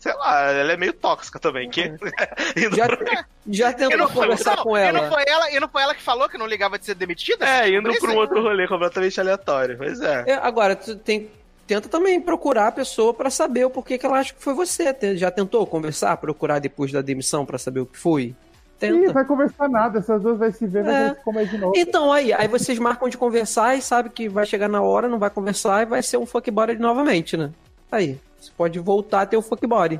[0.01, 1.69] sei lá, ela é meio tóxica também.
[1.69, 1.93] Que...
[2.75, 2.87] Já,
[3.47, 5.01] já E tentou não, foi, conversar não, com e ela.
[5.01, 5.51] não foi ela.
[5.51, 7.45] E não foi ela que falou que não ligava de ser demitida?
[7.47, 9.77] É, indo pra um outro rolê completamente aleatório.
[9.77, 10.23] Pois é.
[10.27, 11.29] É, agora, tu tem,
[11.67, 14.95] tenta também procurar a pessoa pra saber o porquê que ela acha que foi você.
[15.15, 18.23] Já tentou conversar, procurar depois da demissão pra saber o que foi?
[18.23, 18.35] Ih,
[18.79, 19.13] Tenta.
[19.13, 19.99] vai conversar nada.
[19.99, 21.09] Essas duas vai se ver, vai É.
[21.13, 21.73] se comer de novo.
[21.75, 25.19] Então, aí, aí vocês marcam de conversar e sabe que vai chegar na hora, não
[25.19, 27.51] vai conversar e vai ser um fuckbody novamente, né?
[27.91, 29.99] Aí, você pode voltar a ter o fuckbody.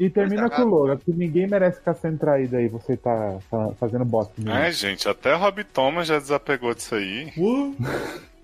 [0.00, 2.66] E termina é, com o Logan, que ninguém merece ficar sendo traído aí.
[2.68, 4.32] Você tá, tá fazendo bosta.
[4.38, 4.52] mesmo.
[4.52, 7.32] Ai, gente, até Rob Thomas já desapegou disso aí.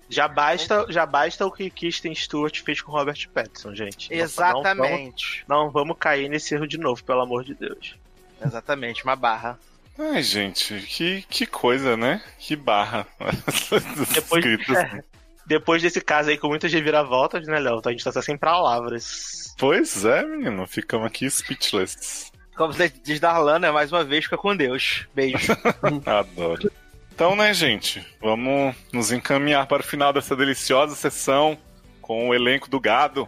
[0.09, 4.09] Já basta, já basta o que Kristen Stewart fez com Robert Pattinson, gente.
[4.09, 5.45] Não- Não, Exatamente.
[5.47, 7.95] não vamos cair nesse erro de novo, pelo amor de Deus.
[8.43, 9.59] Exatamente, uma barra.
[9.97, 12.21] Ai, gente, que, que coisa, né?
[12.37, 13.05] Que barra.
[14.13, 14.77] Depois- Escritos.
[15.49, 17.81] Depois desse caso aí com muitas reviravoltas, né, Léo?
[17.83, 19.55] A gente tá sem palavras.
[19.57, 22.31] Pois é, menino, ficamos aqui speechless.
[22.55, 23.71] Como você diz Darlan, né?
[23.71, 25.07] Mais uma vez, fica com Deus.
[25.15, 25.51] Beijo.
[26.05, 26.71] Adoro.
[27.11, 31.57] Então, né, gente, vamos nos encaminhar para o final dessa deliciosa sessão
[31.99, 33.27] com o elenco do gado.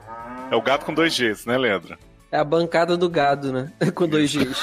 [0.52, 1.98] É o gado com dois Gs, né, Leandro?
[2.32, 3.72] É a bancada do gado, né?
[3.94, 4.56] Com dois Gs.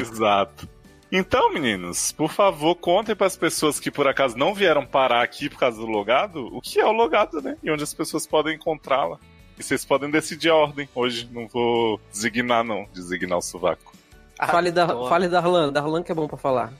[0.00, 0.68] Exato.
[1.10, 5.48] Então, meninos, por favor, contem para as pessoas que por acaso não vieram parar aqui
[5.48, 7.56] por causa do logado, o que é o logado, né?
[7.62, 9.18] E onde as pessoas podem encontrá-la.
[9.58, 10.88] E vocês podem decidir a ordem.
[10.94, 12.86] Hoje não vou designar, não.
[12.92, 13.94] Designar o sovaco.
[14.38, 16.72] Fale, da, fale Darlan, Darlan que é bom pra falar.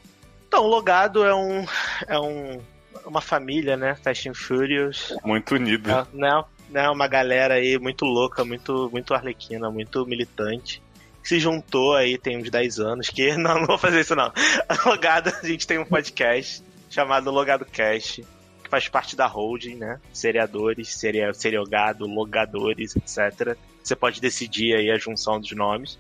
[0.47, 1.65] Então, o Logado é um.
[2.07, 2.61] É um.
[3.07, 3.95] Uma família, né?
[3.95, 5.17] Fast and Furious.
[5.25, 5.91] Muito unido.
[5.91, 10.83] É, né, né, uma galera aí muito louca, muito, muito arlequina, muito militante.
[11.27, 13.09] Se juntou aí tem uns 10 anos.
[13.11, 14.33] Que não, não vou fazer isso não.
[14.69, 18.25] A Logado, a gente tem um podcast chamado Logado Cast.
[18.63, 20.01] Que faz parte da holding, né?
[20.13, 23.57] Seriadores, seria, seriogado, logadores, etc.
[23.83, 25.99] Você pode decidir aí a junção dos nomes.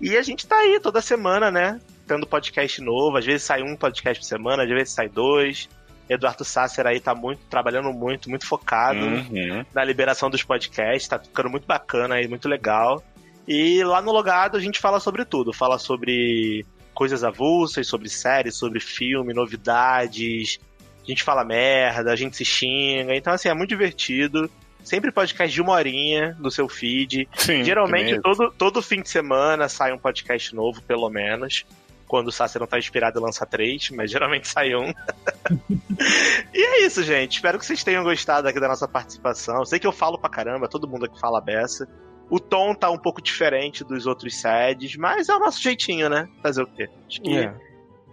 [0.00, 1.80] E a gente tá aí toda semana, né?
[2.06, 3.16] Tendo podcast novo.
[3.16, 5.68] Às vezes sai um podcast por semana, às vezes sai dois.
[6.08, 9.64] Eduardo Sasser aí tá muito, trabalhando muito, muito focado Uhum.
[9.74, 13.02] na liberação dos podcasts, tá ficando muito bacana aí, muito legal.
[13.46, 16.64] E lá no Logado a gente fala sobre tudo, fala sobre
[16.94, 20.58] coisas avulsas, sobre séries, sobre filme, novidades.
[21.02, 23.14] A gente fala merda, a gente se xinga.
[23.14, 24.50] Então, assim, é muito divertido.
[24.82, 27.28] Sempre podcast de uma horinha no seu feed.
[27.34, 31.66] Sim, Geralmente, todo, todo fim de semana sai um podcast novo, pelo menos.
[32.06, 34.92] Quando o Sasser não tá inspirado, lança três, mas geralmente sai um.
[36.52, 37.36] e é isso, gente.
[37.36, 39.64] Espero que vocês tenham gostado aqui da nossa participação.
[39.64, 41.88] Sei que eu falo pra caramba, todo mundo aqui fala beça.
[42.30, 46.28] O tom tá um pouco diferente dos outros sedes, mas é o nosso jeitinho, né?
[46.42, 46.88] Fazer o quê?
[47.06, 47.54] Acho que É.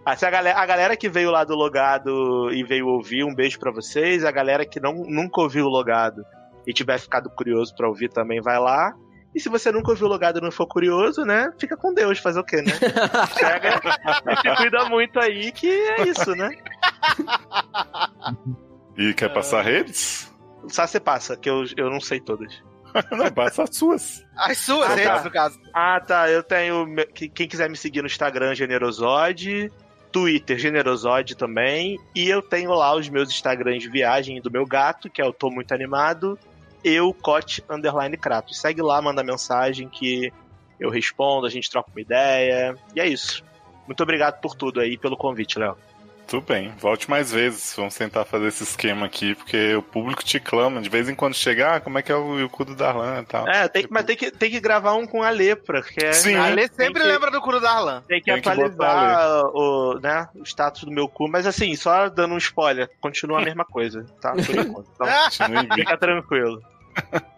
[0.04, 3.34] ah, se a, galera, a galera que veio lá do Logado e veio ouvir, um
[3.34, 4.24] beijo pra vocês.
[4.24, 6.22] A galera que não, nunca ouviu o Logado
[6.66, 8.94] e tiver ficado curioso pra ouvir também, vai lá.
[9.34, 11.50] E se você nunca ouviu o Logado e não for curioso, né?
[11.58, 12.72] Fica com Deus, fazer o quê, né?
[13.40, 13.80] Pega
[14.30, 16.50] e se cuida muito aí, que é isso, né?
[18.96, 20.30] E quer passar redes?
[20.68, 22.62] Só você passa, que eu, eu não sei todas.
[23.10, 24.24] Não, passa as suas.
[24.36, 25.24] As suas Ah, redes, tá.
[25.24, 25.60] no caso.
[25.72, 26.30] Ah, tá.
[26.30, 26.86] Eu tenho.
[27.34, 29.70] Quem quiser me seguir no Instagram, Generosode.
[30.10, 31.98] Twitter, Generosode também.
[32.14, 35.32] E eu tenho lá os meus Instagrams de viagem do meu gato, que é o
[35.32, 36.38] Tô Muito Animado.
[36.84, 38.60] Eu, Cote Underline Kratos.
[38.60, 40.30] Segue lá, manda mensagem que
[40.78, 42.74] eu respondo, a gente troca uma ideia.
[42.94, 43.42] E é isso.
[43.86, 45.76] Muito obrigado por tudo aí, pelo convite, Léo.
[46.26, 47.74] Tudo bem, volte mais vezes.
[47.76, 50.80] Vamos tentar fazer esse esquema aqui, porque o público te clama.
[50.80, 53.20] De vez em quando chegar, ah, como é que é o, o cu do Darlan
[53.20, 53.46] e tal.
[53.46, 56.12] É, tem, que- mas tem que, tem que gravar um com a lepra, que é.
[56.12, 56.34] Sim.
[56.36, 58.02] A Lê sempre que- lembra do cu do Darlan.
[58.08, 62.08] Tem que Tem que atualizar o, né, o status do meu cu, mas assim, só
[62.08, 64.32] dando um spoiler, continua a mesma coisa, tá?
[64.32, 64.88] Por enquanto.
[64.94, 66.62] Então, fica tranquilo.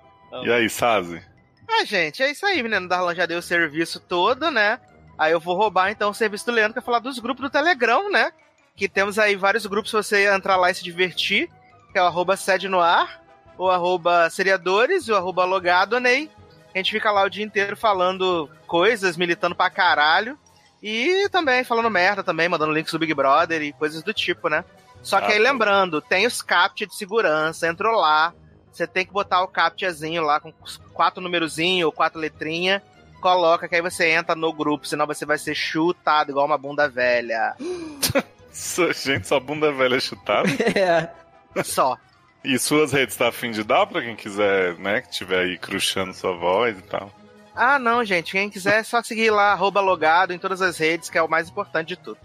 [0.44, 1.22] E aí, Sazi?
[1.70, 2.86] Ah, gente, é isso aí, menino.
[2.86, 4.80] O Darlan já deu o serviço todo, né?
[5.16, 8.10] Aí eu vou roubar então o serviço do Leandro pra falar dos grupos do Telegram,
[8.10, 8.32] né?
[8.76, 11.48] Que temos aí vários grupos pra você entrar lá e se divertir.
[11.92, 13.22] Que é o arroba sede no ar,
[13.56, 16.28] o arroba seriadores o arroba logado, Ney.
[16.74, 20.36] A gente fica lá o dia inteiro falando coisas, militando pra caralho.
[20.82, 24.64] E também falando merda também, mandando links do Big Brother e coisas do tipo, né?
[25.02, 25.50] Só que Ah, aí tá.
[25.50, 28.34] lembrando, tem os captcha de segurança, entrou lá,
[28.72, 30.52] você tem que botar o captchazinho lá com
[30.92, 32.82] quatro numerozinhos ou quatro letrinhas,
[33.20, 36.88] coloca que aí você entra no grupo, senão você vai ser chutado igual uma bunda
[36.88, 37.54] velha.
[38.54, 40.48] Sua- Gente, sua bunda velha é chutada.
[40.74, 41.62] É.
[41.62, 41.96] Só.
[42.42, 46.12] E suas redes tá afim de dar pra quem quiser, né, que tiver aí cruxando
[46.14, 47.10] sua voz e tal.
[47.54, 48.32] Ah, não, gente.
[48.32, 51.28] Quem quiser é só seguir lá, arroba logado em todas as redes, que é o
[51.30, 52.18] mais importante de tudo.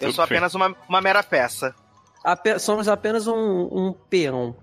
[0.00, 1.74] Eu Tudo sou apenas uma, uma mera peça.
[2.22, 3.34] Ape- somos apenas um,
[3.72, 4.54] um peão.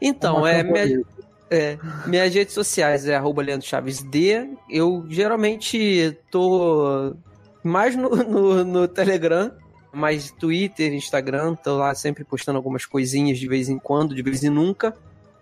[0.00, 1.02] Então, Uma é, minha,
[1.50, 4.48] é, minhas redes sociais é arroba Leandro Chaves D.
[4.68, 7.16] Eu geralmente tô
[7.64, 9.50] mais no, no, no Telegram,
[9.92, 14.42] mas Twitter, Instagram, tô lá sempre postando algumas coisinhas de vez em quando, de vez
[14.42, 14.96] em nunca.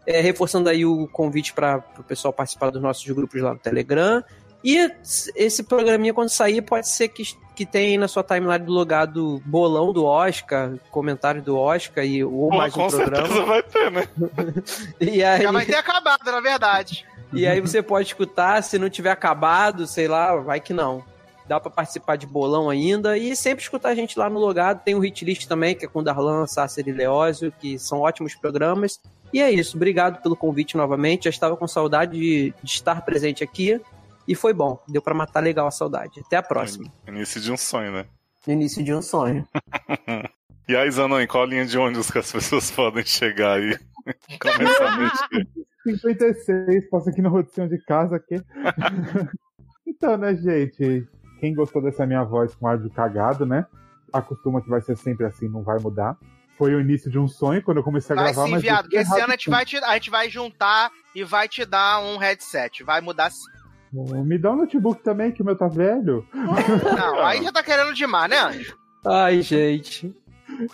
[0.07, 4.25] É, reforçando aí o convite para o pessoal participar dos nossos grupos lá no Telegram.
[4.63, 4.91] E
[5.35, 7.23] esse programinha, quando sair, pode ser que,
[7.57, 12.23] que tenha aí na sua timeline do logado bolão do Oscar, comentário do Oscar e,
[12.23, 13.27] ou Pô, mais um com programa.
[13.27, 14.09] certeza vai ter, né?
[15.01, 17.07] E aí, Já vai ter acabado, na verdade.
[17.33, 21.05] e aí você pode escutar, se não tiver acabado, sei lá, vai que não.
[21.51, 24.85] Dá pra participar de bolão ainda e sempre escutar a gente lá no Logado.
[24.85, 28.37] Tem o Hit List também, que é com Darlan, Sácer e Leózio, que são ótimos
[28.37, 29.01] programas.
[29.33, 31.25] E é isso, obrigado pelo convite novamente.
[31.25, 33.81] Já estava com saudade de, de estar presente aqui
[34.29, 34.81] e foi bom.
[34.87, 36.21] Deu pra matar legal a saudade.
[36.25, 36.85] Até a próxima.
[37.09, 38.07] Início de um sonho, né?
[38.47, 39.45] Início de um sonho.
[40.69, 43.77] E aí, Zanon, em qual linha de ônibus que as pessoas podem chegar aí?
[44.41, 45.49] Começar a mexer.
[45.83, 48.37] 56, passa aqui no roteção de casa aqui.
[49.85, 51.09] então, né, gente?
[51.41, 53.67] Quem gostou dessa minha voz com áudio cagado, né?
[54.12, 56.17] Acostuma que vai ser sempre assim, não vai mudar.
[56.59, 58.62] Foi o início de um sonho quando eu comecei a Vai gravar, sim, mas.
[58.62, 61.25] viado, eu que fiz esse ano a gente, vai te, a gente vai juntar e
[61.25, 62.85] vai te dar um headset.
[62.85, 63.47] Vai mudar sim.
[63.93, 66.25] Me dá um notebook também, que o meu tá velho.
[66.35, 68.77] Não, aí já tá querendo demais, né, Anjo?
[69.05, 70.15] Ai, gente.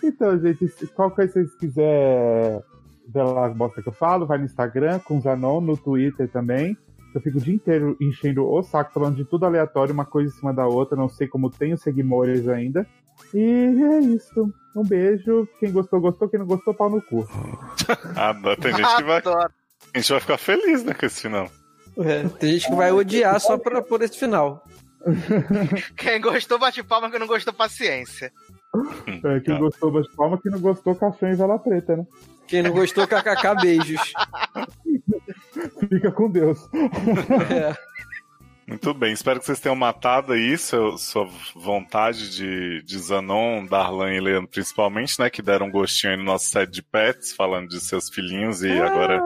[0.03, 2.61] Então, gente, qualquer coisa que vocês quiserem
[3.07, 6.29] ver lá as bosta que eu falo, vai no Instagram, com o Zanon, no Twitter
[6.29, 6.77] também.
[7.17, 10.37] Eu fico o dia inteiro enchendo o saco, falando de tudo aleatório, uma coisa em
[10.37, 10.95] cima da outra.
[10.95, 12.85] Não sei como tenho seguidores ainda.
[13.33, 14.53] E é isso.
[14.75, 15.47] Um beijo.
[15.59, 16.29] Quem gostou, gostou.
[16.29, 17.27] Quem não gostou, pau no cu.
[18.15, 19.21] Ah, tem gente que vai.
[19.25, 21.49] A gente vai ficar feliz, né, com esse final.
[21.97, 24.63] É, tem gente que vai odiar só pra, por esse final.
[25.95, 27.09] Quem gostou, bate palma.
[27.09, 28.31] Quem não gostou, paciência.
[29.23, 29.59] É, quem Tá.
[29.59, 30.39] gostou, bate palma.
[30.41, 32.05] Quem não gostou, caixão e vela preta, né?
[32.47, 34.13] Quem não gostou, kkk, beijos.
[35.89, 36.59] Fica com Deus.
[37.51, 37.75] É.
[38.67, 41.25] Muito bem, espero que vocês tenham matado aí seu, sua
[41.55, 45.29] vontade de, de Zanon, Darlan e Leandro, principalmente, né?
[45.29, 48.71] Que deram um gostinho aí no nosso set de pets, falando de seus filhinhos e
[48.71, 49.21] agora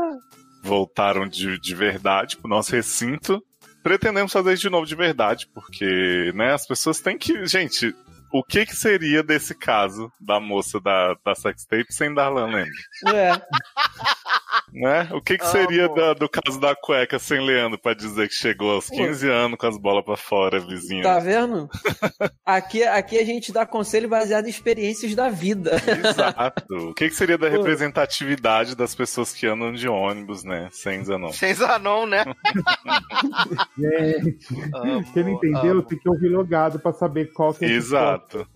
[0.64, 3.44] voltaram de, de verdade pro nosso recinto.
[3.82, 7.48] Pretendemos fazer isso de novo de verdade, porque, né, as pessoas têm que.
[7.48, 7.96] Gente,
[8.34, 12.70] o que que seria desse caso da moça da, da sextape sem Darlan Leme?
[13.14, 13.42] É.
[14.74, 15.10] Né?
[15.12, 18.72] O que, que seria da- do caso da cueca sem Leandro pra dizer que chegou
[18.72, 21.04] aos 15 anos com as bolas pra fora, vizinho?
[21.04, 21.70] Tá vendo?
[22.46, 25.72] Aqui, aqui a gente dá conselho baseado em experiências da vida.
[25.86, 26.90] Exato.
[26.90, 30.70] O que, que seria da representatividade das pessoas que andam de ônibus, né?
[30.72, 31.32] Sem Zanon.
[31.34, 32.24] Sem Zanon, né?
[33.78, 35.84] Gente, Amo, quem não entendeu amo.
[35.84, 37.80] tem que ouvir logado pra saber qual que é esse
[38.30, 38.48] Exato.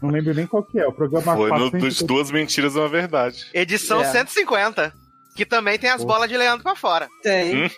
[0.00, 0.86] Não lembro nem qual que é.
[0.86, 3.46] O programa Foi no 400 dos Duas Mentiras e uma Verdade.
[3.52, 4.04] Edição É.
[4.04, 4.92] 150.
[5.34, 7.08] Que também tem as bolas de Leandro pra fora.
[7.22, 7.64] Tem.
[7.66, 7.68] Hum?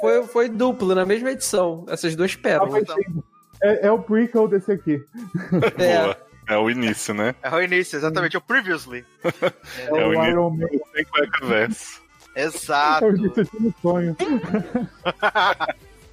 [0.00, 1.84] Foi, foi duplo na mesma edição.
[1.88, 2.72] Essas duas pérolas.
[2.72, 3.22] mas tem-
[3.62, 5.02] É, é o prequel desse aqui.
[5.78, 6.02] É.
[6.02, 6.16] Boa.
[6.46, 7.34] É o início, né?
[7.42, 8.36] É o início, exatamente.
[8.36, 9.04] O Previously.
[9.24, 10.30] É, É o o início.
[10.30, 10.68] Iron Man.
[10.94, 12.02] Sem cueca verso.
[12.36, 13.04] Exato.
[13.06, 14.16] É o início de um sonho.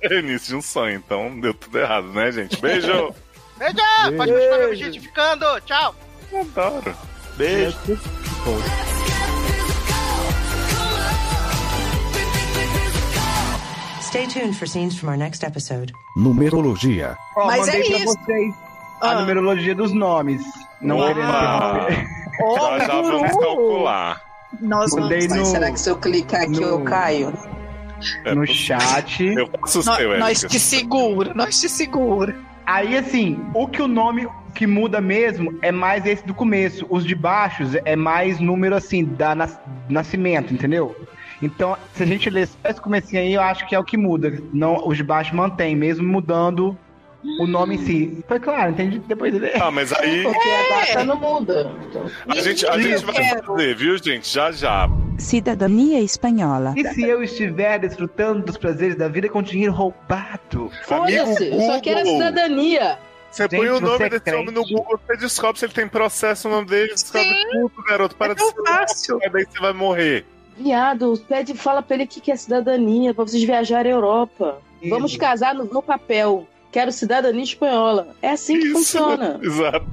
[0.03, 2.59] É o início de um sonho, então deu tudo errado, né, gente?
[2.59, 3.13] Beijo!
[3.61, 4.17] Beijo!
[4.17, 5.45] Pode continuar me objetificando.
[5.65, 5.95] Tchau.
[6.33, 6.95] Adoro.
[7.37, 7.77] Beijo.
[14.01, 15.93] Stay tuned for scenes from our next episode.
[16.17, 17.17] Numerologia.
[17.37, 18.05] Ó, Mas mandei é pra isso.
[18.25, 18.53] vocês.
[19.01, 20.41] a numerologia dos nomes.
[20.81, 21.07] Não Opa!
[21.13, 22.21] querendo interromper.
[22.41, 24.21] Já já vamos calcular.
[24.59, 25.37] Nós Mudei vamos.
[25.37, 27.33] no- Será que se eu clicar aqui eu no- caio?
[28.25, 28.79] É no possível.
[28.79, 29.23] chat.
[29.23, 32.35] Eu faço o Nós, seu, nós te segura, nós te segura.
[32.65, 36.85] Aí, assim, o que o nome que muda mesmo é mais esse do começo.
[36.89, 39.59] Os de baixos é mais número, assim, da nas-
[39.89, 40.95] nascimento, entendeu?
[41.41, 43.97] Então, se a gente ler só esse comecinho aí, eu acho que é o que
[43.97, 44.37] muda.
[44.53, 46.77] Não, os de baixo mantém, mesmo mudando
[47.39, 48.23] o nome em si.
[48.27, 49.51] Foi claro, entendi depois dele.
[49.59, 51.71] Ah, mas aí Porque a data não muda.
[51.89, 54.31] Então, a gente, a gente vai fazer, viu, gente?
[54.33, 54.89] Já já.
[55.17, 56.73] Cidadania espanhola.
[56.75, 60.71] E se eu estiver desfrutando dos prazeres da vida com dinheiro roubado?
[60.85, 62.97] Foda-se, eu só quero a cidadania.
[63.29, 64.39] Você põe Gente, o nome é desse crente?
[64.39, 68.15] homem no Google, você descobre se ele tem processo no nome dele, descobre tudo, garoto.
[68.15, 69.19] Para de ser fácil.
[69.31, 70.25] daí você vai morrer.
[70.57, 74.61] Viado, pede, fala pra ele o que que é cidadania, pra vocês viajarem à Europa.
[74.89, 76.45] Vamos casar no, no papel.
[76.71, 78.07] Quero cidadania espanhola.
[78.21, 79.39] É assim que funciona.
[79.43, 79.85] Exato.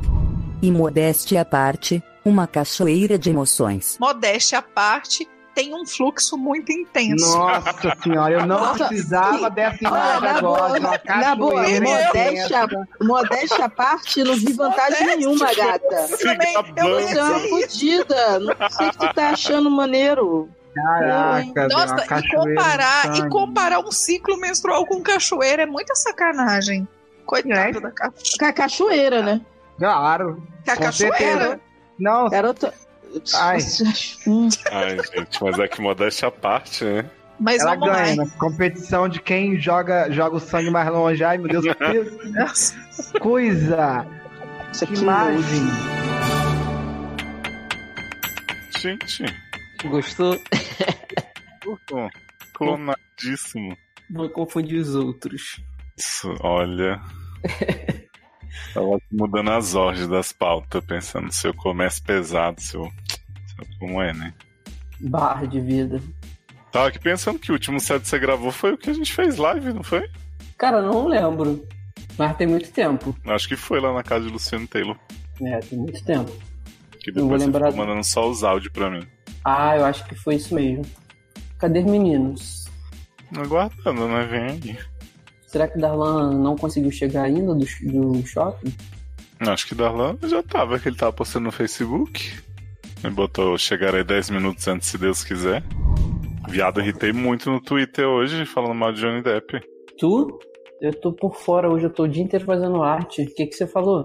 [0.62, 3.96] E modéstia à parte, uma cachoeira de emoções.
[4.00, 7.36] Modéstia à parte, tem um fluxo muito intenso.
[7.36, 10.40] Nossa senhora, eu não Nossa, precisava dessa Ah, imagem na agora.
[10.40, 12.68] boa, uma na boa, modéstia,
[13.00, 16.08] modéstia à parte, não vi vantagem nenhuma, gata.
[16.22, 18.38] Também, eu é uma fodida.
[18.38, 20.48] Não sei o que tu tá achando maneiro.
[20.74, 26.86] Caraca, Nossa, uma e comparar, e comparar um ciclo menstrual com cachoeira é muita sacanagem.
[27.26, 28.38] Coitado da cachoeira.
[28.38, 29.40] Com a cachoeira, né?
[29.78, 30.42] Claro.
[30.64, 31.16] Com a com cachoeira.
[31.18, 31.60] certeza.
[31.98, 32.74] Não, Garota.
[33.34, 33.58] Ai.
[34.26, 34.48] Hum.
[34.70, 37.04] Ai, gente, mas é que modéstia à parte, né?
[37.40, 41.22] Mas ela ganha na competição de quem joga, joga o sangue mais longe.
[41.22, 44.04] Ai, meu Deus, que coisa!
[44.72, 45.62] Isso Que aqui imagem!
[48.78, 49.24] Gente,
[49.84, 50.38] Gostou?
[51.62, 52.10] curto.
[52.54, 53.76] clonadíssimo.
[54.10, 55.60] Vou confundir os outros.
[55.96, 57.00] Isso, olha.
[58.74, 62.84] Tava mudando as ordens das pautas, pensando se eu começo pesado, se eu.
[63.08, 64.34] se eu- Como é, né?
[65.00, 66.00] Barra de vida.
[66.72, 69.12] Tava aqui pensando que o último set que você gravou foi o que a gente
[69.12, 70.08] fez live, não foi?
[70.58, 71.66] Cara, não lembro.
[72.18, 73.14] Mas tem muito tempo.
[73.26, 74.96] Acho que foi lá na casa de Luciano Taylor.
[75.40, 76.30] É, tem muito tempo.
[77.00, 79.06] Que Não vou depois você lembrar ficou mandando só os áudios pra mim.
[79.50, 80.84] Ah, eu acho que foi isso mesmo.
[81.58, 82.66] Cadê os meninos?
[83.34, 84.26] Aguardando, né?
[84.26, 84.78] Vem aí.
[85.46, 88.74] Será que Darlan não conseguiu chegar ainda do, do shopping?
[89.40, 92.30] Acho que Darlan já tava, que ele tava postando no Facebook.
[93.02, 95.62] Ele botou chegar aí 10 minutos antes, se Deus quiser.
[96.50, 99.62] Viado, irritei muito no Twitter hoje, falando mal de Johnny Depp.
[99.96, 100.38] Tu?
[100.82, 103.22] Eu tô por fora hoje, eu tô o dia inteiro fazendo arte.
[103.22, 104.04] O que, que você falou?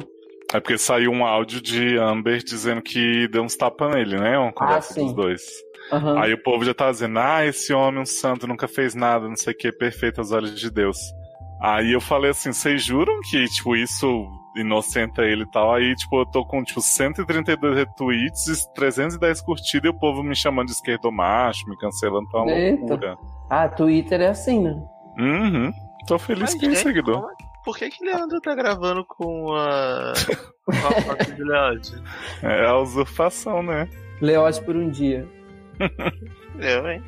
[0.52, 4.38] É porque saiu um áudio de Amber dizendo que deu uns tapas nele, né?
[4.38, 5.06] Uma conversa sim.
[5.06, 5.42] dos dois.
[5.92, 6.20] Aham.
[6.22, 9.36] Aí o povo já tá dizendo, ah, esse homem, um santo, nunca fez nada, não
[9.36, 10.98] sei o que, perfeito aos olhos de Deus.
[11.62, 15.74] Aí eu falei assim, vocês juram que, tipo, isso inocenta ele e tal?
[15.74, 20.36] Aí, tipo, eu tô com, tipo, 132 retweets e 310 curtidas e o povo me
[20.36, 22.80] chamando de esquerdomacho, me cancelando, tá uma Eita.
[22.82, 23.18] loucura.
[23.50, 24.76] Ah, Twitter é assim, né?
[25.18, 25.72] Uhum.
[26.08, 27.16] Tô feliz Mas, que tem gente, seguidor.
[27.22, 30.14] como é- Por que que Leandro tá gravando com a,
[30.66, 32.02] com a foto de Leandro?
[32.42, 33.88] É a usurpação, né?
[34.22, 35.26] Leoz por um dia.
[36.60, 37.02] Eu, hein?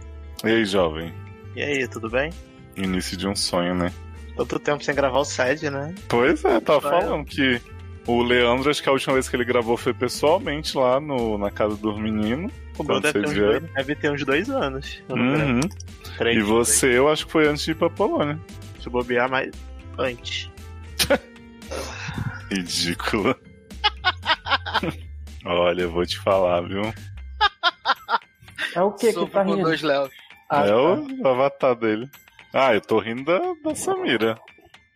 [0.43, 1.13] E aí, jovem?
[1.55, 2.31] E aí, tudo bem?
[2.75, 3.91] Início de um sonho, né?
[4.35, 5.93] Tanto tempo sem gravar o SED, né?
[6.09, 7.01] Pois é, tava Vai.
[7.01, 7.61] falando que
[8.05, 11.49] o Leandro, acho que a última vez que ele gravou foi pessoalmente lá no, na
[11.51, 12.51] casa dos meninos.
[12.77, 15.01] O quando deve ter, dois, deve ter uns dois anos.
[15.09, 15.61] Uhum.
[16.17, 18.37] Três, E você, eu acho que foi antes de ir pra Polônia.
[18.47, 18.83] três.
[18.83, 19.51] Se bobear mais
[19.97, 20.49] antes.
[22.51, 23.35] Ridículo.
[25.45, 26.81] Olha, eu vou te falar, viu?
[28.73, 29.61] É o que que tá rindo?
[29.61, 30.09] dois Léo.
[30.49, 30.75] Ah, é tá.
[30.75, 32.09] o avatar dele.
[32.53, 34.39] Ah, eu tô rindo da, da Samira.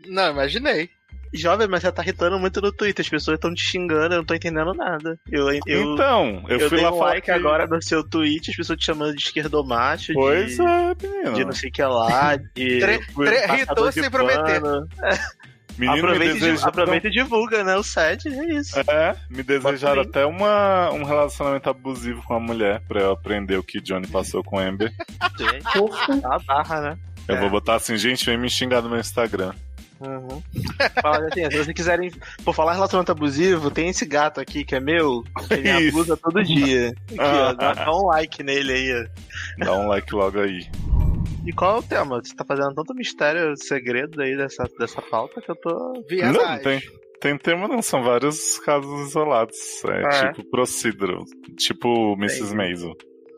[0.05, 0.89] Não, imaginei.
[1.33, 3.03] Jovem, mas você tá irritando muito no Twitter.
[3.03, 5.17] As pessoas estão te xingando, eu não tô entendendo nada.
[5.31, 7.31] Eu, eu, então, eu, fui dei lá um falar like que...
[7.31, 11.33] agora no seu tweet, as pessoas te chamando de esquerdomacho, Pois de, é, menino.
[11.33, 12.43] de não sei o que lá, de
[12.79, 14.61] Tre- tre- de sem prometer.
[15.77, 16.67] Menino aproveita, me e, desejaram...
[16.69, 17.77] aproveita e divulga, né?
[17.77, 18.77] O SED, é isso.
[18.81, 23.63] É, me desejaram até uma, um relacionamento abusivo com a mulher pra eu aprender o
[23.63, 24.91] que Johnny passou com Amber.
[25.37, 26.97] Gente, a barra, né?
[27.29, 27.39] Eu É.
[27.39, 29.53] vou botar assim, gente, vem me xingar no meu Instagram.
[30.01, 30.41] Uhum.
[31.01, 32.11] Fala, assim, se vocês quiserem,
[32.43, 36.15] por falar em relacionamento abusivo, tem esse gato aqui que é meu, que ele abusa
[36.17, 36.89] todo dia.
[37.09, 39.65] Aqui, ó, dá, dá um like nele aí, ó.
[39.65, 40.65] Dá um like logo aí.
[41.45, 42.21] E qual é o tema?
[42.23, 45.93] Você tá fazendo tanto mistério, segredo aí dessa, dessa pauta que eu tô.
[46.09, 46.81] Não, não tem,
[47.19, 49.57] tem tema não, são vários casos isolados.
[49.85, 50.31] É, É.
[50.33, 51.23] tipo procedural.
[51.57, 52.55] Tipo Mrs.
[52.55, 52.93] Maisel.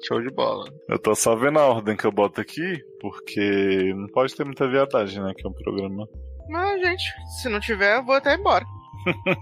[0.07, 0.65] Show de bola.
[0.89, 4.67] Eu tô só vendo a ordem que eu boto aqui, porque não pode ter muita
[4.67, 5.31] viadagem, né?
[5.37, 6.07] Que é um programa.
[6.49, 7.03] Mas, gente,
[7.39, 8.65] se não tiver, eu vou até embora.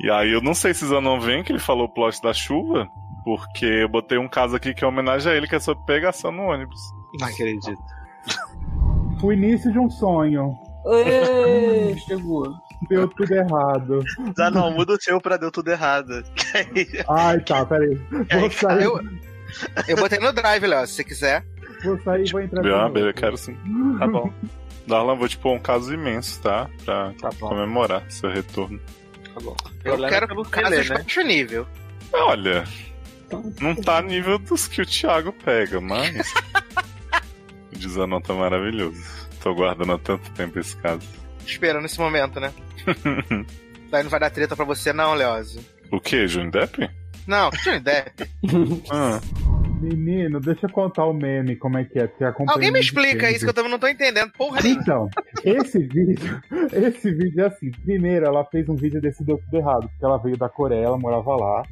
[0.00, 2.88] E aí eu não sei se Zanon vem, que ele falou o plot da chuva,
[3.24, 6.30] porque eu botei um caso aqui que é homenagem a ele, que é sobre pegação
[6.30, 6.78] no ônibus.
[7.18, 7.76] Não acredito.
[9.20, 10.56] O início de um sonho.
[10.86, 12.54] Ê, chegou.
[12.88, 14.04] Deu tudo errado.
[14.38, 16.22] Ah, não, muda o seu pra deu tudo errado.
[17.10, 17.96] Ai, tá, peraí.
[18.38, 19.00] Vou sair, Eu,
[19.88, 21.44] eu botei no drive, Léo, se você quiser.
[21.82, 23.56] vou sair e vou entrar Ah, beleza, quero sim.
[23.98, 24.32] Tá bom.
[24.88, 26.68] Darlan, vou te pôr um caso imenso, tá?
[26.84, 28.80] Pra comemorar seu retorno.
[29.34, 29.56] Tá bom.
[29.84, 30.98] Eu lembro quero pelo Tele, de né?
[30.98, 31.66] baixo nível.
[32.12, 32.64] Olha,
[33.60, 36.32] não tá nível dos que o Thiago pega, mas.
[37.72, 39.02] o de Zanon tá maravilhoso.
[39.42, 41.06] Tô guardando há tanto tempo esse caso.
[41.46, 42.52] Esperando esse momento, né?
[43.90, 45.64] Daí não vai dar treta pra você, não, Leózio.
[45.90, 46.90] o que, Johnny Depp?
[47.26, 48.30] Não, Johnny Depp.
[48.90, 49.20] Ah,
[49.80, 52.06] Menino, deixa eu contar o meme, como é que é.
[52.06, 54.30] Porque Alguém me explica isso que eu também não tô entendendo.
[54.32, 54.60] Porra.
[54.66, 55.08] Então,
[55.44, 56.40] esse vídeo,
[56.72, 57.70] esse vídeo é assim.
[57.84, 60.98] Primeiro, ela fez um vídeo desse deu tudo errado, porque ela veio da Coreia, ela
[60.98, 61.62] morava lá.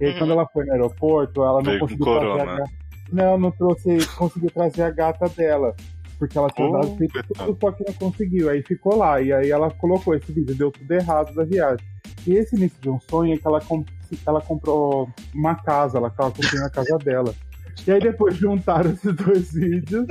[0.00, 0.18] E aí, Uhum.
[0.18, 2.56] quando ela foi no aeroporto, ela não Veio com conseguiu trazer a corona.
[2.58, 2.70] gata.
[3.12, 5.74] Não, não trouxe, conseguiu trazer a gata dela.
[6.18, 8.48] Porque ela tinha Oh, dado feito tudo, só que não conseguiu.
[8.48, 9.20] Aí ficou lá.
[9.20, 11.84] E aí ela colocou esse vídeo, deu tudo errado da viagem.
[12.26, 13.84] E esse início de um sonho é que ela, com-
[14.26, 17.34] ela comprou uma casa, ela tava construindo a casa dela.
[17.86, 20.06] E aí depois juntaram esses dois vídeos,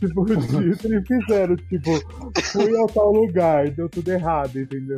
[0.00, 4.96] tipo, o título e fizeram, tipo, fui ao tal lugar, deu tudo errado, entendeu?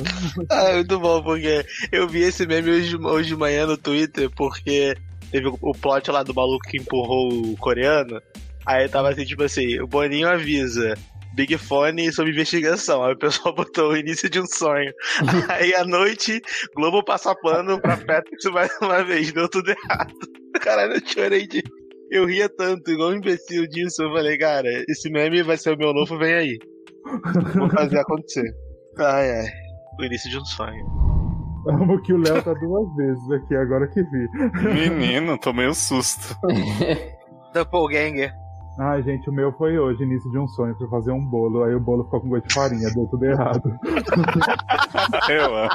[0.49, 4.95] Ah, muito bom, porque eu vi esse meme hoje, hoje de manhã no Twitter, porque
[5.31, 8.21] teve o, plot lá do maluco que empurrou o coreano.
[8.65, 10.95] Aí tava assim, tipo assim, o Boninho avisa.
[11.35, 13.03] Big Fone sob investigação.
[13.03, 14.91] Aí o pessoal botou o início de um sonho.
[15.49, 16.41] Aí à noite,
[16.73, 19.33] Globo passa pano pra Patrick mais uma vez.
[19.33, 20.13] Deu tudo errado.
[20.61, 21.61] Caralho, eu chorei de.
[22.11, 24.03] Eu ria tanto, igual um imbecil disso.
[24.03, 26.59] Eu falei, cara, esse meme vai ser o meu novo, vem aí.
[27.55, 28.53] Vou fazer acontecer.
[28.97, 29.47] Ai, ai.
[29.99, 30.85] O início de um sonho.
[31.67, 34.27] Amo que o Léo tá duas vezes aqui, agora que vi.
[34.73, 36.35] menino, tomei um susto.
[37.53, 38.31] Doppelganger.
[38.77, 41.63] Ai, gente, o meu foi hoje, início de um sonho, pra fazer um bolo.
[41.63, 43.63] Aí o bolo ficou com gosto de farinha, deu tudo errado.
[45.29, 45.69] Eu amo.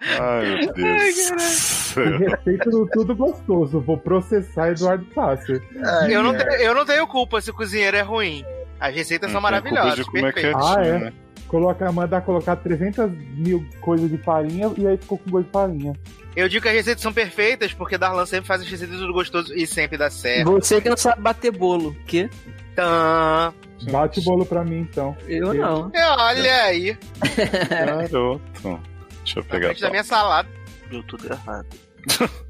[0.00, 1.92] Ai, meu Deus.
[1.94, 2.18] do.
[2.18, 3.80] Receita do tudo gostoso.
[3.80, 5.62] Vou processar Eduardo Tasser.
[6.08, 8.44] Eu não, tenho, eu não tenho culpa se o cozinheiro é ruim.
[8.78, 9.96] As receitas são Não maravilhosas.
[9.96, 10.64] de comer perfeitas.
[10.64, 10.98] Ah, é?
[10.98, 11.12] né?
[11.48, 15.92] Coloca, mandar colocar 300 mil coisas de farinha e aí ficou com gosto de farinha.
[16.36, 19.52] Eu digo que as receitas são perfeitas porque Darlan sempre faz as receitas tudo gostoso
[19.54, 20.52] e sempre dá certo.
[20.52, 21.96] Você que não sabe bater bolo.
[22.06, 22.30] Que?
[22.76, 23.52] Tã.
[23.90, 25.16] Bate o bolo pra mim, então.
[25.26, 25.90] Eu não.
[25.94, 26.96] É, Olha aí,
[27.68, 28.40] Garoto.
[29.28, 29.68] Deixa eu pegar.
[29.68, 30.48] frente da minha salada.
[30.90, 31.66] Deu tudo errado.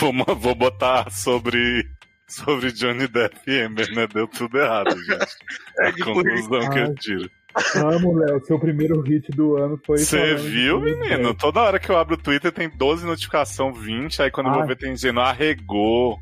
[0.00, 1.88] Vou, vou botar sobre.
[2.26, 4.06] Sobre Johnny Depp e Amber, né?
[4.06, 5.36] Deu tudo errado, gente.
[5.78, 7.30] É a conclusão que eu tiro.
[7.76, 8.44] Amo, Léo.
[8.44, 9.98] Seu primeiro hit do ano foi.
[9.98, 11.32] Você viu, menino?
[11.34, 14.66] Toda hora que eu abro o Twitter tem 12 notificação, 20, aí quando eu vou
[14.66, 16.18] ver tem dizendo arregou.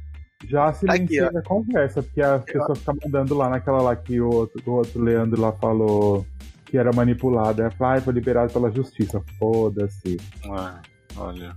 [0.46, 4.28] Já silenciei Aqui, a conversa, porque a pessoa fica mandando lá naquela lá que o
[4.28, 6.26] outro, o outro Leandro lá falou
[6.72, 7.64] que era manipulada.
[7.64, 9.22] Ela falou, ai, foi liberado pela justiça.
[9.38, 10.18] Foda-se.
[10.50, 10.80] Ah,
[11.18, 11.54] olha.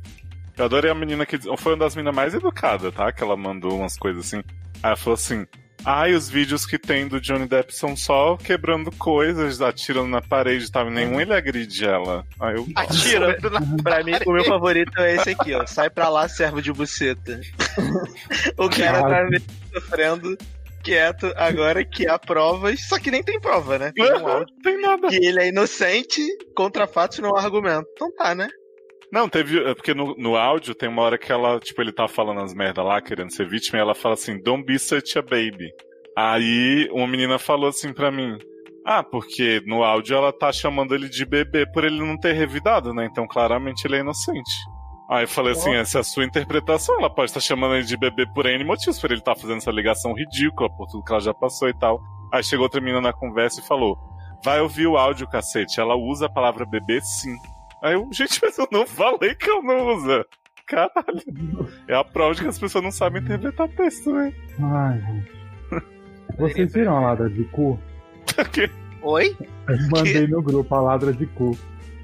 [0.57, 3.13] Eu adorei a menina que foi uma das meninas mais educadas, tá?
[3.13, 4.43] Que ela mandou umas coisas assim.
[4.83, 5.47] Aí ela falou assim:
[5.85, 10.65] Ai, os vídeos que tem do Johnny Depp são só quebrando coisas, atirando na parede
[10.65, 10.89] e tal.
[10.89, 12.25] e Nenhum ele agride ela.
[12.37, 12.67] Aí eu.
[12.75, 15.65] Atirando na Pra mim, o meu favorito é esse aqui, ó.
[15.65, 17.39] Sai pra lá, servo de buceta.
[18.57, 19.39] o cara tá
[19.73, 20.37] sofrendo
[20.85, 23.91] quieto agora que há provas, só que nem tem prova, né?
[23.93, 25.07] Tem um áudio tem nada.
[25.07, 26.21] que ele é inocente,
[26.55, 27.87] contra fatos não há argumento.
[27.93, 28.47] Então tá, né?
[29.11, 29.63] Não, teve.
[29.63, 32.53] é Porque no, no áudio tem uma hora que ela, tipo, ele tá falando as
[32.53, 35.71] merda lá, querendo ser vítima, e ela fala assim, don't be such a baby.
[36.15, 38.37] Aí uma menina falou assim pra mim.
[38.85, 42.93] Ah, porque no áudio ela tá chamando ele de bebê por ele não ter revidado,
[42.93, 43.07] né?
[43.09, 44.51] Então claramente ele é inocente.
[45.09, 47.95] Aí eu falei assim, essa é a sua interpretação, ela pode estar chamando ele de
[47.95, 51.21] bebê por N motivos, por ele estar fazendo essa ligação ridícula, por tudo que ela
[51.21, 52.01] já passou e tal.
[52.33, 53.97] Aí chegou outra menina na conversa e falou,
[54.43, 57.35] vai ouvir o áudio, cacete, ela usa a palavra bebê sim.
[57.83, 60.25] Aí eu, gente, mas eu não falei que eu não usa.
[60.65, 61.69] Caralho.
[61.87, 64.33] É a prova de que as pessoas não sabem interpretar texto, né?
[64.59, 65.35] Ai, gente.
[66.37, 67.79] Vocês viram a ladra de cu?
[69.03, 69.37] Oi?
[69.69, 71.55] Eu mandei no grupo a ladra de cu.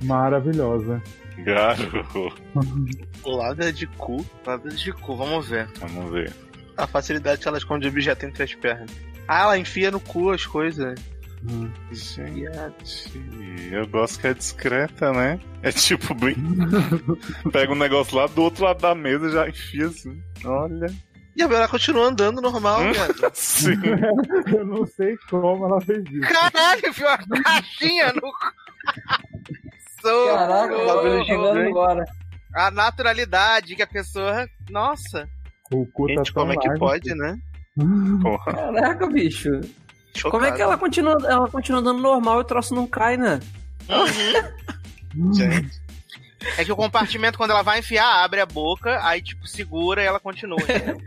[0.03, 1.01] Maravilhosa.
[1.43, 2.33] Garoto.
[3.25, 4.25] Ladra de cu.
[4.45, 5.67] Ladra de cu, vamos ver.
[5.79, 6.33] Vamos ver.
[6.77, 8.91] A facilidade que ela esconde objeto entre as pernas.
[9.27, 10.99] Ah, ela enfia no cu as coisas.
[11.91, 12.43] Gente,
[13.71, 15.39] eu gosto que é discreta, né?
[15.63, 16.35] É tipo bem.
[17.51, 20.21] Pega um negócio lá do outro lado da mesa e já enfia assim.
[20.45, 20.87] Olha.
[21.35, 23.31] E a Bela continua andando normal, cara.
[23.33, 23.79] Sim.
[24.53, 26.21] Eu não sei como ela fez isso.
[26.21, 28.31] Caralho, viu a caixinha no.
[30.01, 32.05] Caraca, o bagulho chegando agora.
[32.53, 34.47] A naturalidade que a pessoa.
[34.69, 35.27] Nossa.
[35.71, 37.37] O cu tá Gente, como é que largo pode, né?
[38.21, 38.53] Porra.
[38.53, 39.49] Caraca, bicho.
[40.29, 43.39] Como é que ela continua, ela continua dando normal e o troço não cai, né?
[45.33, 45.81] Gente.
[46.57, 50.05] É que o compartimento, quando ela vai enfiar, abre a boca, aí, tipo, segura e
[50.05, 50.59] ela continua.
[50.61, 50.97] entendeu?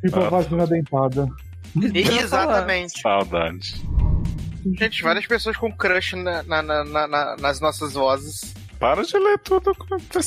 [0.00, 1.26] Tipo a vagina dentada.
[1.92, 3.00] Exatamente.
[3.00, 3.82] Saudade.
[4.74, 8.54] Gente, várias pessoas com crush na- na- na- na- na- nas nossas vozes.
[8.78, 9.74] Para de ler tudo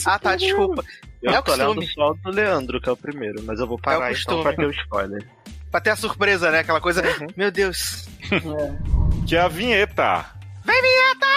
[0.05, 0.83] Ah, tá, desculpa.
[1.21, 3.77] Eu É o tô lendo só do Leandro, que é o primeiro, mas eu vou
[3.77, 5.27] parar É o então pra ter o spoiler.
[5.69, 6.59] Pra ter a surpresa, né?
[6.59, 7.03] Aquela coisa.
[7.35, 8.07] Meu Deus.
[9.27, 10.25] Que é a vinheta.
[10.65, 11.27] Vem, vinheta!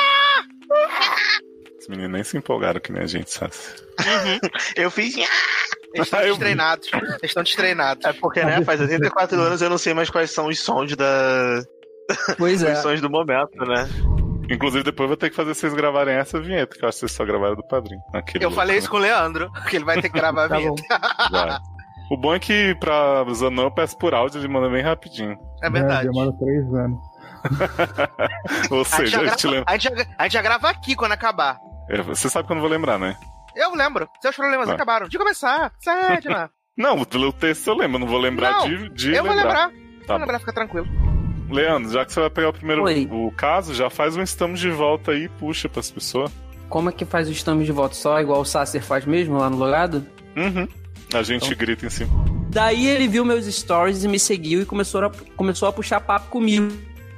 [1.78, 3.52] Os meninos nem se empolgaram que nem a gente, sabe?
[4.76, 5.14] Eu fiz.
[5.16, 6.88] Eles estão destreinados.
[6.92, 8.04] Eles estão destreinados.
[8.06, 11.62] É porque, né, faz 84 anos eu não sei mais quais são os sons da.
[12.38, 12.72] Pois é.
[12.72, 13.88] Os sons do momento, né?
[14.50, 17.00] Inclusive, depois eu vou ter que fazer vocês gravarem essa vinheta, que eu acho que
[17.00, 18.00] vocês só gravaram do padrinho.
[18.12, 18.78] Aquele Eu louco, falei né?
[18.80, 20.82] isso com o Leandro, que ele vai ter que gravar a Tá vinheta.
[21.30, 21.58] Vai.
[22.10, 25.38] O bom é que pra Zanão eu peço por áudio, ele manda bem rapidinho.
[25.62, 26.08] É verdade.
[26.08, 26.98] demora três anos.
[28.70, 29.64] Ou A gente, seja, já a gente grava, lembra.
[29.72, 31.58] a, gente já, a gente já grava aqui quando acabar.
[31.88, 33.16] É, Você sabe que eu não vou lembrar, né?
[33.56, 34.08] Eu lembro.
[34.20, 34.74] Seus problemas Vai.
[34.74, 35.08] acabaram.
[35.08, 35.72] De começar.
[35.80, 36.48] Sério, né?
[36.76, 39.66] Não, o texto eu lembro, eu não vou lembrar Não, de, de eu vou lembrar.
[39.68, 40.06] lembrar.
[40.06, 40.86] Tá vou lembrar, fica tranquilo.
[41.52, 43.08] Leandro, já que você vai pegar o primeiro Oi.
[43.10, 46.30] o caso, já faz um estamos de volta aí e puxa pras pessoas.
[46.68, 49.50] Como é que faz o estamos de volta só, igual o Sacer faz mesmo lá
[49.50, 50.06] no logado?
[50.36, 50.66] Uhum.
[51.12, 51.58] A gente Então.
[51.58, 52.10] grita em cima.
[52.48, 56.30] Daí ele viu meus stories e me seguiu e começou a, começou a puxar papo
[56.30, 56.72] comigo.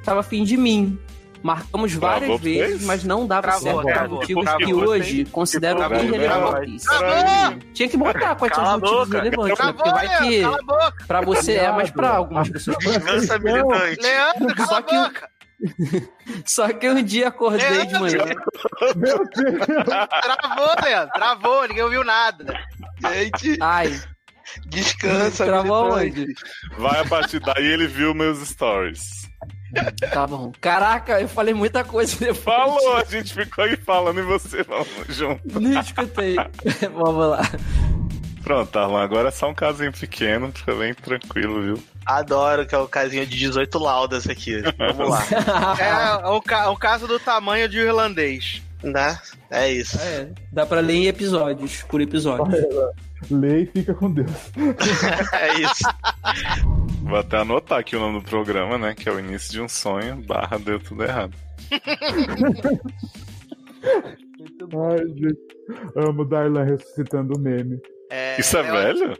[0.04, 0.98] Tava afim de mim.
[1.44, 2.84] Marcamos várias Travou vezes, vocês?
[2.86, 4.18] mas não dava Travou, certo por travou.
[4.18, 4.66] motivos Travou.
[4.66, 5.98] que hoje considero Travou.
[6.02, 6.84] irrelevantes.
[6.84, 7.58] Travou!
[7.74, 9.72] Tinha que botar quais são Cala os motivos relevantes, né?
[9.74, 10.66] Porque Travou, vai Leandro.
[10.96, 12.78] que pra você é, mas pra algumas pessoas.
[12.80, 14.00] Vingança militante.
[14.00, 15.28] Leandro, cala Só a que- boca.
[16.46, 18.24] Só que um dia acordei de manhã.
[18.96, 19.66] Meu Deus!
[19.84, 21.12] Travou, Leandro.
[21.14, 21.68] Travou.
[21.68, 22.58] Ninguém ouviu nada.
[23.12, 24.00] Gente, Ai,
[24.66, 26.20] descansa, travou militante.
[26.22, 26.34] onde?
[26.78, 29.23] Vai a partir daí ele viu meus stories.
[30.12, 30.52] Tá bom.
[30.60, 32.38] Caraca, eu falei muita coisa depois.
[32.38, 35.40] Falou, a gente ficou aí falando e você falando junto.
[35.60, 36.36] Nem escutei.
[36.94, 37.42] Vamos lá.
[38.42, 41.82] Pronto, Arlan, agora é só um casinho pequeno, fica bem tranquilo, viu?
[42.04, 44.60] Adoro que é o casinho de 18 laudas aqui.
[44.76, 45.22] Vamos lá.
[46.22, 48.60] É o, ca- o caso do tamanho de um irlandês.
[48.84, 49.18] Né?
[49.50, 49.98] É isso.
[50.00, 52.46] É, dá pra ler em episódios, por episódio.
[53.30, 54.30] Lê e fica com Deus.
[55.32, 55.84] É isso.
[57.02, 58.94] Vou até anotar aqui o nome do programa, né?
[58.94, 61.34] Que é o início de um sonho, barra deu tudo errado.
[63.84, 65.38] Ai, gente.
[65.96, 67.80] Amo Darlan ressuscitando o meme.
[68.10, 69.16] É, Isso é velho?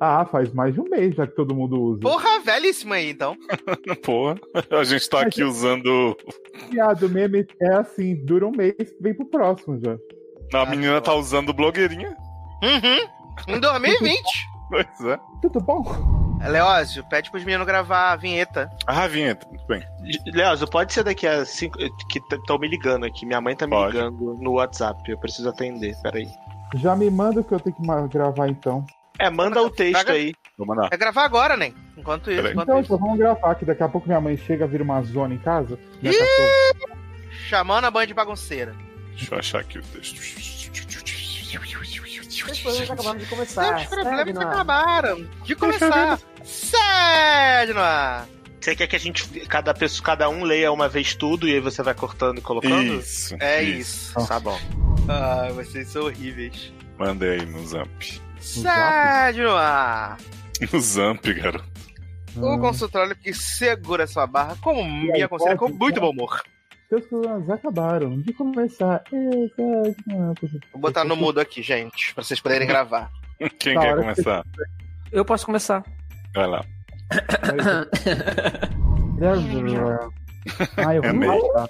[0.00, 2.00] Ah, faz mais de um mês já que todo mundo usa.
[2.00, 3.36] Porra, velhíssima aí, então.
[4.02, 4.36] Porra,
[4.70, 6.16] a gente tá aqui usando.
[6.70, 9.98] Piada, o meme é assim, dura um mês, vem pro próximo já.
[10.58, 12.16] A menina tá usando blogueirinha.
[12.62, 13.54] Uhum.
[13.56, 14.20] Em 2020.
[14.70, 15.18] Pois é.
[15.42, 15.82] Tudo bom?
[16.48, 18.70] Leózio, pede pros meninos gravar a vinheta.
[18.86, 19.82] Ah, vinheta, muito bem.
[20.32, 21.76] Leozo, pode ser daqui a cinco.
[22.08, 23.26] que estão me ligando aqui.
[23.26, 23.96] Minha mãe tá me Pode.
[23.96, 25.10] ligando no WhatsApp.
[25.10, 25.96] Eu preciso atender.
[26.02, 26.28] Peraí.
[26.76, 27.82] Já me manda o que eu tenho que
[28.12, 28.86] gravar então.
[29.20, 30.34] É, manda o texto Traga- aí.
[30.56, 30.88] Vou mandar.
[30.92, 31.72] É gravar agora, né?
[31.96, 32.52] Enquanto isso, Peraí.
[32.52, 32.98] enquanto Então, isso.
[32.98, 35.78] vamos gravar, que daqui a pouco minha mãe chega, vira uma zona em casa.
[36.02, 36.96] Cachorra-
[37.48, 38.74] Chamando a banda de bagunceira.
[39.14, 40.20] Deixa eu achar aqui o texto.
[42.50, 43.76] Os problemas acabaram de começar.
[43.76, 46.20] os problemas acabaram de começar.
[46.44, 48.26] Sério, no ar.
[48.60, 51.60] Você quer que a gente, cada, pessoa, cada um leia uma vez tudo e aí
[51.60, 52.94] você vai cortando e colocando?
[53.00, 53.34] Isso.
[53.40, 54.14] É isso.
[54.26, 54.58] Tá bom.
[55.08, 56.72] Ah, vocês são horríveis.
[56.98, 57.88] Mandei aí no Zamp.
[58.40, 60.16] Sério, no ar.
[60.72, 61.64] No Zamp, garoto.
[62.36, 66.42] O consultório que segura sua barra como aí, minha conselha com muito bom humor.
[66.88, 69.02] Seus problemas acabaram de começar.
[70.72, 73.10] Vou botar no mudo aqui, gente, pra vocês poderem gravar.
[73.58, 74.44] Quem quer começar?
[75.12, 75.84] Eu posso começar.
[76.34, 76.64] Vai lá.
[80.76, 81.68] Ah, eu vou É.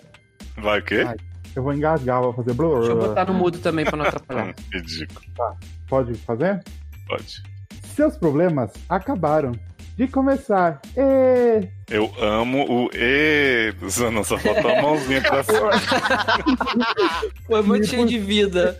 [0.60, 1.04] Vai o quê?
[1.06, 1.16] Ai.
[1.54, 2.78] Eu vou engasgar, vou fazer blur.
[2.80, 4.54] Deixa eu botar no mudo também pra não atrapalhar.
[4.72, 5.20] Ridículo.
[5.88, 6.62] Pode fazer?
[7.08, 7.42] Pode.
[7.94, 9.52] Seus problemas acabaram
[10.00, 10.80] de começar.
[10.96, 11.68] Ê!
[11.90, 13.74] Eu amo o E.
[14.10, 15.70] Não, só faltou a mãozinha pra cima.
[17.46, 18.78] Foi muito cheio de vida.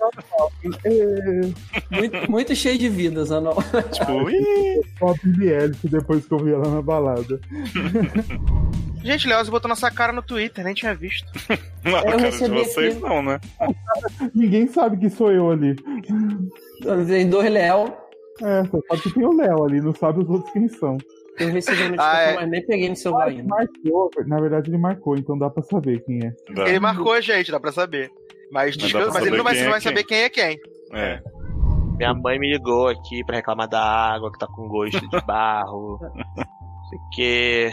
[1.90, 3.62] Muito, muito cheio de vida, Zanol.
[3.92, 4.30] tipo.
[4.98, 7.38] Só a Billie Eilish depois que eu vi ela na balada.
[9.04, 11.26] Gente, Leózio botou nossa cara no Twitter, nem tinha visto.
[11.84, 13.02] Não, Eu cara de recebi vocês aqui.
[13.02, 13.40] não, né?
[14.34, 15.74] Ninguém sabe que sou eu ali.
[17.08, 17.99] Tem dois Léo.
[18.42, 20.96] É, só sabe que tem o Léo ali, não sabe os outros quem são.
[21.38, 22.34] Eu recebi a notificação, Ah, é.
[22.36, 23.48] mas nem peguei no celular Ele ainda.
[23.54, 26.32] marcou, na verdade ele marcou, então dá pra saber quem é.
[26.54, 26.68] Dá.
[26.68, 28.10] Ele marcou a gente, dá pra saber.
[28.52, 30.18] Mas, Mas dá pra mas ele não vai, saber não vai quem é saber quem
[30.22, 30.58] é quem.
[30.92, 31.20] É.
[31.96, 35.98] Minha mãe me ligou aqui pra reclamar da água que tá com gosto de barro.
[36.02, 37.72] Não sei o quê.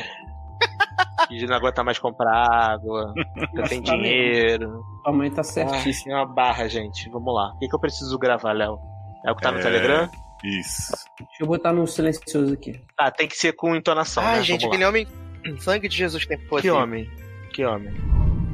[1.29, 3.13] Que não aguenta mais comprar água.
[3.55, 4.03] Eu tenho Tá mesmo.
[4.03, 4.81] dinheiro.
[5.05, 6.13] A mãe tá Ah, certíssima.
[6.13, 7.09] é uma barra, gente.
[7.09, 7.53] Vamos lá.
[7.53, 8.77] O que, que eu preciso gravar, Léo?
[9.25, 10.09] É o que tá no É, Telegram?
[10.43, 10.91] Isso.
[11.19, 12.79] Deixa eu botar no silencioso aqui.
[12.97, 14.43] Ah, tem que ser com entonação, Ai, né?
[14.43, 15.07] gente, nem homem.
[15.59, 16.61] Sangue de Jesus tem poder.
[16.63, 17.09] Que homem.
[17.53, 17.93] Que homem.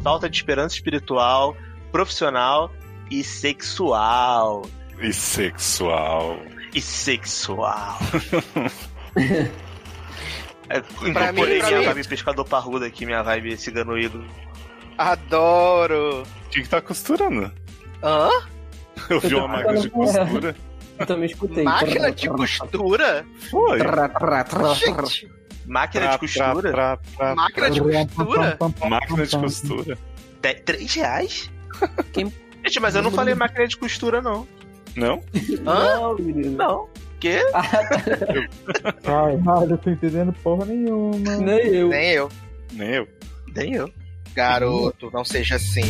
[0.02, 1.56] Falta de esperança espiritual,
[1.92, 2.72] profissional
[3.12, 4.64] e sexual.
[5.02, 6.38] E sexual.
[6.74, 7.98] E sexual.
[10.70, 11.86] É, Pra incorporei mim, pra minha mim.
[11.86, 14.26] vibe pescador parrudo aqui, minha vibe cigano ídolo.
[14.98, 16.24] Adoro.
[16.24, 17.52] O que, que tá costurando?
[18.02, 18.30] Hã?
[19.10, 20.56] Eu vi uma máquina de costura.
[21.04, 21.64] Eu também escutei.
[21.64, 23.26] Máquina de costura?
[23.50, 23.80] Foi.
[24.76, 25.30] Gente,
[25.66, 27.00] Máquina de costura?
[27.36, 28.58] máquina de costura?
[28.90, 29.98] Máquina de costura.
[30.66, 31.50] Três reais?
[32.12, 32.34] Quem-
[32.66, 34.48] Gente, mas eu não falei máquina de costura, não.
[34.96, 35.22] Não?
[35.66, 35.96] Hã?
[36.00, 36.52] Não, menino.
[36.58, 36.88] Não.
[37.20, 37.40] Quê?
[39.06, 41.38] Ai, nada, eu tô entendendo porra nenhuma.
[41.38, 41.90] Nem eu.
[41.90, 42.30] Nem eu.
[42.74, 43.08] Nem eu.
[43.56, 43.90] Nem eu.
[44.36, 45.84] Garoto, não seja assim.